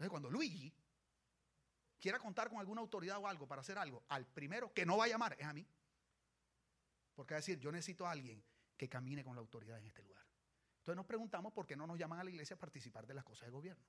Entonces, 0.00 0.12
cuando 0.12 0.30
Luigi 0.30 0.72
quiera 1.98 2.18
contar 2.18 2.48
con 2.48 2.58
alguna 2.58 2.80
autoridad 2.80 3.18
o 3.18 3.28
algo 3.28 3.46
para 3.46 3.60
hacer 3.60 3.76
algo, 3.76 4.02
al 4.08 4.24
primero 4.24 4.72
que 4.72 4.86
no 4.86 4.96
va 4.96 5.04
a 5.04 5.08
llamar 5.08 5.36
es 5.38 5.46
a 5.46 5.52
mí. 5.52 5.68
Porque 7.14 7.34
va 7.34 7.36
a 7.36 7.40
decir, 7.40 7.60
yo 7.60 7.70
necesito 7.70 8.06
a 8.06 8.12
alguien 8.12 8.42
que 8.78 8.88
camine 8.88 9.22
con 9.22 9.34
la 9.34 9.42
autoridad 9.42 9.76
en 9.76 9.84
este 9.84 10.02
lugar. 10.02 10.24
Entonces 10.78 10.96
nos 10.96 11.04
preguntamos 11.04 11.52
por 11.52 11.66
qué 11.66 11.76
no 11.76 11.86
nos 11.86 11.98
llaman 11.98 12.18
a 12.18 12.24
la 12.24 12.30
iglesia 12.30 12.56
a 12.56 12.58
participar 12.58 13.06
de 13.06 13.12
las 13.12 13.24
cosas 13.24 13.44
de 13.44 13.50
gobierno. 13.50 13.84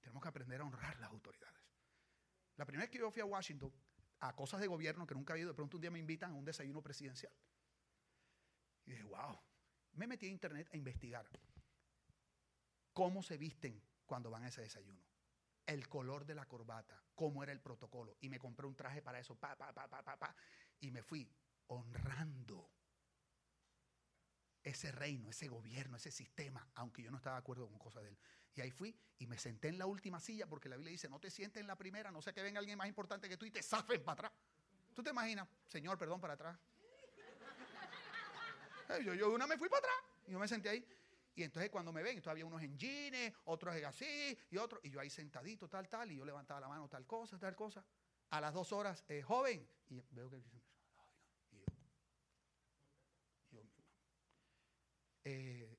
Tenemos 0.00 0.22
que 0.22 0.28
aprender 0.30 0.58
a 0.62 0.64
honrar 0.64 0.98
las 1.00 1.10
autoridades. 1.10 1.62
La 2.56 2.64
primera 2.64 2.84
vez 2.84 2.90
que 2.90 3.00
yo 3.00 3.10
fui 3.10 3.20
a 3.20 3.26
Washington, 3.26 3.70
a 4.20 4.34
cosas 4.34 4.58
de 4.62 4.68
gobierno 4.68 5.06
que 5.06 5.14
nunca 5.14 5.34
había 5.34 5.42
ido, 5.42 5.50
de 5.50 5.56
pronto 5.56 5.76
un 5.76 5.82
día 5.82 5.90
me 5.90 5.98
invitan 5.98 6.30
a 6.30 6.34
un 6.34 6.46
desayuno 6.46 6.80
presidencial. 6.80 7.34
Y 8.86 8.92
dije, 8.92 9.04
wow. 9.04 9.38
Me 9.92 10.06
metí 10.06 10.24
a 10.24 10.30
internet 10.30 10.66
a 10.72 10.78
investigar 10.78 11.28
cómo 12.94 13.22
se 13.22 13.36
visten 13.36 13.82
cuando 14.06 14.30
van 14.30 14.44
a 14.44 14.48
ese 14.48 14.62
desayuno 14.62 15.04
el 15.66 15.88
color 15.88 16.24
de 16.26 16.34
la 16.34 16.46
corbata, 16.46 17.02
cómo 17.14 17.42
era 17.42 17.52
el 17.52 17.60
protocolo. 17.60 18.16
Y 18.20 18.28
me 18.28 18.38
compré 18.38 18.66
un 18.66 18.76
traje 18.76 19.02
para 19.02 19.18
eso, 19.18 19.34
pa, 19.36 19.56
pa, 19.56 19.72
pa, 19.72 19.88
pa, 19.88 20.02
pa, 20.02 20.16
pa. 20.16 20.36
Y 20.80 20.90
me 20.90 21.02
fui 21.02 21.28
honrando 21.68 22.70
ese 24.62 24.92
reino, 24.92 25.30
ese 25.30 25.48
gobierno, 25.48 25.96
ese 25.96 26.10
sistema, 26.10 26.66
aunque 26.74 27.02
yo 27.02 27.10
no 27.10 27.18
estaba 27.18 27.36
de 27.36 27.40
acuerdo 27.40 27.68
con 27.68 27.78
cosas 27.78 28.02
de 28.02 28.10
él. 28.10 28.18
Y 28.54 28.60
ahí 28.60 28.70
fui 28.70 28.96
y 29.18 29.26
me 29.26 29.38
senté 29.38 29.68
en 29.68 29.78
la 29.78 29.86
última 29.86 30.20
silla 30.20 30.46
porque 30.46 30.68
la 30.68 30.76
Biblia 30.76 30.92
dice, 30.92 31.08
no 31.08 31.18
te 31.18 31.30
sientes 31.30 31.60
en 31.60 31.66
la 31.66 31.76
primera, 31.76 32.10
no 32.10 32.22
sé 32.22 32.32
que 32.32 32.42
venga 32.42 32.60
alguien 32.60 32.78
más 32.78 32.88
importante 32.88 33.28
que 33.28 33.36
tú 33.36 33.46
y 33.46 33.50
te 33.50 33.62
zafen 33.62 34.02
para 34.02 34.28
atrás. 34.28 34.32
¿Tú 34.94 35.02
te 35.02 35.10
imaginas? 35.10 35.48
Señor, 35.66 35.98
perdón, 35.98 36.20
para 36.20 36.34
atrás. 36.34 36.58
Yo, 39.02 39.14
yo 39.14 39.32
una 39.32 39.46
me 39.46 39.56
fui 39.56 39.68
para 39.68 39.78
atrás 39.78 39.96
y 40.28 40.32
yo 40.32 40.38
me 40.38 40.46
senté 40.46 40.68
ahí. 40.68 40.86
Y 41.36 41.42
entonces 41.42 41.70
cuando 41.70 41.92
me 41.92 42.02
ven, 42.02 42.20
todavía 42.22 42.46
unos 42.46 42.62
en 42.62 42.78
jeans, 42.78 43.34
otros 43.44 43.74
así, 43.84 44.38
y 44.50 44.56
otros, 44.56 44.80
y 44.84 44.90
yo 44.90 45.00
ahí 45.00 45.10
sentadito, 45.10 45.68
tal, 45.68 45.88
tal, 45.88 46.12
y 46.12 46.16
yo 46.16 46.24
levantaba 46.24 46.60
la 46.60 46.68
mano, 46.68 46.88
tal 46.88 47.06
cosa, 47.06 47.38
tal 47.38 47.56
cosa. 47.56 47.84
A 48.30 48.40
las 48.40 48.54
dos 48.54 48.72
horas, 48.72 49.04
eh, 49.08 49.22
joven, 49.22 49.68
y 49.88 50.00
veo 50.10 50.30
que 50.30 50.42
y 51.50 51.58
yo, 53.56 53.62
eh, 55.24 55.76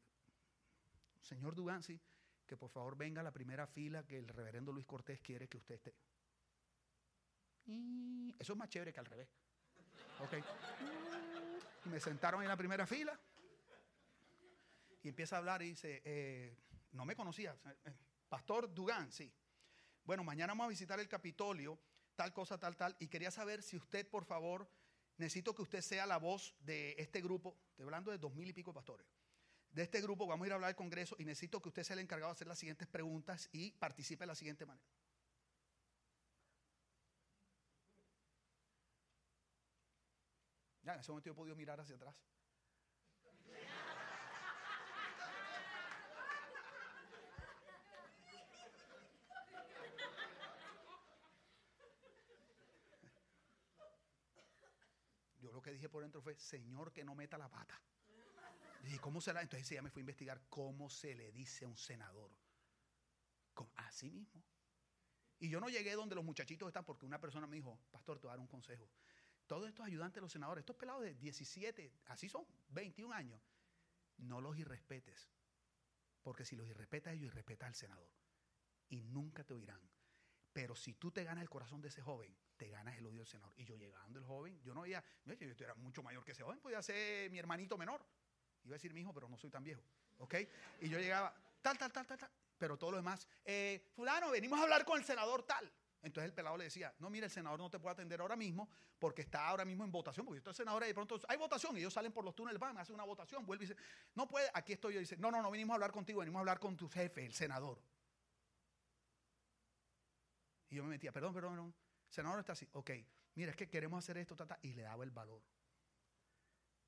señor 1.21 1.55
Dugansi, 1.55 1.99
que 2.45 2.57
por 2.57 2.69
favor 2.69 2.97
venga 2.97 3.21
a 3.21 3.23
la 3.23 3.31
primera 3.31 3.65
fila 3.65 4.05
que 4.05 4.17
el 4.17 4.27
reverendo 4.27 4.71
Luis 4.71 4.85
Cortés 4.85 5.21
quiere 5.21 5.47
que 5.47 5.57
usted 5.57 5.75
esté. 5.75 5.95
Y 7.65 8.35
eso 8.37 8.53
es 8.53 8.59
más 8.59 8.69
chévere 8.69 8.93
que 8.93 8.99
al 8.99 9.05
revés. 9.05 9.29
Ok. 10.19 10.33
Y 11.85 11.89
me 11.89 11.99
sentaron 11.99 12.41
en 12.41 12.47
la 12.47 12.57
primera 12.57 12.85
fila 12.85 13.19
y 15.05 15.09
empieza 15.09 15.35
a 15.35 15.39
hablar 15.39 15.61
y 15.61 15.67
dice, 15.69 16.01
eh, 16.03 16.57
no 16.93 17.05
me 17.05 17.15
conocía, 17.15 17.55
eh, 17.85 17.93
Pastor 18.27 18.73
Dugan, 18.73 19.11
sí. 19.11 19.31
Bueno, 20.03 20.23
mañana 20.23 20.53
vamos 20.53 20.65
a 20.65 20.69
visitar 20.69 20.99
el 20.99 21.07
Capitolio, 21.07 21.79
tal 22.15 22.33
cosa, 22.33 22.57
tal, 22.57 22.75
tal, 22.75 22.95
y 22.99 23.07
quería 23.07 23.29
saber 23.29 23.61
si 23.61 23.77
usted, 23.77 24.09
por 24.09 24.25
favor, 24.25 24.67
necesito 25.17 25.53
que 25.53 25.61
usted 25.61 25.81
sea 25.81 26.07
la 26.07 26.17
voz 26.17 26.55
de 26.57 26.95
este 26.97 27.21
grupo, 27.21 27.55
estoy 27.69 27.83
hablando 27.83 28.09
de 28.09 28.17
dos 28.17 28.33
mil 28.33 28.49
y 28.49 28.53
pico 28.53 28.73
pastores, 28.73 29.05
de 29.69 29.83
este 29.83 30.01
grupo, 30.01 30.25
vamos 30.25 30.45
a 30.45 30.47
ir 30.47 30.53
a 30.53 30.55
hablar 30.55 30.69
del 30.69 30.75
Congreso 30.75 31.15
y 31.19 31.25
necesito 31.25 31.61
que 31.61 31.69
usted 31.69 31.83
sea 31.83 31.93
el 31.93 31.99
encargado 31.99 32.31
de 32.31 32.37
hacer 32.37 32.47
las 32.47 32.57
siguientes 32.57 32.87
preguntas 32.87 33.47
y 33.51 33.73
participe 33.73 34.23
de 34.23 34.27
la 34.27 34.35
siguiente 34.35 34.65
manera. 34.65 34.89
Ya, 40.81 40.95
en 40.95 40.99
ese 40.99 41.11
momento 41.11 41.27
yo 41.27 41.33
he 41.33 41.35
podido 41.35 41.55
mirar 41.55 41.79
hacia 41.79 41.95
atrás. 41.95 42.25
Que 55.65 55.71
dije 55.71 55.89
por 55.89 56.03
dentro 56.03 56.21
fue, 56.21 56.35
Señor, 56.37 56.93
que 56.93 57.03
no 57.03 57.15
meta 57.15 57.39
la 57.39 57.49
pata. 57.49 57.81
Y 58.83 58.99
¿cómo 58.99 59.19
será? 59.19 59.41
Entonces 59.41 59.71
ella 59.71 59.81
me 59.81 59.89
fue 59.89 60.01
a 60.01 60.03
investigar 60.03 60.39
cómo 60.47 60.91
se 60.91 61.15
le 61.15 61.31
dice 61.31 61.65
a 61.65 61.67
un 61.67 61.75
senador. 61.75 62.31
Así 63.77 64.11
mismo. 64.11 64.43
Y 65.39 65.49
yo 65.49 65.59
no 65.59 65.69
llegué 65.69 65.93
donde 65.93 66.13
los 66.13 66.23
muchachitos 66.23 66.67
están 66.67 66.85
porque 66.85 67.07
una 67.07 67.19
persona 67.19 67.47
me 67.47 67.55
dijo, 67.55 67.79
pastor, 67.89 68.19
te 68.19 68.27
voy 68.27 68.33
a 68.33 68.35
dar 68.35 68.41
un 68.41 68.47
consejo. 68.47 68.87
Todos 69.47 69.67
estos 69.67 69.85
ayudantes 69.87 70.15
de 70.15 70.21
los 70.21 70.31
senadores, 70.31 70.61
estos 70.61 70.75
pelados 70.75 71.01
de 71.01 71.15
17, 71.15 71.91
así 72.05 72.29
son, 72.29 72.45
21 72.69 73.11
años, 73.13 73.41
no 74.17 74.41
los 74.41 74.55
irrespetes. 74.59 75.31
Porque 76.21 76.45
si 76.45 76.55
los 76.55 76.67
irrespetas 76.67 77.13
ellos, 77.13 77.31
irrespetas 77.31 77.67
al 77.69 77.75
senador. 77.75 78.11
Y 78.89 79.01
nunca 79.01 79.43
te 79.43 79.55
oirán. 79.55 79.81
Pero 80.55 80.73
si 80.73 80.93
tú 80.93 81.11
te 81.11 81.21
ganas 81.25 81.41
el 81.41 81.49
corazón 81.49 81.81
de 81.81 81.89
ese 81.89 82.01
joven, 82.01 82.33
te 82.55 82.69
ganas 82.69 82.97
el 82.97 83.05
odio 83.05 83.19
del 83.19 83.27
senador. 83.27 83.53
Y 83.57 83.65
yo 83.65 83.75
llegando 83.75 84.17
el 84.19 84.23
joven, 84.23 84.57
yo 84.63 84.73
no 84.73 84.83
había, 84.83 85.03
yo, 85.25 85.33
era 85.59 85.75
mucho 85.75 86.01
mayor 86.01 86.23
que 86.23 86.31
ese 86.31 86.43
joven, 86.43 86.61
podía 86.61 86.81
ser 86.81 87.29
mi 87.29 87.37
hermanito 87.37 87.77
menor. 87.77 88.01
Iba 88.63 88.75
a 88.75 88.77
decir 88.77 88.93
mi 88.93 89.01
hijo, 89.01 89.13
pero 89.13 89.27
no 89.27 89.37
soy 89.37 89.51
tan 89.51 89.65
viejo. 89.65 89.83
¿Ok? 90.19 90.35
Y 90.79 90.87
yo 90.87 90.97
llegaba, 90.97 91.35
tal, 91.61 91.77
tal, 91.77 91.91
tal, 91.91 92.07
tal, 92.07 92.17
tal. 92.19 92.31
Pero 92.57 92.77
todo 92.77 92.91
lo 92.91 92.97
demás, 92.97 93.27
eh, 93.43 93.91
fulano, 93.97 94.31
venimos 94.31 94.57
a 94.57 94.63
hablar 94.63 94.85
con 94.85 94.97
el 94.97 95.03
senador 95.03 95.43
tal. 95.43 95.69
Entonces 96.01 96.29
el 96.29 96.33
pelado 96.33 96.55
le 96.55 96.63
decía, 96.63 96.95
no, 96.99 97.09
mira, 97.09 97.25
el 97.25 97.31
senador 97.33 97.59
no 97.59 97.69
te 97.69 97.77
puede 97.77 97.91
atender 97.91 98.21
ahora 98.21 98.37
mismo 98.37 98.69
porque 98.97 99.23
está 99.23 99.49
ahora 99.49 99.65
mismo 99.65 99.83
en 99.83 99.91
votación. 99.91 100.25
Porque 100.25 100.41
el 100.41 100.55
senador 100.55 100.83
y 100.83 100.87
de 100.87 100.93
pronto 100.93 101.19
hay 101.27 101.35
votación 101.35 101.75
y 101.75 101.81
ellos 101.81 101.93
salen 101.93 102.13
por 102.13 102.23
los 102.23 102.33
túneles, 102.33 102.61
van, 102.61 102.77
hacen 102.77 102.95
una 102.95 103.03
votación, 103.03 103.45
vuelve 103.45 103.65
y 103.65 103.67
dice, 103.67 103.81
no 104.13 104.25
puede, 104.25 104.49
aquí 104.53 104.71
estoy 104.71 104.93
yo. 104.93 105.01
Dice, 105.01 105.17
no, 105.17 105.31
no, 105.31 105.41
no 105.41 105.51
venimos 105.51 105.73
a 105.73 105.75
hablar 105.75 105.91
contigo, 105.91 106.21
venimos 106.21 106.39
a 106.39 106.41
hablar 106.43 106.59
con 106.61 106.77
tu 106.77 106.87
jefe, 106.87 107.25
el 107.25 107.33
senador. 107.33 107.77
Yo 110.75 110.83
me 110.83 110.89
metía, 110.89 111.11
perdón, 111.11 111.33
perdón, 111.33 111.53
perdón. 111.53 111.75
Senador 112.09 112.39
está 112.39 112.53
así, 112.53 112.67
ok, 112.73 112.91
mira, 113.35 113.51
es 113.51 113.57
que 113.57 113.69
queremos 113.69 114.03
hacer 114.03 114.17
esto, 114.17 114.35
tata, 114.35 114.59
y 114.61 114.73
le 114.73 114.83
daba 114.83 115.03
el 115.03 115.11
valor. 115.11 115.41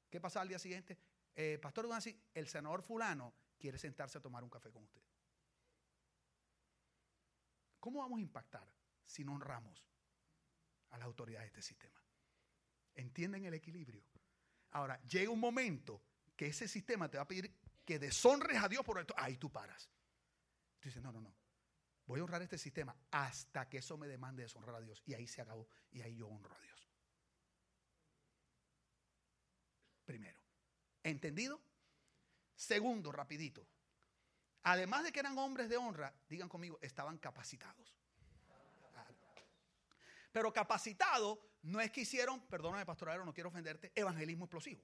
¿Qué 0.10 0.22
pasa 0.22 0.42
al 0.42 0.48
día 0.48 0.60
siguiente? 0.60 0.98
Eh, 1.36 1.60
Pastor 1.62 1.88
así, 1.92 2.20
el 2.34 2.48
senador 2.48 2.82
fulano 2.82 3.34
quiere 3.58 3.78
sentarse 3.78 4.18
a 4.18 4.22
tomar 4.22 4.44
un 4.44 4.50
café 4.50 4.72
con 4.72 4.84
usted. 4.84 5.02
¿Cómo 7.80 8.00
vamos 8.00 8.18
a 8.18 8.22
impactar 8.22 8.68
si 9.06 9.24
no 9.24 9.34
honramos 9.34 9.86
a 10.90 10.98
las 10.98 11.06
autoridades 11.06 11.46
de 11.46 11.60
este 11.60 11.62
sistema? 11.62 12.02
¿Entienden 12.96 13.46
el 13.46 13.54
equilibrio? 13.54 14.04
Ahora, 14.72 15.02
llega 15.04 15.32
un 15.32 15.40
momento 15.40 16.02
que 16.36 16.48
ese 16.48 16.68
sistema 16.68 17.10
te 17.10 17.18
va 17.18 17.24
a 17.24 17.28
pedir 17.28 17.54
que 17.86 18.00
deshonres 18.00 18.62
a 18.62 18.68
Dios 18.68 18.84
por 18.84 19.00
esto. 19.00 19.14
Ahí 19.18 19.38
tú 19.38 19.52
paras. 19.52 19.90
Tú 20.80 20.90
dices, 20.90 21.02
no, 21.02 21.12
no, 21.12 21.22
no. 21.22 21.37
Voy 22.08 22.22
a 22.22 22.24
honrar 22.24 22.42
este 22.42 22.58
sistema 22.58 22.96
hasta 23.12 23.68
que 23.70 23.80
eso 23.80 23.98
me 23.98 24.08
demande 24.08 24.42
deshonrar 24.42 24.76
a 24.76 24.80
Dios. 24.80 25.04
Y 25.06 25.14
ahí 25.14 25.28
se 25.28 25.42
acabó. 25.42 25.68
Y 25.92 26.02
ahí 26.02 26.16
yo 26.16 26.28
honro 26.28 26.56
a 26.56 26.60
Dios. 26.62 26.90
Primero. 30.06 30.42
¿Entendido? 31.04 31.62
Segundo, 32.56 33.12
rapidito. 33.12 33.68
Además 34.64 35.04
de 35.04 35.12
que 35.12 35.20
eran 35.20 35.38
hombres 35.38 35.70
de 35.70 35.78
honra, 35.78 36.14
digan 36.30 36.50
conmigo, 36.50 36.80
estaban 36.82 37.18
capacitados. 37.18 37.96
Pero 40.32 40.54
capacitado 40.54 41.42
no 41.64 41.82
es 41.82 41.92
que 41.92 42.02
hicieron, 42.02 42.42
perdóname 42.48 42.86
pastorero, 42.86 43.26
no 43.26 43.34
quiero 43.34 43.50
ofenderte, 43.50 43.92
evangelismo 43.96 44.46
explosivo. 44.46 44.84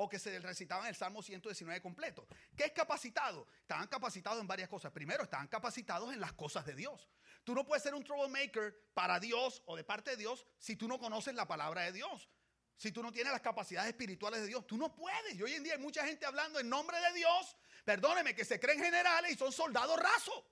O 0.00 0.08
que 0.08 0.18
se 0.18 0.38
recitaban 0.38 0.86
el 0.86 0.94
Salmo 0.94 1.22
119 1.22 1.82
completo. 1.82 2.26
¿Qué 2.56 2.64
es 2.64 2.72
capacitado? 2.72 3.46
Estaban 3.60 3.86
capacitados 3.88 4.40
en 4.40 4.46
varias 4.46 4.68
cosas. 4.68 4.92
Primero, 4.92 5.24
estaban 5.24 5.48
capacitados 5.48 6.12
en 6.12 6.20
las 6.20 6.32
cosas 6.32 6.64
de 6.64 6.74
Dios. 6.74 7.08
Tú 7.44 7.54
no 7.54 7.64
puedes 7.64 7.82
ser 7.82 7.94
un 7.94 8.04
troublemaker 8.04 8.90
para 8.94 9.18
Dios 9.18 9.62
o 9.66 9.76
de 9.76 9.84
parte 9.84 10.12
de 10.12 10.16
Dios 10.16 10.46
si 10.58 10.76
tú 10.76 10.86
no 10.86 10.98
conoces 10.98 11.34
la 11.34 11.46
palabra 11.46 11.82
de 11.82 11.92
Dios. 11.92 12.28
Si 12.76 12.92
tú 12.92 13.02
no 13.02 13.12
tienes 13.12 13.32
las 13.32 13.42
capacidades 13.42 13.90
espirituales 13.90 14.40
de 14.40 14.46
Dios, 14.46 14.66
tú 14.66 14.76
no 14.76 14.94
puedes. 14.94 15.34
Y 15.34 15.42
hoy 15.42 15.54
en 15.54 15.64
día 15.64 15.74
hay 15.74 15.80
mucha 15.80 16.06
gente 16.06 16.24
hablando 16.24 16.60
en 16.60 16.68
nombre 16.68 17.00
de 17.00 17.12
Dios, 17.12 17.56
perdóneme, 17.84 18.36
que 18.36 18.44
se 18.44 18.60
creen 18.60 18.80
generales 18.80 19.32
y 19.32 19.36
son 19.36 19.52
soldados 19.52 19.98
rasos. 19.98 20.44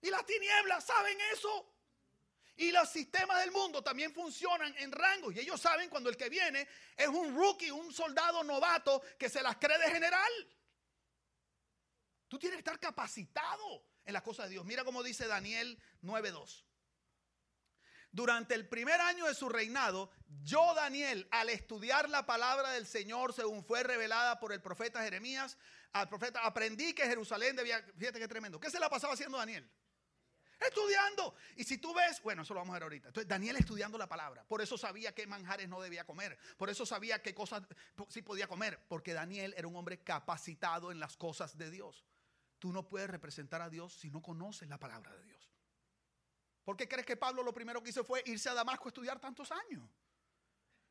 Y 0.00 0.10
las 0.10 0.24
tinieblas 0.24 0.84
saben 0.84 1.18
eso. 1.32 1.77
Y 2.58 2.72
los 2.72 2.88
sistemas 2.88 3.38
del 3.40 3.52
mundo 3.52 3.84
también 3.84 4.12
funcionan 4.12 4.74
en 4.78 4.90
rangos. 4.90 5.32
Y 5.32 5.38
ellos 5.38 5.60
saben 5.60 5.88
cuando 5.88 6.10
el 6.10 6.16
que 6.16 6.28
viene 6.28 6.66
es 6.96 7.06
un 7.06 7.32
rookie, 7.36 7.70
un 7.70 7.92
soldado 7.92 8.42
novato 8.42 9.00
que 9.16 9.28
se 9.28 9.40
las 9.40 9.58
cree 9.58 9.78
de 9.78 9.88
general. 9.92 10.32
Tú 12.26 12.36
tienes 12.36 12.56
que 12.56 12.60
estar 12.60 12.80
capacitado 12.80 13.84
en 14.04 14.12
las 14.12 14.22
cosas 14.22 14.46
de 14.46 14.54
Dios. 14.54 14.64
Mira 14.64 14.84
cómo 14.84 15.04
dice 15.04 15.28
Daniel 15.28 15.80
9.2. 16.02 16.64
Durante 18.10 18.56
el 18.56 18.68
primer 18.68 19.00
año 19.00 19.26
de 19.26 19.36
su 19.36 19.48
reinado, 19.48 20.10
yo, 20.42 20.74
Daniel, 20.74 21.28
al 21.30 21.50
estudiar 21.50 22.08
la 22.10 22.26
palabra 22.26 22.72
del 22.72 22.88
Señor 22.88 23.34
según 23.34 23.64
fue 23.64 23.84
revelada 23.84 24.40
por 24.40 24.52
el 24.52 24.60
profeta 24.60 25.04
Jeremías, 25.04 25.56
al 25.92 26.08
profeta, 26.08 26.40
aprendí 26.44 26.92
que 26.92 27.06
Jerusalén 27.06 27.54
debía, 27.54 27.86
fíjate 27.96 28.18
qué 28.18 28.26
tremendo, 28.26 28.58
¿qué 28.58 28.68
se 28.68 28.80
la 28.80 28.90
pasaba 28.90 29.14
haciendo 29.14 29.38
Daniel? 29.38 29.70
Estudiando. 30.58 31.34
Y 31.56 31.64
si 31.64 31.78
tú 31.78 31.94
ves, 31.94 32.20
bueno, 32.22 32.42
eso 32.42 32.52
lo 32.52 32.60
vamos 32.60 32.72
a 32.72 32.76
ver 32.76 32.82
ahorita. 32.84 33.08
Entonces, 33.08 33.28
Daniel 33.28 33.56
estudiando 33.56 33.96
la 33.96 34.08
palabra. 34.08 34.44
Por 34.44 34.60
eso 34.60 34.76
sabía 34.76 35.14
qué 35.14 35.26
manjares 35.26 35.68
no 35.68 35.80
debía 35.80 36.04
comer. 36.04 36.38
Por 36.56 36.68
eso 36.68 36.84
sabía 36.84 37.22
qué 37.22 37.34
cosas 37.34 37.62
sí 38.08 38.22
podía 38.22 38.48
comer. 38.48 38.80
Porque 38.88 39.12
Daniel 39.12 39.54
era 39.56 39.68
un 39.68 39.76
hombre 39.76 40.02
capacitado 40.02 40.90
en 40.90 40.98
las 40.98 41.16
cosas 41.16 41.56
de 41.56 41.70
Dios. 41.70 42.04
Tú 42.58 42.72
no 42.72 42.88
puedes 42.88 43.08
representar 43.08 43.62
a 43.62 43.70
Dios 43.70 43.94
si 43.94 44.10
no 44.10 44.20
conoces 44.20 44.68
la 44.68 44.78
palabra 44.78 45.14
de 45.14 45.22
Dios. 45.22 45.48
¿Por 46.64 46.76
qué 46.76 46.88
crees 46.88 47.06
que 47.06 47.16
Pablo 47.16 47.42
lo 47.42 47.54
primero 47.54 47.82
que 47.82 47.90
hizo 47.90 48.04
fue 48.04 48.22
irse 48.26 48.48
a 48.48 48.54
Damasco 48.54 48.86
a 48.86 48.90
estudiar 48.90 49.20
tantos 49.20 49.50
años? 49.52 49.88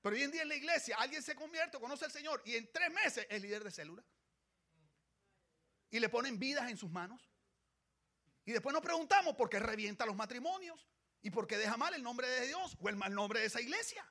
Pero 0.02 0.16
hoy 0.16 0.24
en 0.24 0.32
día 0.32 0.44
en 0.44 0.48
la 0.48 0.56
iglesia 0.56 0.96
alguien 0.98 1.22
se 1.22 1.36
convierte, 1.36 1.80
conoce 1.80 2.06
al 2.06 2.12
Señor 2.12 2.42
y 2.46 2.56
en 2.56 2.72
tres 2.72 2.92
meses 2.92 3.28
es 3.30 3.42
líder 3.42 3.64
de 3.64 3.72
célula. 3.72 4.04
Y 5.90 6.00
le 6.00 6.10
ponen 6.10 6.40
vidas 6.40 6.70
en 6.70 6.78
sus 6.78 6.90
manos. 6.90 7.30
Y 8.48 8.54
después 8.54 8.74
nos 8.74 8.82
preguntamos 8.82 9.36
por 9.36 9.50
qué 9.50 9.60
revienta 9.60 10.06
los 10.06 10.16
matrimonios 10.16 10.88
y 11.22 11.30
por 11.30 11.46
qué 11.46 11.58
deja 11.58 11.76
mal 11.76 11.94
el 11.94 12.02
nombre 12.02 12.30
de 12.30 12.48
Dios 12.48 12.78
o 12.80 12.88
el 12.88 12.96
mal 12.96 13.14
nombre 13.14 13.42
de 13.42 13.48
esa 13.48 13.60
iglesia. 13.60 14.10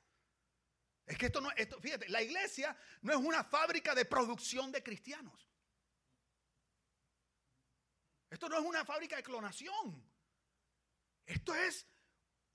Es 1.07 1.17
que 1.17 1.25
esto 1.25 1.41
no, 1.41 1.49
esto, 1.57 1.81
fíjate, 1.81 2.07
la 2.09 2.21
iglesia 2.21 2.77
no 3.01 3.13
es 3.13 3.17
una 3.17 3.43
fábrica 3.43 3.95
de 3.95 4.05
producción 4.05 4.71
de 4.71 4.83
cristianos. 4.83 5.49
Esto 8.29 8.47
no 8.47 8.59
es 8.59 8.63
una 8.63 8.85
fábrica 8.85 9.15
de 9.15 9.23
clonación. 9.23 10.07
Esto 11.25 11.55
es 11.55 11.87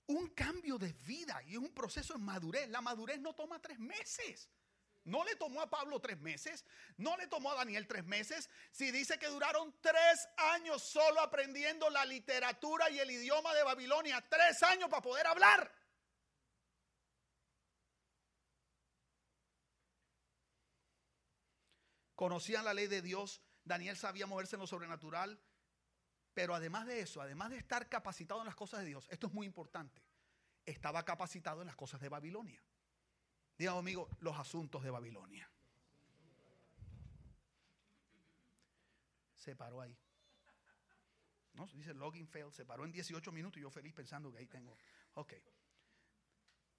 un 0.07 0.29
cambio 0.29 0.77
de 0.77 0.93
vida 0.93 1.43
y 1.43 1.51
es 1.51 1.57
un 1.57 1.73
proceso 1.73 2.13
de 2.13 2.19
madurez. 2.19 2.69
La 2.69 2.79
madurez 2.79 3.19
no 3.19 3.35
toma 3.35 3.61
tres 3.61 3.77
meses. 3.77 4.49
No 5.05 5.25
le 5.25 5.35
tomó 5.35 5.61
a 5.61 5.69
Pablo 5.69 5.99
tres 5.99 6.17
meses, 6.19 6.63
no 6.97 7.17
le 7.17 7.27
tomó 7.27 7.51
a 7.51 7.55
Daniel 7.55 7.87
tres 7.87 8.05
meses. 8.05 8.49
Si 8.71 8.89
dice 8.91 9.19
que 9.19 9.27
duraron 9.27 9.75
tres 9.81 10.27
años 10.37 10.81
solo 10.81 11.19
aprendiendo 11.19 11.89
la 11.89 12.05
literatura 12.05 12.89
y 12.89 12.99
el 12.99 13.11
idioma 13.11 13.53
de 13.53 13.63
Babilonia, 13.63 14.25
tres 14.29 14.63
años 14.63 14.89
para 14.89 15.01
poder 15.01 15.27
hablar. 15.27 15.71
Conocían 22.15 22.63
la 22.63 22.73
ley 22.73 22.87
de 22.87 23.01
Dios, 23.01 23.41
Daniel 23.65 23.97
sabía 23.97 24.25
moverse 24.25 24.55
en 24.55 24.61
lo 24.61 24.67
sobrenatural, 24.67 25.37
pero 26.33 26.55
además 26.55 26.85
de 26.85 27.01
eso, 27.01 27.21
además 27.21 27.49
de 27.49 27.57
estar 27.57 27.89
capacitado 27.89 28.39
en 28.39 28.45
las 28.45 28.55
cosas 28.55 28.79
de 28.79 28.85
Dios, 28.85 29.07
esto 29.09 29.27
es 29.27 29.33
muy 29.33 29.45
importante, 29.45 30.01
estaba 30.65 31.03
capacitado 31.03 31.59
en 31.59 31.67
las 31.67 31.75
cosas 31.75 31.99
de 31.99 32.07
Babilonia. 32.07 32.63
Dígame 33.57 33.79
amigo, 33.79 34.09
los 34.19 34.37
asuntos 34.37 34.83
de 34.83 34.89
Babilonia. 34.89 35.49
Se 39.35 39.55
paró 39.55 39.81
ahí. 39.81 39.97
¿No? 41.53 41.67
Dice 41.67 41.93
login 41.93 42.27
failed, 42.27 42.51
se 42.51 42.65
paró 42.65 42.85
en 42.85 42.91
18 42.91 43.31
minutos 43.31 43.57
y 43.59 43.61
yo 43.61 43.69
feliz 43.69 43.93
pensando 43.93 44.31
que 44.31 44.39
ahí 44.39 44.47
tengo. 44.47 44.77
Ok. 45.13 45.33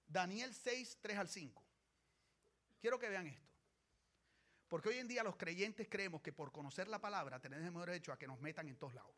Daniel 0.07 0.53
6, 0.53 0.99
3 1.01 1.17
al 1.17 1.29
5. 1.29 1.63
Quiero 2.79 2.99
que 2.99 3.09
vean 3.09 3.27
esto. 3.27 3.45
Porque 4.67 4.89
hoy 4.89 4.97
en 4.97 5.07
día 5.07 5.23
los 5.23 5.35
creyentes 5.35 5.87
creemos 5.89 6.21
que 6.21 6.33
por 6.33 6.51
conocer 6.51 6.87
la 6.87 6.99
palabra 6.99 7.39
tenemos 7.39 7.85
derecho 7.85 8.11
a 8.11 8.17
que 8.17 8.27
nos 8.27 8.39
metan 8.41 8.67
en 8.67 8.77
todos 8.77 8.93
lados. 8.93 9.15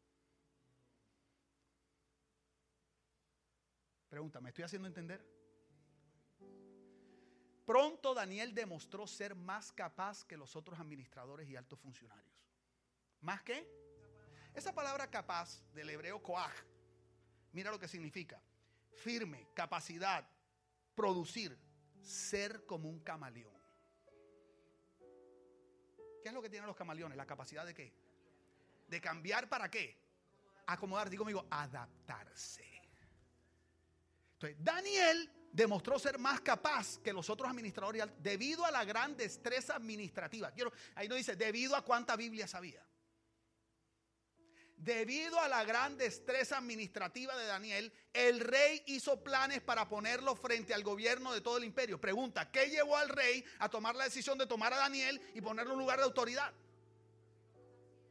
Pregunta, 4.10 4.40
¿me 4.40 4.50
estoy 4.50 4.64
haciendo 4.64 4.88
entender? 4.88 5.37
Pronto 7.68 8.14
Daniel 8.14 8.56
demostró 8.56 9.06
ser 9.06 9.36
más 9.36 9.74
capaz 9.74 10.24
que 10.24 10.38
los 10.38 10.56
otros 10.56 10.80
administradores 10.80 11.50
y 11.50 11.58
altos 11.58 11.78
funcionarios. 11.78 12.34
¿Más 13.20 13.42
qué? 13.42 13.70
Esa 14.54 14.74
palabra 14.74 15.12
capaz 15.12 15.62
del 15.74 15.90
hebreo 15.90 16.24
koach, 16.24 16.54
mira 17.52 17.70
lo 17.70 17.78
que 17.78 17.90
significa. 17.90 18.42
Firme, 18.96 19.50
capacidad, 19.54 20.26
producir, 20.96 21.60
ser 22.00 22.66
como 22.66 22.88
un 22.88 23.02
camaleón. 23.02 23.62
¿Qué 26.24 26.30
es 26.30 26.34
lo 26.34 26.42
que 26.42 26.50
tienen 26.50 26.68
los 26.68 26.78
camaleones? 26.78 27.18
La 27.18 27.28
capacidad 27.28 27.66
de 27.66 27.74
qué? 27.74 27.94
De 28.88 29.02
cambiar 29.02 29.50
para 29.50 29.70
qué? 29.70 30.02
Acomodar, 30.68 31.10
digo 31.10 31.26
amigo, 31.26 31.46
adaptarse. 31.52 32.64
Entonces, 34.36 34.64
Daniel 34.64 35.37
demostró 35.58 35.98
ser 35.98 36.20
más 36.20 36.40
capaz 36.42 37.00
que 37.00 37.12
los 37.12 37.32
otros 37.32 37.50
administradores 37.50 38.06
debido 38.20 38.64
a 38.64 38.70
la 38.70 38.86
gran 38.86 39.18
destreza 39.18 39.76
administrativa. 39.76 40.52
Quiero, 40.52 40.72
ahí 40.94 41.08
no 41.08 41.16
dice, 41.16 41.36
debido 41.36 41.76
a 41.76 41.84
cuánta 41.84 42.16
Biblia 42.16 42.48
sabía. 42.48 42.86
Debido 44.76 45.40
a 45.40 45.48
la 45.48 45.64
gran 45.64 45.98
destreza 45.98 46.60
administrativa 46.60 47.36
de 47.36 47.48
Daniel, 47.48 47.92
el 48.14 48.40
rey 48.40 48.84
hizo 48.86 49.24
planes 49.24 49.62
para 49.62 49.90
ponerlo 49.90 50.36
frente 50.36 50.76
al 50.76 50.84
gobierno 50.84 51.34
de 51.34 51.42
todo 51.42 51.58
el 51.58 51.64
imperio. 51.64 52.00
Pregunta, 52.00 52.52
¿qué 52.52 52.70
llevó 52.70 52.96
al 52.96 53.10
rey 53.10 53.44
a 53.58 53.68
tomar 53.68 53.96
la 53.96 54.04
decisión 54.04 54.38
de 54.38 54.46
tomar 54.46 54.74
a 54.74 54.78
Daniel 54.78 55.20
y 55.34 55.42
ponerlo 55.42 55.74
en 55.74 55.80
lugar 55.80 55.98
de 55.98 56.06
autoridad? 56.06 56.54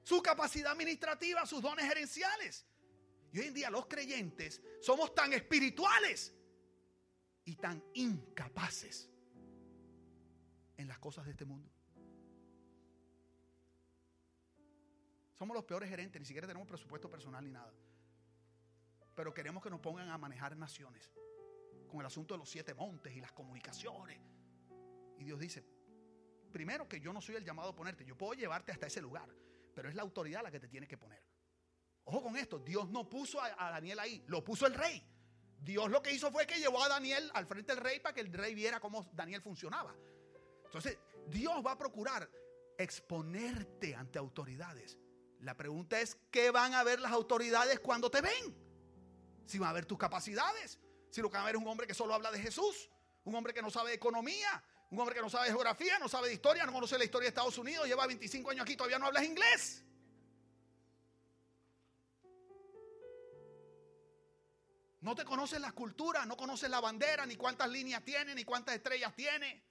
Su 0.03 0.21
capacidad 0.21 0.73
administrativa, 0.73 1.47
sus 1.47 1.63
dones 1.63 1.87
gerenciales. 1.87 2.67
Y 3.33 3.39
hoy 3.39 3.47
en 3.47 3.55
día 3.55 3.71
los 3.71 3.87
creyentes 3.87 4.61
somos 4.81 5.15
tan 5.15 5.33
espirituales 5.33 6.33
y 7.47 7.55
tan 7.57 7.83
incapaces 7.95 9.09
en 10.77 10.89
las 10.89 10.99
cosas 10.99 11.25
de 11.25 11.31
este 11.31 11.45
mundo. 11.45 11.71
Somos 15.33 15.55
los 15.55 15.65
peores 15.65 15.89
gerentes, 15.89 16.21
ni 16.21 16.27
siquiera 16.27 16.47
tenemos 16.47 16.67
presupuesto 16.67 17.09
personal 17.09 17.45
ni 17.45 17.53
nada. 17.53 17.73
Pero 19.15 19.33
queremos 19.33 19.63
que 19.63 19.71
nos 19.71 19.81
pongan 19.81 20.11
a 20.11 20.19
manejar 20.19 20.57
naciones 20.57 21.11
con 21.89 22.01
el 22.01 22.07
asunto 22.07 22.35
de 22.35 22.39
los 22.39 22.51
siete 22.51 22.75
montes 22.75 23.15
y 23.15 23.21
las 23.21 23.33
comunicaciones. 23.33 24.19
Y 25.19 25.25
Dios 25.25 25.39
dice, 25.39 25.65
primero 26.53 26.89
que 26.89 27.01
yo 27.01 27.13
no 27.13 27.21
soy 27.21 27.37
el 27.37 27.45
llamado 27.45 27.71
a 27.71 27.77
ponerte, 27.77 28.05
yo 28.05 28.19
puedo 28.19 28.35
llevarte 28.35 28.73
hasta 28.73 28.89
ese 28.89 29.01
lugar, 29.01 29.29
pero 29.73 29.89
es 29.89 29.95
la 29.95 30.03
autoridad 30.03 30.43
la 30.43 30.51
que 30.51 30.59
te 30.59 30.69
tiene 30.69 30.89
que 30.89 30.99
poner. 30.99 31.23
Ojo 32.05 32.23
con 32.23 32.37
esto, 32.37 32.59
Dios 32.59 32.91
no 32.91 33.09
puso 33.09 33.41
a, 33.41 33.55
a 33.57 33.71
Daniel 33.71 34.01
ahí, 34.01 34.25
lo 34.27 34.43
puso 34.43 34.67
el 34.67 34.75
rey. 34.75 35.16
Dios 35.59 35.91
lo 35.91 36.03
que 36.03 36.13
hizo 36.13 36.31
fue 36.31 36.47
que 36.47 36.59
llevó 36.59 36.83
a 36.83 36.89
Daniel 36.89 37.31
al 37.35 37.47
frente 37.47 37.75
del 37.75 37.83
rey 37.83 38.01
para 38.01 38.15
que 38.15 38.21
el 38.21 38.33
rey 38.33 38.55
viera 38.55 38.81
cómo 38.81 39.09
Daniel 39.13 39.43
funcionaba. 39.43 39.95
Entonces, 40.65 40.99
Dios 41.29 41.65
va 41.65 41.73
a 41.73 41.79
procurar 41.79 42.29
exponerte 42.79 43.95
ante 43.95 44.19
autoridades 44.19 44.99
la 45.41 45.57
pregunta 45.57 46.01
es, 46.01 46.17
¿qué 46.31 46.51
van 46.51 46.75
a 46.75 46.83
ver 46.83 47.01
las 47.01 47.13
autoridades 47.13 47.81
cuando 47.81 48.11
te 48.11 48.21
ven? 48.21 48.57
Si 49.47 49.59
van 49.59 49.71
a 49.71 49.73
ver 49.73 49.87
tus 49.87 49.99
capacidades, 49.99 50.81
si 51.11 51.21
lo 51.21 51.31
que 51.31 51.37
van 51.37 51.45
a 51.45 51.47
ver 51.47 51.57
es 51.57 51.63
un 51.63 51.69
hombre 51.69 51.87
que 51.87 51.95
solo 51.95 52.15
habla 52.15 52.31
de 52.31 52.41
Jesús, 52.41 52.91
un 53.25 53.35
hombre 53.35 53.53
que 53.53 53.63
no 53.63 53.71
sabe 53.71 53.93
economía, 53.93 54.63
un 54.91 54.99
hombre 54.99 55.15
que 55.15 55.21
no 55.21 55.31
sabe 55.31 55.47
de 55.47 55.53
geografía, 55.53 55.99
no 55.99 56.09
sabe 56.09 56.29
de 56.29 56.35
historia, 56.35 56.65
no 56.65 56.73
conoce 56.73 56.99
la 56.99 57.05
historia 57.05 57.27
de 57.27 57.29
Estados 57.29 57.59
Unidos, 57.59 57.87
lleva 57.87 58.07
25 58.07 58.51
años 58.51 58.63
aquí, 58.63 58.77
todavía 58.77 58.99
no 58.99 59.07
hablas 59.07 59.25
inglés. 59.25 59.85
No 65.07 65.15
te 65.15 65.25
conoces 65.25 65.61
las 65.61 65.73
culturas, 65.73 66.27
no 66.27 66.37
conoces 66.37 66.69
la 66.69 66.81
bandera, 66.81 67.25
ni 67.27 67.37
cuántas 67.37 67.71
líneas 67.71 68.03
tiene, 68.03 68.35
ni 68.35 68.43
cuántas 68.43 68.75
estrellas 68.75 69.15
tiene. 69.15 69.63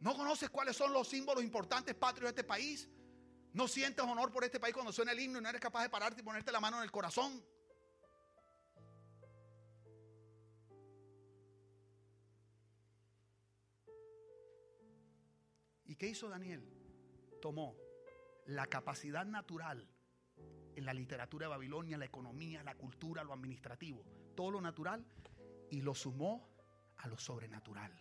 No 0.00 0.16
conoces 0.16 0.50
cuáles 0.50 0.76
son 0.76 0.92
los 0.92 1.06
símbolos 1.06 1.44
importantes 1.44 1.94
patrios 1.94 2.24
de 2.24 2.28
este 2.30 2.42
país. 2.42 2.90
No 3.52 3.68
sientes 3.68 4.04
honor 4.04 4.32
por 4.32 4.42
este 4.42 4.58
país 4.58 4.74
cuando 4.74 4.92
suena 4.92 5.12
el 5.12 5.20
himno 5.20 5.38
y 5.38 5.42
no 5.42 5.48
eres 5.48 5.60
capaz 5.60 5.84
de 5.84 5.88
pararte 5.88 6.20
y 6.20 6.24
ponerte 6.24 6.50
la 6.50 6.58
mano 6.58 6.78
en 6.78 6.82
el 6.82 6.90
corazón. 6.90 7.46
¿Y 15.84 15.94
qué 15.94 16.08
hizo 16.08 16.28
Daniel? 16.28 16.68
Tomó 17.40 17.76
la 18.46 18.66
capacidad 18.66 19.24
natural 19.24 19.91
en 20.76 20.84
la 20.84 20.94
literatura 20.94 21.46
de 21.46 21.50
Babilonia, 21.50 21.98
la 21.98 22.04
economía, 22.04 22.62
la 22.62 22.74
cultura, 22.74 23.24
lo 23.24 23.32
administrativo, 23.32 24.04
todo 24.34 24.50
lo 24.50 24.60
natural, 24.60 25.04
y 25.70 25.80
lo 25.80 25.94
sumó 25.94 26.48
a 26.98 27.08
lo 27.08 27.18
sobrenatural. 27.18 27.92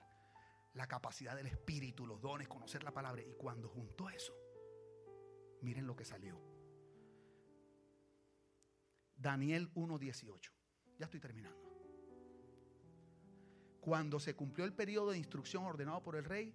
La 0.73 0.87
capacidad 0.87 1.35
del 1.35 1.47
espíritu, 1.47 2.05
los 2.05 2.21
dones, 2.21 2.47
conocer 2.47 2.83
la 2.83 2.91
palabra. 2.91 3.21
Y 3.21 3.33
cuando 3.33 3.67
juntó 3.67 4.09
eso, 4.09 4.33
Miren 5.61 5.85
lo 5.85 5.95
que 5.95 6.05
salió. 6.05 6.39
Daniel 9.15 9.71
1.18. 9.75 10.51
Ya 10.97 11.05
estoy 11.05 11.19
terminando. 11.19 11.59
Cuando 13.79 14.19
se 14.19 14.35
cumplió 14.35 14.65
el 14.65 14.73
periodo 14.73 15.11
de 15.11 15.17
instrucción 15.17 15.63
ordenado 15.63 16.01
por 16.03 16.15
el 16.15 16.25
rey, 16.25 16.53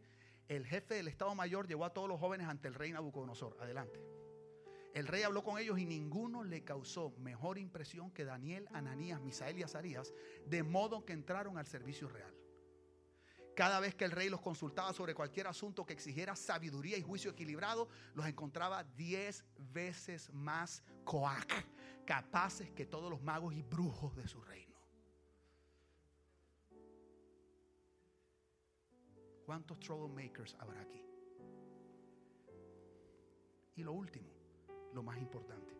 el 0.48 0.66
jefe 0.66 0.94
del 0.94 1.08
Estado 1.08 1.34
Mayor 1.34 1.66
llevó 1.66 1.84
a 1.84 1.92
todos 1.92 2.08
los 2.08 2.20
jóvenes 2.20 2.48
ante 2.48 2.68
el 2.68 2.74
rey 2.74 2.92
Nabucodonosor. 2.92 3.56
Adelante. 3.60 4.00
El 4.96 5.06
rey 5.06 5.24
habló 5.24 5.44
con 5.44 5.58
ellos 5.58 5.78
y 5.78 5.84
ninguno 5.84 6.42
le 6.42 6.64
causó 6.64 7.10
mejor 7.18 7.58
impresión 7.58 8.10
que 8.10 8.24
Daniel, 8.24 8.66
Ananías, 8.72 9.20
Misael 9.20 9.58
y 9.58 9.62
Azarías, 9.62 10.14
de 10.46 10.62
modo 10.62 11.04
que 11.04 11.12
entraron 11.12 11.58
al 11.58 11.66
servicio 11.66 12.08
real. 12.08 12.34
Cada 13.54 13.78
vez 13.78 13.94
que 13.94 14.06
el 14.06 14.10
rey 14.10 14.30
los 14.30 14.40
consultaba 14.40 14.94
sobre 14.94 15.14
cualquier 15.14 15.48
asunto 15.48 15.84
que 15.84 15.92
exigiera 15.92 16.34
sabiduría 16.34 16.96
y 16.96 17.02
juicio 17.02 17.32
equilibrado, 17.32 17.90
los 18.14 18.24
encontraba 18.24 18.84
diez 18.84 19.44
veces 19.58 20.32
más 20.32 20.82
coac, 21.04 21.52
capaces 22.06 22.70
que 22.70 22.86
todos 22.86 23.10
los 23.10 23.20
magos 23.20 23.52
y 23.52 23.60
brujos 23.60 24.16
de 24.16 24.26
su 24.26 24.40
reino. 24.40 24.80
¿Cuántos 29.44 29.78
troublemakers 29.78 30.56
habrá 30.58 30.80
aquí? 30.80 31.04
Y 33.74 33.82
lo 33.82 33.92
último, 33.92 34.35
lo 34.96 35.04
más 35.04 35.18
importante. 35.18 35.76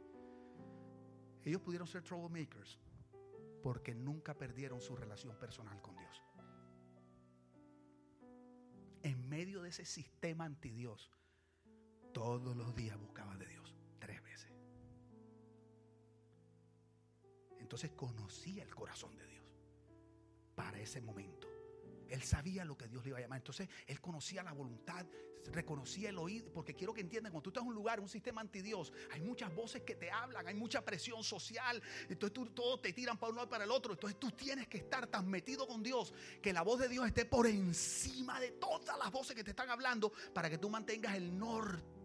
Ellos 1.45 1.61
pudieron 1.61 1.89
ser 1.89 2.03
troublemakers 2.05 2.79
porque 3.63 3.95
nunca 3.95 4.35
perdieron 4.35 4.81
su 4.81 4.95
relación 4.95 5.37
personal 5.37 5.81
con 5.81 5.97
Dios 5.97 6.23
en 9.07 9.29
medio 9.29 9.63
de 9.63 9.69
ese 9.69 9.85
sistema 9.85 10.45
anti 10.45 10.69
Dios, 10.71 11.13
todos 12.13 12.57
los 12.57 12.75
días 12.75 12.99
buscaba 12.99 13.37
de 13.37 13.47
Dios, 13.47 13.73
tres 14.01 14.21
veces. 14.21 14.53
Entonces 17.61 17.93
conocía 17.93 18.65
el 18.65 18.75
corazón 18.75 19.17
de 19.17 19.29
Dios 19.29 19.45
para 20.57 20.81
ese 20.81 21.01
momento. 21.01 21.47
Él 22.09 22.23
sabía 22.23 22.65
lo 22.65 22.77
que 22.77 22.89
Dios 22.89 23.05
le 23.05 23.11
iba 23.11 23.19
a 23.19 23.21
llamar. 23.21 23.39
Entonces, 23.39 23.69
él 23.87 24.01
conocía 24.01 24.43
la 24.43 24.53
voluntad, 24.53 25.07
reconocía 25.53 26.11
el 26.11 26.19
oído. 26.19 26.53
Porque 26.53 26.75
quiero 26.75 26.93
que 26.93 27.01
entiendan, 27.01 27.33
cuando 27.33 27.43
tú 27.43 27.51
estás 27.51 27.63
en 27.63 27.69
un 27.69 27.75
lugar, 27.75 28.01
un 28.01 28.09
sistema 28.09 28.41
anti 28.41 28.63
Dios, 28.63 28.93
hay 29.13 29.21
muchas 29.21 29.55
voces 29.55 29.83
que 29.83 29.95
te 29.95 30.11
hablan, 30.11 30.47
hay 30.47 30.55
mucha 30.55 30.85
presión 30.85 31.23
social. 31.23 31.83
Entonces, 32.09 32.33
tú, 32.33 32.47
todos 32.47 32.83
te 32.83 32.93
tiran 32.93 33.19
para 33.19 33.33
uno 33.33 33.45
y 33.45 33.47
para 33.47 33.65
el 33.65 33.71
otro. 33.71 33.93
Entonces, 33.93 34.19
tú 34.19 34.31
tienes 34.31 34.69
que 34.69 34.79
estar 34.79 35.07
tan 35.07 35.29
metido 35.29 35.67
con 35.67 35.83
Dios 35.83 36.13
que 36.43 36.53
la 36.53 36.63
voz 36.63 36.81
de 36.81 36.89
Dios 36.89 37.07
esté 37.07 37.25
por 37.25 37.47
encima 37.47 38.41
de 38.41 38.53
todas 38.53 38.99
las 38.99 39.11
voces 39.11 39.35
que 39.35 39.45
te 39.45 39.51
están 39.51 39.71
hablando 39.71 40.13
para 40.33 40.51
que 40.51 40.59
tú 40.59 40.71
mantengas 40.71 41.15
el 41.17 41.37
norte. 41.37 41.96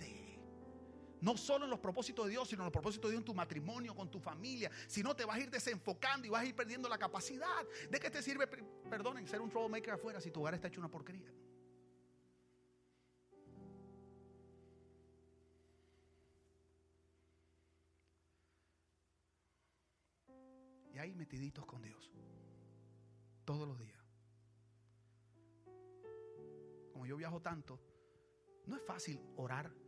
No 1.22 1.38
solo 1.38 1.66
en 1.66 1.72
los 1.72 1.80
propósitos 1.80 2.26
de 2.26 2.32
Dios, 2.32 2.50
sino 2.50 2.64
en 2.64 2.66
los 2.66 2.74
propósitos 2.74 3.10
de 3.10 3.14
Dios 3.14 3.22
en 3.22 3.26
tu 3.26 3.36
matrimonio, 3.36 3.96
con 3.96 4.10
tu 4.10 4.20
familia. 4.20 4.72
Si 4.88 5.04
no, 5.04 5.16
te 5.16 5.24
vas 5.24 5.38
a 5.38 5.40
ir 5.40 5.52
desenfocando 5.52 6.26
y 6.26 6.32
vas 6.32 6.42
a 6.42 6.46
ir 6.46 6.56
perdiendo 6.56 6.90
la 6.90 6.98
capacidad. 6.98 7.66
¿De 7.90 8.00
qué 8.00 8.10
te 8.10 8.24
sirve, 8.24 8.48
perdonen, 8.48 9.28
ser 9.28 9.40
un 9.40 9.50
troublemaker 9.50 9.94
afuera 9.94 10.20
si 10.20 10.32
tu 10.32 10.42
hogar 10.42 10.56
está 10.56 10.68
hecho 10.68 10.80
una 10.80 10.90
porquería? 10.90 11.32
Y 20.94 20.98
ahí 20.98 21.14
metiditos 21.14 21.66
con 21.68 21.84
Dios. 21.84 22.12
Todos 23.46 23.68
los 23.68 23.80
días. 23.80 24.00
Como 26.92 27.06
yo 27.06 27.16
viajo 27.16 27.42
tanto, 27.42 27.80
no 28.66 28.76
es 28.76 28.84
fácil 28.84 29.20
orar 29.38 29.81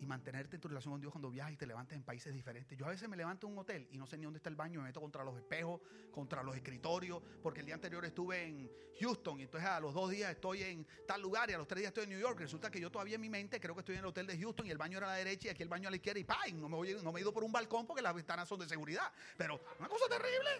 y 0.00 0.06
mantenerte 0.06 0.56
en 0.56 0.60
tu 0.60 0.68
relación 0.68 0.92
con 0.92 1.00
Dios 1.00 1.12
cuando 1.12 1.30
viajas 1.30 1.52
y 1.52 1.56
te 1.56 1.66
levantes 1.66 1.96
en 1.96 2.04
países 2.04 2.32
diferentes. 2.32 2.78
Yo 2.78 2.86
a 2.86 2.90
veces 2.90 3.08
me 3.08 3.16
levanto 3.16 3.46
en 3.46 3.54
un 3.54 3.58
hotel 3.58 3.88
y 3.90 3.98
no 3.98 4.06
sé 4.06 4.16
ni 4.16 4.24
dónde 4.24 4.36
está 4.38 4.48
el 4.48 4.56
baño, 4.56 4.80
me 4.80 4.86
meto 4.86 5.00
contra 5.00 5.24
los 5.24 5.36
espejos, 5.36 5.80
contra 6.12 6.42
los 6.42 6.54
escritorios, 6.54 7.20
porque 7.42 7.60
el 7.60 7.66
día 7.66 7.74
anterior 7.74 8.04
estuve 8.04 8.44
en 8.44 8.70
Houston 9.00 9.40
y 9.40 9.44
entonces 9.44 9.68
a 9.68 9.80
los 9.80 9.94
dos 9.94 10.10
días 10.10 10.30
estoy 10.30 10.62
en 10.62 10.86
tal 11.06 11.20
lugar 11.20 11.50
y 11.50 11.54
a 11.54 11.58
los 11.58 11.66
tres 11.66 11.80
días 11.80 11.88
estoy 11.88 12.04
en 12.04 12.10
New 12.10 12.20
York. 12.20 12.38
Resulta 12.38 12.70
que 12.70 12.80
yo 12.80 12.90
todavía 12.90 13.16
en 13.16 13.20
mi 13.20 13.28
mente 13.28 13.58
creo 13.60 13.74
que 13.74 13.80
estoy 13.80 13.96
en 13.96 14.00
el 14.00 14.06
hotel 14.06 14.26
de 14.26 14.38
Houston 14.38 14.66
y 14.66 14.70
el 14.70 14.78
baño 14.78 14.98
era 14.98 15.08
a 15.08 15.10
la 15.10 15.16
derecha 15.16 15.48
y 15.48 15.50
aquí 15.50 15.62
el 15.62 15.68
baño 15.68 15.88
a 15.88 15.90
la 15.90 15.96
izquierda 15.96 16.20
y 16.20 16.24
¡pay! 16.24 16.52
No 16.52 16.68
me, 16.68 16.76
voy, 16.76 16.96
no 17.02 17.12
me 17.12 17.18
he 17.18 17.22
ido 17.22 17.32
por 17.32 17.42
un 17.42 17.52
balcón 17.52 17.86
porque 17.86 18.02
las 18.02 18.14
ventanas 18.14 18.48
son 18.48 18.60
de 18.60 18.68
seguridad. 18.68 19.12
Pero 19.36 19.60
una 19.78 19.88
cosa 19.88 20.04
terrible. 20.08 20.50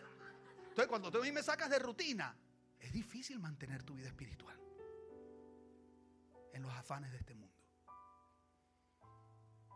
Entonces 0.62 0.88
cuando 0.88 1.10
tú 1.10 1.18
a 1.18 1.22
mí 1.22 1.32
me 1.32 1.42
sacas 1.42 1.70
de 1.70 1.78
rutina, 1.78 2.36
es 2.80 2.92
difícil 2.92 3.38
mantener 3.38 3.82
tu 3.82 3.94
vida 3.94 4.08
espiritual 4.08 4.58
en 6.52 6.62
los 6.62 6.72
afanes 6.72 7.12
de 7.12 7.18
este 7.18 7.34
mundo. 7.34 7.57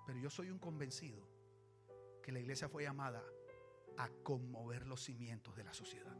Pero 0.07 0.19
yo 0.19 0.31
soy 0.31 0.51
un 0.51 0.59
convencido 0.59 1.29
que 2.23 2.33
la 2.33 2.41
iglesia 2.41 2.69
fue 2.69 2.85
llamada 2.85 3.23
a 3.99 4.09
conmover 4.23 4.87
los 4.87 5.03
cimientos 5.03 5.55
de 5.57 5.65
la 5.65 5.75
sociedad. 5.75 6.17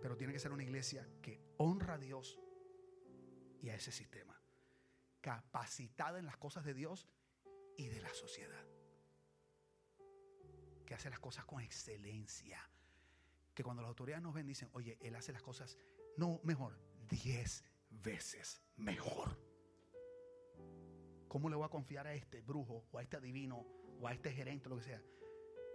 Pero 0.00 0.16
tiene 0.16 0.32
que 0.32 0.38
ser 0.38 0.52
una 0.52 0.62
iglesia 0.62 1.06
que 1.20 1.40
honra 1.58 1.94
a 1.94 1.98
Dios 1.98 2.40
y 3.60 3.68
a 3.68 3.74
ese 3.74 3.92
sistema. 3.92 4.40
Capacitada 5.20 6.18
en 6.18 6.26
las 6.26 6.36
cosas 6.38 6.64
de 6.64 6.74
Dios 6.74 7.08
y 7.76 7.88
de 7.88 8.00
la 8.00 8.12
sociedad. 8.14 8.64
Que 10.86 10.94
hace 10.94 11.10
las 11.10 11.20
cosas 11.20 11.44
con 11.44 11.60
excelencia. 11.60 12.68
que 13.54 13.62
cuando 13.64 13.82
las 13.82 13.90
autoridades 13.90 14.22
nos 14.22 14.32
ven 14.32 14.46
dicen, 14.46 14.70
oye, 14.72 14.96
él 15.02 15.14
hace 15.16 15.32
las 15.32 15.42
cosas, 15.42 15.76
no 16.16 16.40
mejor, 16.44 16.78
diez 17.08 17.62
veces 17.90 18.62
mejor. 18.76 19.49
¿Cómo 21.30 21.48
le 21.48 21.54
voy 21.54 21.64
a 21.64 21.68
confiar 21.68 22.08
a 22.08 22.12
este 22.12 22.40
brujo 22.40 22.86
o 22.90 22.98
a 22.98 23.02
este 23.02 23.16
adivino 23.16 23.64
o 24.00 24.08
a 24.08 24.12
este 24.12 24.32
gerente 24.32 24.68
lo 24.68 24.78
que 24.78 24.82
sea? 24.82 25.00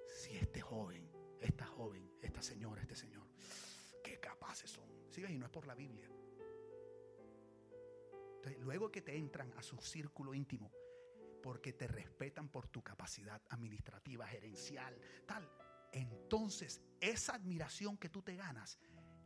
Si 0.05 0.35
este 0.35 0.59
joven, 0.59 1.09
esta 1.39 1.65
joven, 1.65 2.11
esta 2.21 2.41
señora, 2.41 2.81
este 2.81 2.93
señor, 2.93 3.25
qué 4.03 4.19
capaces 4.19 4.69
son. 4.69 4.83
¿Sí 5.09 5.23
Y 5.23 5.37
no 5.37 5.45
es 5.45 5.51
por 5.53 5.65
la 5.65 5.73
Biblia. 5.73 6.09
Entonces, 8.35 8.61
luego 8.61 8.91
que 8.91 9.01
te 9.01 9.15
entran 9.15 9.53
a 9.53 9.63
su 9.63 9.77
círculo 9.77 10.33
íntimo, 10.33 10.73
porque 11.41 11.71
te 11.71 11.87
respetan 11.87 12.49
por 12.49 12.67
tu 12.67 12.83
capacidad 12.83 13.41
administrativa, 13.47 14.27
gerencial, 14.27 14.99
tal, 15.25 15.49
entonces 15.93 16.81
esa 16.99 17.33
admiración 17.33 17.97
que 17.97 18.09
tú 18.09 18.21
te 18.21 18.35
ganas 18.35 18.77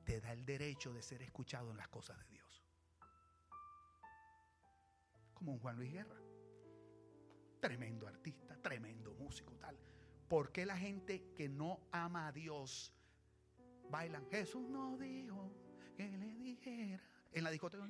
te 0.03 0.21
da 0.21 0.32
el 0.32 0.45
derecho 0.45 0.93
de 0.93 1.01
ser 1.01 1.23
escuchado 1.23 1.71
en 1.71 1.77
las 1.77 1.88
cosas 1.88 2.19
de 2.19 2.25
Dios. 2.25 2.39
Como 5.40 5.54
un 5.54 5.60
Juan 5.60 5.78
Luis 5.78 5.94
Guerra. 5.94 6.20
Tremendo 7.62 8.08
artista, 8.08 8.58
tremendo 8.62 9.14
músico, 9.14 9.56
tal. 9.56 9.78
¿Por 10.28 10.52
qué 10.52 10.66
la 10.66 10.78
gente 10.78 11.32
que 11.34 11.48
no 11.48 11.80
ama 11.94 12.28
a 12.28 12.32
Dios 12.34 12.94
bailan? 13.90 14.26
Jesús 14.30 14.70
no 14.70 14.98
dijo 14.98 15.52
que 15.96 16.10
le 16.10 16.36
dijera 16.36 17.02
en 17.32 17.44
la 17.44 17.52
discoteca. 17.52 17.88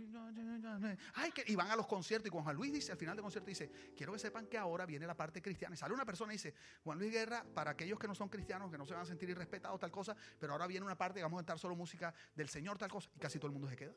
Ay, 1.15 1.31
que, 1.31 1.43
y 1.47 1.55
van 1.55 1.71
a 1.71 1.75
los 1.75 1.87
conciertos. 1.87 2.27
Y 2.27 2.29
Juan 2.29 2.55
Luis 2.55 2.71
dice, 2.71 2.91
al 2.91 2.99
final 2.99 3.15
del 3.15 3.23
concierto, 3.23 3.47
dice: 3.49 3.71
Quiero 3.97 4.13
que 4.13 4.19
sepan 4.19 4.45
que 4.45 4.57
ahora 4.59 4.85
viene 4.85 5.07
la 5.07 5.17
parte 5.17 5.41
cristiana. 5.41 5.73
Y 5.73 5.77
sale 5.77 5.93
una 5.93 6.05
persona 6.05 6.31
y 6.33 6.35
dice: 6.35 6.53
Juan 6.83 6.99
Luis 6.99 7.11
Guerra, 7.11 7.43
para 7.43 7.71
aquellos 7.71 7.97
que 7.97 8.07
no 8.07 8.13
son 8.13 8.29
cristianos, 8.29 8.69
que 8.69 8.77
no 8.77 8.85
se 8.85 8.93
van 8.93 9.01
a 9.01 9.05
sentir 9.05 9.27
irrespetados, 9.27 9.79
tal 9.79 9.91
cosa. 9.91 10.15
Pero 10.39 10.53
ahora 10.53 10.67
viene 10.67 10.85
una 10.85 10.97
parte, 10.97 11.19
vamos 11.23 11.39
a 11.39 11.41
cantar 11.41 11.57
solo 11.57 11.75
música 11.75 12.13
del 12.35 12.47
Señor, 12.47 12.77
tal 12.77 12.91
cosa. 12.91 13.09
Y 13.15 13.19
casi 13.19 13.39
todo 13.39 13.47
el 13.47 13.53
mundo 13.53 13.67
se 13.67 13.75
queda. 13.75 13.93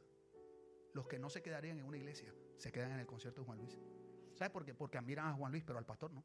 Los 0.93 1.09
que 1.09 1.18
no 1.18 1.30
se 1.30 1.43
quedarían 1.43 1.78
en 1.78 1.86
una 1.86 1.97
iglesia 1.97 2.34
se 2.57 2.70
quedan 2.70 2.93
en 2.93 3.01
el 3.01 3.07
concierto 3.07 3.40
de 3.40 3.47
Juan 3.47 3.59
Luis. 3.59 3.78
¿Sabes 4.34 4.51
por 4.51 4.64
qué? 4.64 4.74
Porque 4.74 4.99
admiran 4.99 5.26
a 5.26 5.34
Juan 5.34 5.53
Luis, 5.53 5.64
pero 5.64 5.78
al 5.78 5.86
pastor 5.86 6.12
no. 6.12 6.24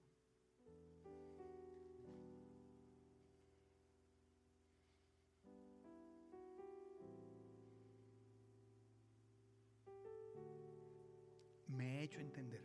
me 11.77 11.99
he 11.99 12.03
hecho 12.03 12.19
entender. 12.19 12.61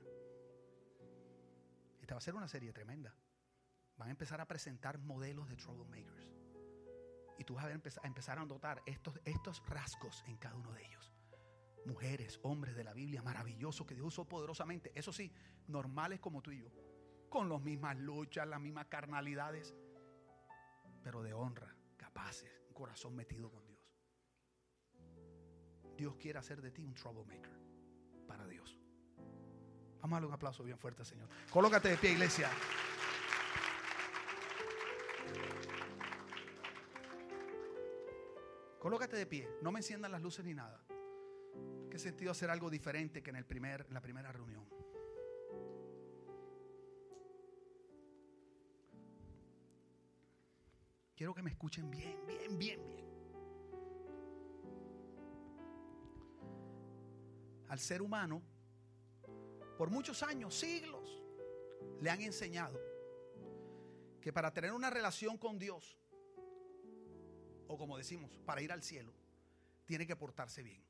Esta 2.00 2.14
va 2.14 2.18
a 2.18 2.22
ser 2.22 2.34
una 2.34 2.48
serie 2.48 2.72
tremenda. 2.72 3.14
Van 3.96 4.08
a 4.08 4.10
empezar 4.10 4.40
a 4.40 4.48
presentar 4.48 4.98
modelos 4.98 5.48
de 5.48 5.56
troublemakers. 5.56 6.32
Y 7.38 7.44
tú 7.44 7.54
vas 7.54 7.66
a, 7.66 7.70
empezar 8.06 8.38
a 8.38 8.44
notar 8.44 8.82
estos, 8.86 9.20
estos 9.24 9.62
rasgos 9.66 10.24
en 10.26 10.36
cada 10.38 10.56
uno 10.56 10.72
de 10.72 10.84
ellos. 10.84 11.11
Mujeres, 11.84 12.38
hombres 12.42 12.76
de 12.76 12.84
la 12.84 12.92
Biblia, 12.92 13.22
maravillosos 13.22 13.86
que 13.86 13.94
Dios 13.94 14.06
usó 14.06 14.28
poderosamente. 14.28 14.92
Eso 14.94 15.12
sí, 15.12 15.32
normales 15.68 16.20
como 16.20 16.42
tú 16.42 16.50
y 16.52 16.60
yo. 16.60 16.68
Con 17.28 17.48
las 17.48 17.60
mismas 17.60 17.96
luchas, 17.98 18.46
las 18.46 18.60
mismas 18.60 18.86
carnalidades. 18.86 19.74
Pero 21.02 21.22
de 21.22 21.32
honra, 21.32 21.74
capaces, 21.96 22.50
un 22.68 22.74
corazón 22.74 23.16
metido 23.16 23.50
con 23.50 23.66
Dios. 23.66 23.80
Dios 25.96 26.16
quiere 26.16 26.38
hacer 26.38 26.60
de 26.62 26.70
ti 26.70 26.82
un 26.82 26.94
troublemaker 26.94 27.58
para 28.26 28.46
Dios. 28.46 28.78
Vamos 30.00 30.12
a 30.12 30.16
darle 30.16 30.28
un 30.28 30.34
aplauso 30.34 30.64
bien 30.64 30.78
fuerte, 30.78 31.04
Señor. 31.04 31.28
Colócate 31.50 31.88
de 31.88 31.96
pie, 31.96 32.12
iglesia. 32.12 32.50
Colócate 38.80 39.16
de 39.16 39.26
pie. 39.26 39.48
No 39.62 39.70
me 39.70 39.78
enciendan 39.78 40.10
las 40.10 40.20
luces 40.20 40.44
ni 40.44 40.54
nada. 40.54 40.84
¿Qué 41.90 41.98
sentido 41.98 42.30
hacer 42.30 42.50
algo 42.50 42.70
diferente 42.70 43.22
que 43.22 43.30
en, 43.30 43.36
el 43.36 43.44
primer, 43.44 43.86
en 43.88 43.94
la 43.94 44.00
primera 44.00 44.32
reunión? 44.32 44.66
Quiero 51.14 51.34
que 51.34 51.42
me 51.42 51.50
escuchen 51.50 51.90
bien, 51.90 52.18
bien, 52.26 52.58
bien, 52.58 52.88
bien. 52.88 53.06
Al 57.68 57.78
ser 57.78 58.02
humano 58.02 58.42
por 59.82 59.90
muchos 59.90 60.22
años, 60.22 60.54
siglos, 60.54 61.22
le 62.00 62.08
han 62.08 62.20
enseñado 62.20 62.80
que 64.20 64.32
para 64.32 64.52
tener 64.52 64.72
una 64.72 64.90
relación 64.90 65.36
con 65.38 65.58
Dios, 65.58 65.98
o 67.66 67.76
como 67.76 67.98
decimos, 67.98 68.30
para 68.46 68.62
ir 68.62 68.70
al 68.70 68.84
cielo, 68.84 69.12
tiene 69.84 70.06
que 70.06 70.14
portarse 70.14 70.62
bien. 70.62 70.84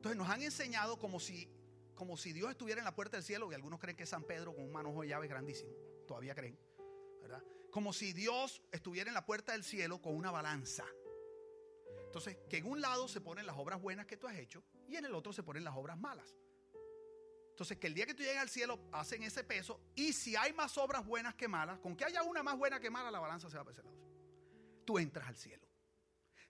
Entonces 0.00 0.16
nos 0.16 0.30
han 0.30 0.40
enseñado 0.40 0.98
como 0.98 1.20
si, 1.20 1.46
como 1.94 2.16
si 2.16 2.32
Dios 2.32 2.50
estuviera 2.50 2.80
en 2.80 2.86
la 2.86 2.94
puerta 2.94 3.18
del 3.18 3.22
cielo, 3.22 3.52
y 3.52 3.54
algunos 3.54 3.78
creen 3.78 3.98
que 3.98 4.04
es 4.04 4.08
San 4.08 4.24
Pedro 4.24 4.54
con 4.54 4.64
un 4.64 4.72
manojo 4.72 5.02
de 5.02 5.08
llaves 5.08 5.28
grandísimo, 5.28 5.74
todavía 6.08 6.34
creen, 6.34 6.58
¿verdad? 7.20 7.44
Como 7.70 7.92
si 7.92 8.14
Dios 8.14 8.62
estuviera 8.72 9.10
en 9.10 9.14
la 9.14 9.26
puerta 9.26 9.52
del 9.52 9.62
cielo 9.62 10.00
con 10.00 10.16
una 10.16 10.30
balanza. 10.30 10.86
Entonces, 12.06 12.38
que 12.48 12.56
en 12.56 12.64
un 12.64 12.80
lado 12.80 13.08
se 13.08 13.20
ponen 13.20 13.44
las 13.44 13.58
obras 13.58 13.78
buenas 13.78 14.06
que 14.06 14.16
tú 14.16 14.26
has 14.26 14.38
hecho 14.38 14.64
y 14.88 14.96
en 14.96 15.04
el 15.04 15.14
otro 15.14 15.34
se 15.34 15.42
ponen 15.42 15.64
las 15.64 15.76
obras 15.76 15.98
malas. 15.98 16.34
Entonces, 17.50 17.76
que 17.76 17.88
el 17.88 17.92
día 17.92 18.06
que 18.06 18.14
tú 18.14 18.22
llegues 18.22 18.40
al 18.40 18.48
cielo 18.48 18.80
hacen 18.92 19.22
ese 19.22 19.44
peso 19.44 19.82
y 19.94 20.14
si 20.14 20.34
hay 20.34 20.54
más 20.54 20.78
obras 20.78 21.04
buenas 21.04 21.34
que 21.34 21.46
malas, 21.46 21.78
con 21.80 21.94
que 21.94 22.06
haya 22.06 22.22
una 22.22 22.42
más 22.42 22.56
buena 22.56 22.80
que 22.80 22.88
mala, 22.88 23.10
la 23.10 23.20
balanza 23.20 23.50
se 23.50 23.56
va 23.56 23.64
a 23.64 23.66
pesar. 23.66 23.84
Tú 24.86 24.98
entras 24.98 25.28
al 25.28 25.36
cielo. 25.36 25.69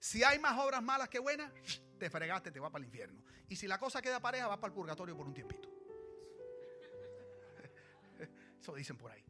Si 0.01 0.25
hay 0.25 0.39
más 0.39 0.59
obras 0.59 0.83
malas 0.83 1.11
que 1.11 1.19
buenas, 1.19 1.53
te 1.99 2.09
fregaste, 2.09 2.51
te 2.51 2.59
va 2.59 2.71
para 2.71 2.83
el 2.83 2.87
infierno. 2.87 3.23
Y 3.49 3.57
si 3.57 3.69
la 3.69 3.79
cosa 3.79 4.01
queda 4.01 4.19
pareja, 4.19 4.49
va 4.49 4.59
para 4.59 4.71
el 4.71 4.75
purgatorio 4.75 5.15
por 5.15 5.27
un 5.27 5.35
tiempito. 5.35 5.69
Eso 8.61 8.75
dicen 8.75 8.97
por 8.97 9.13
ahí. 9.13 9.23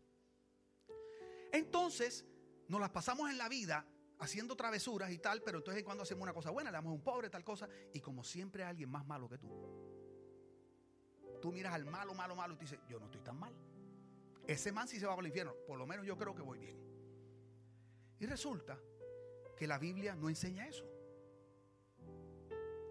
Entonces, 1.53 2.25
nos 2.69 2.81
las 2.81 2.91
pasamos 2.91 3.29
en 3.29 3.37
la 3.37 3.49
vida 3.49 3.85
haciendo 4.21 4.55
travesuras 4.55 5.11
y 5.11 5.19
tal, 5.19 5.43
pero 5.43 5.59
entonces 5.59 5.83
cuando 5.83 6.05
hacemos 6.05 6.23
una 6.23 6.33
cosa 6.33 6.51
buena, 6.51 6.71
le 6.71 6.77
damos 6.77 6.93
a 6.93 6.95
un 6.95 7.03
pobre, 7.03 7.29
tal 7.29 7.43
cosa, 7.43 7.69
y 7.93 8.01
como 8.01 8.23
siempre 8.23 8.63
hay 8.63 8.71
alguien 8.71 8.91
más 8.91 9.05
malo 9.05 9.29
que 9.29 9.39
tú. 9.39 9.51
Tú 11.43 11.51
miras 11.51 11.75
al 11.75 11.85
malo, 11.85 12.15
malo, 12.15 12.37
malo 12.37 12.55
y 12.55 12.59
te 12.59 12.65
dices, 12.67 12.79
yo 12.89 13.01
no 13.01 13.07
estoy 13.07 13.23
tan 13.23 13.41
mal. 13.41 13.53
Ese 14.47 14.71
man 14.71 14.87
sí 14.87 15.01
se 15.01 15.07
va 15.07 15.17
para 15.17 15.23
el 15.23 15.29
infierno. 15.29 15.53
Por 15.67 15.79
lo 15.79 15.87
menos 15.87 16.07
yo 16.07 16.17
creo 16.17 16.33
que 16.33 16.43
voy 16.43 16.61
bien. 16.61 16.79
Y 18.21 18.27
resulta 18.27 18.79
que 19.61 19.67
la 19.67 19.79
Biblia 19.79 20.15
no 20.15 20.31
enseña 20.31 20.67
eso. 20.67 20.91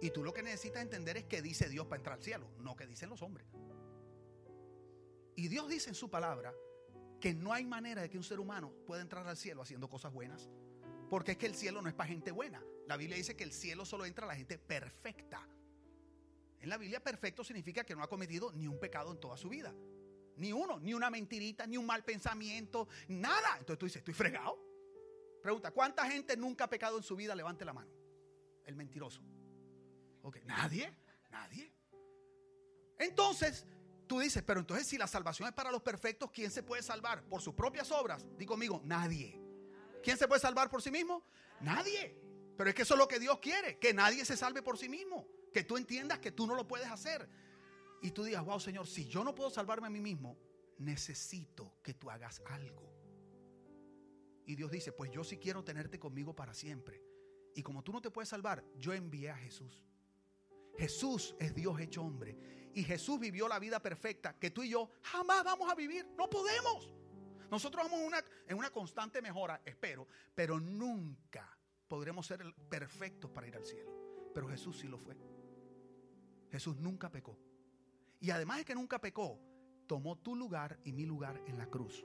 Y 0.02 0.12
tú 0.12 0.24
lo 0.24 0.32
que 0.32 0.44
necesitas 0.44 0.84
entender 0.84 1.18
es 1.18 1.26
que 1.26 1.42
dice 1.42 1.68
Dios 1.68 1.88
para 1.88 1.98
entrar 1.98 2.18
al 2.18 2.24
cielo, 2.24 2.48
no 2.60 2.76
que 2.76 2.86
dicen 2.86 3.10
los 3.10 3.24
hombres. 3.24 3.48
Y 5.36 5.48
Dios 5.48 5.68
dice 5.68 5.90
en 5.90 5.96
su 5.96 6.12
palabra 6.12 6.54
que 7.20 7.34
no 7.34 7.54
hay 7.54 7.66
manera 7.66 8.04
de 8.04 8.10
que 8.12 8.18
un 8.18 8.24
ser 8.24 8.40
humano 8.40 8.72
pueda 8.86 9.02
entrar 9.02 9.28
al 9.28 9.36
cielo 9.36 9.64
haciendo 9.64 9.90
cosas 9.90 10.14
buenas. 10.14 10.48
Porque 11.10 11.32
es 11.32 11.38
que 11.40 11.48
el 11.48 11.56
cielo 11.56 11.82
no 11.82 11.90
es 11.90 11.96
para 11.96 12.08
gente 12.08 12.30
buena. 12.30 12.64
La 12.86 12.98
Biblia 12.98 13.18
dice 13.18 13.36
que 13.36 13.46
el 13.46 13.52
cielo 13.52 13.84
solo 13.84 14.06
entra 14.06 14.26
a 14.26 14.28
la 14.28 14.36
gente 14.36 14.60
perfecta. 14.60 15.50
En 16.60 16.70
la 16.70 16.78
Biblia 16.78 17.04
perfecto 17.04 17.44
significa 17.44 17.84
que 17.84 17.96
no 17.96 18.04
ha 18.04 18.08
cometido 18.08 18.52
ni 18.52 18.68
un 18.68 18.80
pecado 18.80 19.12
en 19.12 19.20
toda 19.20 19.38
su 19.38 19.50
vida. 19.50 19.74
Ni 20.36 20.54
uno, 20.54 20.80
ni 20.80 20.94
una 20.94 21.10
mentirita, 21.10 21.66
ni 21.66 21.78
un 21.78 21.88
mal 21.88 22.04
pensamiento, 22.04 22.88
nada. 23.08 23.58
Entonces 23.58 23.80
tú 23.80 23.88
dices, 23.88 24.02
estoy 24.02 24.14
fregado. 24.14 24.69
Pregunta, 25.42 25.72
¿cuánta 25.72 26.06
gente 26.10 26.36
nunca 26.38 26.66
ha 26.66 26.70
pecado 26.70 26.98
en 26.98 27.04
su 27.04 27.16
vida? 27.16 27.36
Levante 27.36 27.66
la 27.66 27.74
mano. 27.74 27.92
El 28.66 28.76
mentiroso. 28.76 29.22
Ok, 30.22 30.38
nadie, 30.46 30.94
nadie. 31.30 31.74
Entonces, 32.98 33.66
tú 34.08 34.20
dices, 34.20 34.44
pero 34.44 34.60
entonces 34.60 34.86
si 34.86 34.98
la 34.98 35.08
salvación 35.08 35.48
es 35.48 35.54
para 35.54 35.72
los 35.72 35.82
perfectos, 35.82 36.32
¿quién 36.32 36.52
se 36.52 36.64
puede 36.64 36.84
salvar? 36.84 37.24
¿Por 37.24 37.42
sus 37.42 37.54
propias 37.54 37.92
obras? 37.92 38.26
Digo 38.38 38.54
conmigo, 38.54 38.82
nadie. 38.84 39.40
¿Quién 40.04 40.18
se 40.18 40.28
puede 40.28 40.42
salvar 40.42 40.70
por 40.70 40.82
sí 40.82 40.92
mismo? 40.92 41.24
Nadie. 41.62 42.18
Pero 42.58 42.70
es 42.70 42.76
que 42.76 42.82
eso 42.82 42.96
es 42.96 43.00
lo 43.00 43.08
que 43.08 43.20
Dios 43.20 43.40
quiere, 43.40 43.80
que 43.80 43.94
nadie 43.94 44.26
se 44.26 44.36
salve 44.36 44.62
por 44.62 44.78
sí 44.78 44.90
mismo 44.90 45.26
que 45.52 45.64
tú 45.64 45.78
entiendas 45.78 46.20
que 46.20 46.32
tú 46.32 46.48
no 46.48 46.56
lo 46.56 46.68
puedes 46.68 46.88
hacer. 46.88 47.30
Y 48.02 48.12
tú 48.12 48.24
digas, 48.24 48.46
wow, 48.46 48.60
Señor, 48.60 48.88
si 48.88 49.08
yo 49.08 49.24
no 49.24 49.36
puedo 49.36 49.50
salvarme 49.50 49.88
a 49.88 49.90
mí 49.90 50.00
mismo, 50.00 50.38
necesito 50.78 51.74
que 51.84 51.94
tú 51.94 52.10
hagas 52.10 52.42
algo. 52.48 52.99
Y 54.50 54.56
Dios 54.56 54.72
dice, 54.72 54.92
pues 54.92 55.12
yo 55.12 55.24
sí 55.24 55.38
quiero 55.38 55.64
tenerte 55.64 56.00
conmigo 56.00 56.36
para 56.36 56.56
siempre. 56.56 57.04
Y 57.54 57.62
como 57.62 57.84
tú 57.84 57.92
no 57.92 58.02
te 58.02 58.10
puedes 58.10 58.30
salvar, 58.30 58.66
yo 58.80 58.94
envié 58.94 59.30
a 59.30 59.38
Jesús. 59.38 59.86
Jesús 60.76 61.36
es 61.38 61.54
Dios 61.54 61.80
hecho 61.80 62.02
hombre. 62.02 62.72
Y 62.74 62.84
Jesús 62.84 63.20
vivió 63.20 63.48
la 63.48 63.60
vida 63.60 63.80
perfecta 63.80 64.40
que 64.40 64.50
tú 64.50 64.64
y 64.64 64.70
yo 64.70 64.90
jamás 65.04 65.44
vamos 65.44 65.72
a 65.72 65.76
vivir. 65.76 66.08
No 66.18 66.28
podemos. 66.28 66.92
Nosotros 67.52 67.88
vamos 67.88 68.12
en 68.48 68.58
una 68.58 68.72
constante 68.72 69.22
mejora, 69.22 69.62
espero, 69.64 70.08
pero 70.34 70.60
nunca 70.60 71.56
podremos 71.88 72.26
ser 72.26 72.44
perfectos 72.68 73.30
para 73.30 73.48
ir 73.48 73.56
al 73.56 73.68
cielo. 73.68 74.32
Pero 74.34 74.50
Jesús 74.50 74.80
sí 74.80 74.88
lo 74.88 74.98
fue. 74.98 75.16
Jesús 76.50 76.76
nunca 76.78 77.12
pecó. 77.12 77.38
Y 78.20 78.32
además 78.32 78.58
de 78.58 78.66
que 78.66 78.74
nunca 78.74 79.00
pecó, 79.00 79.40
tomó 79.86 80.18
tu 80.18 80.36
lugar 80.36 80.80
y 80.84 80.92
mi 80.92 81.06
lugar 81.06 81.40
en 81.46 81.60
la 81.60 81.68
cruz. 81.68 82.04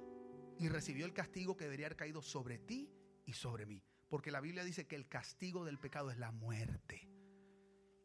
Y 0.59 0.68
recibió 0.68 1.05
el 1.07 1.12
castigo 1.12 1.57
que 1.57 1.64
debería 1.64 1.86
haber 1.86 1.96
caído 1.96 2.22
sobre 2.22 2.59
ti 2.59 2.90
y 3.26 3.32
sobre 3.32 3.66
mí. 3.66 3.82
Porque 4.09 4.30
la 4.30 4.40
Biblia 4.40 4.64
dice 4.64 4.86
que 4.86 4.96
el 4.96 5.09
castigo 5.09 5.64
del 5.64 5.78
pecado 5.78 6.11
es 6.11 6.18
la 6.18 6.30
muerte. 6.30 7.09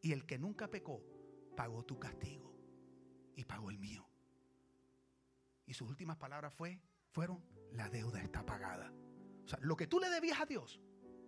Y 0.02 0.12
el 0.12 0.26
que 0.26 0.38
nunca 0.38 0.68
pecó, 0.68 1.04
pagó 1.56 1.84
tu 1.84 1.98
castigo 1.98 2.54
y 3.36 3.44
pagó 3.44 3.70
el 3.70 3.78
mío. 3.78 4.08
Y 5.66 5.74
sus 5.74 5.88
últimas 5.88 6.16
palabras 6.16 6.52
fue, 6.52 6.80
fueron, 7.10 7.44
la 7.72 7.88
deuda 7.88 8.20
está 8.20 8.44
pagada. 8.44 8.92
O 9.44 9.48
sea, 9.48 9.58
lo 9.62 9.76
que 9.76 9.86
tú 9.86 10.00
le 10.00 10.08
debías 10.10 10.40
a 10.40 10.46
Dios, 10.46 10.80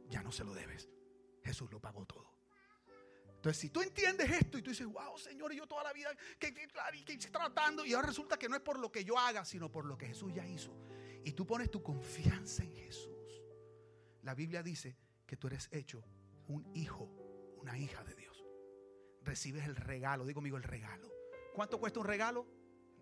ya 0.09 0.23
no 0.23 0.33
se 0.33 0.45
lo 0.45 0.55
debes. 0.55 0.89
Jesús 1.45 1.71
lo 1.71 1.81
pagó 1.81 2.07
todo. 2.07 2.33
Entonces, 3.43 3.61
si 3.61 3.71
tú 3.71 3.83
entiendes 3.83 4.31
esto 4.31 4.57
y 4.57 4.63
tú 4.63 4.71
dices, 4.71 4.87
wow, 4.87 5.19
Señor, 5.19 5.53
yo 5.53 5.67
toda 5.67 5.83
la 5.83 5.93
vida 5.93 6.15
que, 6.39 6.55
que, 6.55 6.69
que, 7.05 7.17
tratando, 7.29 7.85
y 7.85 7.93
ahora 7.93 8.09
resulta 8.09 8.39
que 8.39 8.49
no 8.49 8.55
es 8.55 8.63
por 8.63 8.79
lo 8.79 8.93
que 8.93 9.05
yo 9.05 9.19
haga, 9.19 9.45
sino 9.45 9.71
por 9.71 9.85
lo 9.85 9.99
que 9.99 10.07
Jesús 10.07 10.33
ya 10.33 10.47
hizo. 10.47 10.73
Y 11.25 11.33
tú 11.33 11.47
pones 11.47 11.71
tu 11.71 11.83
confianza 11.83 12.65
en 12.65 12.75
Jesús. 12.75 13.43
La 14.23 14.35
Biblia 14.35 14.63
dice 14.63 14.97
que 15.27 15.37
tú 15.37 15.47
eres 15.47 15.69
hecho 15.73 16.05
un 16.49 16.71
hijo, 16.75 17.09
una 17.61 17.79
hija 17.79 18.05
de 18.05 18.15
Dios. 18.15 18.45
Recibes 19.23 19.65
el 19.65 19.77
regalo, 19.77 20.25
digo 20.25 20.39
conmigo 20.39 20.57
el 20.57 20.63
regalo. 20.63 21.11
¿Cuánto 21.55 21.79
cuesta 21.79 22.01
un 22.01 22.07
regalo? 22.07 22.47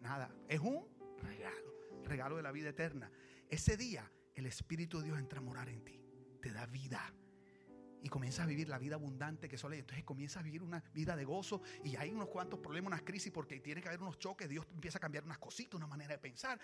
Nada, 0.00 0.34
es 0.48 0.60
un 0.60 0.86
regalo, 1.18 1.74
regalo 2.04 2.36
de 2.36 2.42
la 2.42 2.52
vida 2.52 2.70
eterna. 2.70 3.10
Ese 3.48 3.76
día 3.76 4.10
el 4.34 4.46
Espíritu 4.46 4.98
de 4.98 5.04
Dios 5.04 5.18
entra 5.18 5.38
a 5.38 5.42
morar 5.42 5.68
en 5.68 5.84
ti, 5.84 6.00
te 6.40 6.52
da 6.52 6.66
vida 6.66 7.12
y 8.02 8.08
comienzas 8.08 8.44
a 8.44 8.46
vivir 8.46 8.68
la 8.68 8.78
vida 8.78 8.94
abundante 8.94 9.48
que 9.48 9.58
solo 9.58 9.74
entonces 9.74 10.04
comienzas 10.04 10.40
a 10.40 10.42
vivir 10.42 10.62
una 10.62 10.82
vida 10.92 11.16
de 11.16 11.24
gozo 11.24 11.62
y 11.84 11.96
hay 11.96 12.10
unos 12.10 12.28
cuantos 12.28 12.58
problemas, 12.60 12.88
unas 12.88 13.02
crisis 13.02 13.32
porque 13.32 13.60
tiene 13.60 13.80
que 13.80 13.88
haber 13.88 14.00
unos 14.00 14.18
choques, 14.18 14.48
Dios 14.48 14.66
empieza 14.72 14.98
a 14.98 15.00
cambiar 15.00 15.24
unas 15.24 15.38
cositas, 15.38 15.74
una 15.74 15.86
manera 15.86 16.14
de 16.14 16.18
pensar, 16.18 16.58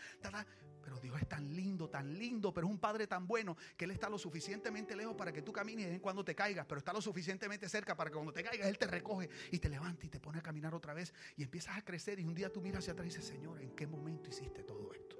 pero 0.83 0.99
Dios 1.01 1.21
es 1.21 1.29
tan 1.29 1.55
lindo, 1.55 1.89
tan 1.89 2.19
lindo, 2.19 2.53
pero 2.53 2.67
es 2.67 2.73
un 2.73 2.79
Padre 2.79 3.07
tan 3.07 3.27
bueno 3.27 3.57
que 3.77 3.85
Él 3.85 3.91
está 3.91 4.09
lo 4.09 4.19
suficientemente 4.19 4.97
lejos 4.97 5.15
para 5.15 5.33
que 5.33 5.43
tú 5.43 5.53
camines 5.53 5.87
y 5.87 5.91
de 5.91 6.01
cuando 6.01 6.25
te 6.25 6.35
caigas, 6.35 6.67
pero 6.67 6.79
está 6.79 6.93
lo 6.93 7.01
suficientemente 7.01 7.69
cerca 7.69 7.97
para 7.97 8.11
que 8.11 8.15
cuando 8.15 8.33
te 8.33 8.43
caigas 8.43 8.69
Él 8.69 8.79
te 8.79 8.87
recoge 8.87 9.29
y 9.51 9.59
te 9.59 9.69
levanta 9.69 10.07
y 10.07 10.09
te 10.09 10.21
pone 10.21 10.39
a 10.39 10.43
caminar 10.43 10.75
otra 10.75 10.95
vez 10.95 11.13
y 11.37 11.43
empiezas 11.43 11.77
a 11.77 11.83
crecer 11.83 12.21
y 12.21 12.25
un 12.25 12.35
día 12.35 12.53
tú 12.53 12.61
miras 12.61 12.81
hacia 12.81 12.93
atrás 12.93 13.07
y 13.07 13.11
dices, 13.11 13.25
Señor, 13.25 13.61
¿en 13.61 13.75
qué 13.75 13.87
momento 13.87 14.31
hiciste 14.31 14.63
todo 14.63 14.93
esto? 14.93 15.17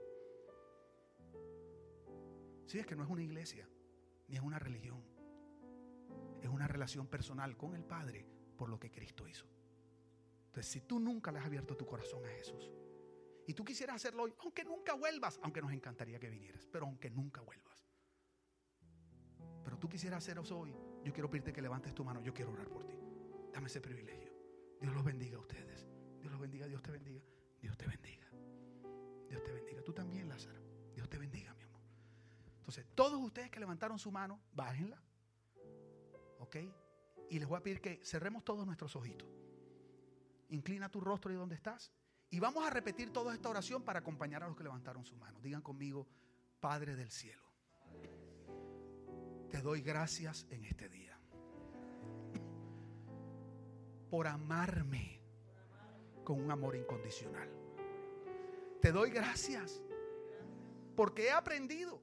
Si 2.67 2.79
es 2.79 2.87
que 2.87 2.97
no 2.97 3.05
es 3.05 3.11
una 3.11 3.23
iglesia, 3.23 3.69
ni 4.29 4.37
es 4.37 4.43
una 4.43 4.59
religión 4.59 5.16
es 6.41 6.49
una 6.49 6.69
relación 6.69 7.07
personal 7.07 7.57
con 7.57 7.75
el 7.75 7.85
Padre 7.85 8.27
por 8.57 8.69
lo 8.69 8.79
que 8.79 8.91
Cristo 8.91 9.27
hizo. 9.27 9.47
Entonces, 10.47 10.73
si 10.73 10.81
tú 10.83 10.99
nunca 10.99 11.31
le 11.31 11.39
has 11.39 11.47
abierto 11.47 11.77
tu 11.77 11.87
corazón 11.87 12.25
a 12.25 12.29
Jesús 12.29 12.71
y 13.47 13.55
tú 13.55 13.65
quisieras 13.65 13.97
hacerlo 13.97 14.25
hoy, 14.25 14.35
aunque 14.41 14.65
nunca 14.65 14.95
vuelvas, 14.95 15.39
aunque 15.43 15.61
nos 15.61 15.73
encantaría 15.73 16.19
que 16.19 16.31
vinieras, 16.31 16.67
pero 16.71 16.87
aunque 16.87 17.11
nunca 17.11 17.43
vuelvas. 17.43 17.87
Pero 19.63 19.79
tú 19.79 19.89
quisieras 19.89 20.19
hacerlo 20.19 20.43
hoy, 20.57 20.75
yo 21.05 21.13
quiero 21.13 21.29
pedirte 21.29 21.53
que 21.53 21.61
levantes 21.61 21.95
tu 21.95 22.05
mano, 22.05 22.23
yo 22.23 22.33
quiero 22.33 22.53
orar 22.53 22.69
por 22.69 22.87
ti. 22.87 22.99
Dame 23.53 23.67
ese 23.67 23.81
privilegio. 23.81 24.33
Dios 24.81 24.95
los 24.95 25.05
bendiga 25.05 25.37
a 25.37 25.41
ustedes. 25.41 25.87
Dios 26.21 26.31
los 26.33 26.41
bendiga, 26.41 26.67
Dios 26.67 26.83
te 26.83 26.91
bendiga. 26.91 27.23
Dios 27.61 27.77
te 27.77 27.87
bendiga. 27.87 28.31
Dios 29.29 29.43
te 29.43 29.53
bendiga. 29.53 29.83
Tú 29.83 29.93
también, 29.93 30.29
Lázaro. 30.29 30.61
Dios 30.95 31.09
te 31.09 31.19
bendiga, 31.19 31.55
mi 31.55 31.63
amor. 31.63 31.83
Entonces, 32.59 32.87
todos 32.95 33.21
ustedes 33.21 33.51
que 33.51 33.61
levantaron 33.61 33.99
su 33.99 34.11
mano, 34.11 34.41
bájenla. 34.53 35.03
Y 37.29 37.39
les 37.39 37.49
voy 37.49 37.59
a 37.59 37.63
pedir 37.63 37.81
que 37.81 38.01
cerremos 38.05 38.45
todos 38.45 38.65
nuestros 38.67 38.95
ojitos. 38.97 39.29
Inclina 40.51 40.89
tu 40.89 41.01
rostro 41.01 41.33
y 41.33 41.37
donde 41.37 41.57
estás. 41.57 41.93
Y 42.31 42.41
vamos 42.41 42.67
a 42.67 42.71
repetir 42.71 43.13
toda 43.13 43.35
esta 43.35 43.49
oración 43.49 43.83
para 43.83 44.01
acompañar 44.01 44.43
a 44.43 44.49
los 44.49 44.57
que 44.57 44.65
levantaron 44.65 45.05
su 45.05 45.17
mano. 45.17 45.41
Digan 45.41 45.63
conmigo, 45.63 46.07
Padre 46.61 46.97
del 46.97 47.11
cielo, 47.11 47.43
te 49.51 49.61
doy 49.61 49.83
gracias 49.83 50.47
en 50.51 50.65
este 50.65 50.89
día 50.89 51.19
por 54.11 54.27
amarme 54.27 55.21
con 56.25 56.41
un 56.41 56.51
amor 56.51 56.77
incondicional. 56.77 57.49
Te 58.81 58.93
doy 58.93 59.11
gracias 59.11 59.83
porque 60.97 61.27
he 61.27 61.31
aprendido 61.31 62.01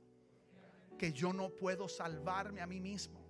que 0.97 1.11
yo 1.11 1.34
no 1.34 1.49
puedo 1.49 1.88
salvarme 1.88 2.61
a 2.61 2.67
mí 2.67 2.79
mismo 2.79 3.22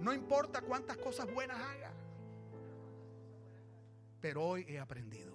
no 0.00 0.12
importa 0.14 0.62
cuántas 0.62 0.96
cosas 0.96 1.32
buenas 1.32 1.58
haga. 1.58 1.92
Pero 4.20 4.44
hoy 4.44 4.64
he 4.68 4.78
aprendido 4.78 5.34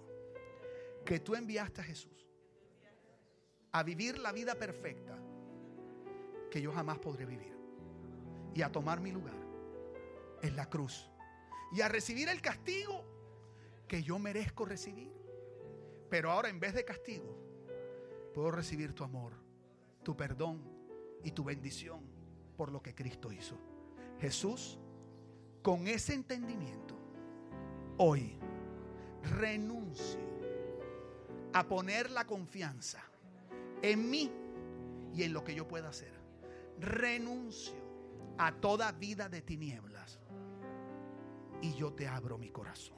que 1.05 1.19
tú 1.19 1.35
enviaste 1.35 1.81
a 1.81 1.83
Jesús 1.83 2.27
a 3.71 3.83
vivir 3.83 4.17
la 4.19 4.31
vida 4.31 4.55
perfecta 4.55 5.17
que 6.49 6.61
yo 6.61 6.71
jamás 6.71 6.97
podré 6.99 7.25
vivir. 7.25 7.53
Y 8.53 8.61
a 8.61 8.71
tomar 8.71 9.01
mi 9.01 9.11
lugar 9.11 9.35
en 10.41 10.55
la 10.55 10.69
cruz. 10.69 11.09
Y 11.73 11.81
a 11.81 11.89
recibir 11.89 12.29
el 12.29 12.41
castigo 12.41 13.03
que 13.87 14.01
yo 14.01 14.17
merezco 14.17 14.65
recibir. 14.65 15.11
Pero 16.09 16.31
ahora 16.31 16.47
en 16.47 16.59
vez 16.59 16.73
de 16.73 16.85
castigo, 16.85 17.37
puedo 18.33 18.51
recibir 18.51 18.93
tu 18.93 19.03
amor, 19.03 19.33
tu 20.03 20.15
perdón 20.15 20.63
y 21.23 21.31
tu 21.31 21.43
bendición 21.43 21.99
por 22.55 22.71
lo 22.71 22.81
que 22.81 22.95
Cristo 22.95 23.31
hizo. 23.33 23.74
Jesús, 24.19 24.77
con 25.61 25.87
ese 25.87 26.13
entendimiento, 26.13 26.95
hoy 27.97 28.37
renuncio 29.23 30.19
a 31.53 31.67
poner 31.67 32.11
la 32.11 32.25
confianza 32.25 33.01
en 33.81 34.09
mí 34.09 34.31
y 35.13 35.23
en 35.23 35.33
lo 35.33 35.43
que 35.43 35.55
yo 35.55 35.67
pueda 35.67 35.89
hacer. 35.89 36.13
Renuncio 36.79 37.75
a 38.37 38.53
toda 38.53 38.91
vida 38.91 39.29
de 39.29 39.41
tinieblas 39.41 40.19
y 41.61 41.73
yo 41.73 41.93
te 41.93 42.07
abro 42.07 42.37
mi 42.37 42.49
corazón. 42.49 42.97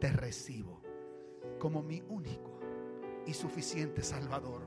Te 0.00 0.10
recibo 0.10 0.80
como 1.58 1.82
mi 1.82 2.02
único 2.08 2.60
y 3.26 3.34
suficiente 3.34 4.02
Salvador 4.02 4.62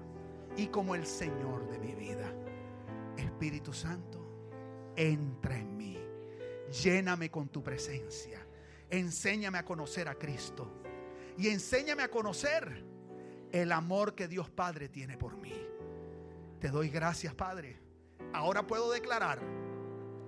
y 0.58 0.68
como 0.68 0.96
el 0.96 1.06
Señor 1.06 1.68
de 1.70 1.80
mi 1.80 1.96
vida. 1.96 2.34
Espíritu 3.18 3.74
Santo 3.74 4.19
entra 5.00 5.58
en 5.58 5.78
mí. 5.78 5.98
Lléname 6.84 7.32
con 7.32 7.48
tu 7.48 7.64
presencia. 7.64 8.46
Enséñame 8.90 9.58
a 9.58 9.66
conocer 9.66 10.10
a 10.10 10.16
Cristo. 10.16 10.84
Y 11.38 11.48
enséñame 11.48 12.04
a 12.04 12.12
conocer 12.12 12.84
el 13.52 13.72
amor 13.72 14.14
que 14.14 14.28
Dios 14.28 14.50
Padre 14.50 14.90
tiene 14.90 15.18
por 15.18 15.38
mí. 15.38 15.54
Te 16.60 16.68
doy 16.68 16.90
gracias, 16.90 17.34
Padre. 17.34 17.80
Ahora 18.34 18.68
puedo 18.68 18.92
declarar 18.92 19.40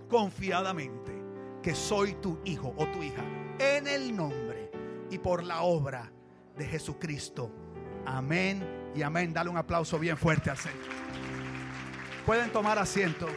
confiadamente 0.09 1.11
que 1.61 1.75
soy 1.75 2.13
tu 2.15 2.39
hijo 2.45 2.73
o 2.77 2.87
tu 2.87 3.03
hija 3.03 3.23
en 3.59 3.87
el 3.87 4.15
nombre 4.15 4.71
y 5.11 5.17
por 5.17 5.43
la 5.43 5.63
obra 5.63 6.11
de 6.57 6.65
Jesucristo. 6.65 7.51
Amén 8.05 8.91
y 8.95 9.01
amén. 9.01 9.33
Dale 9.33 9.49
un 9.49 9.57
aplauso 9.57 9.99
bien 9.99 10.17
fuerte 10.17 10.49
al 10.49 10.57
Señor. 10.57 10.79
Pueden 12.25 12.51
tomar 12.51 12.79
asiento. 12.79 13.27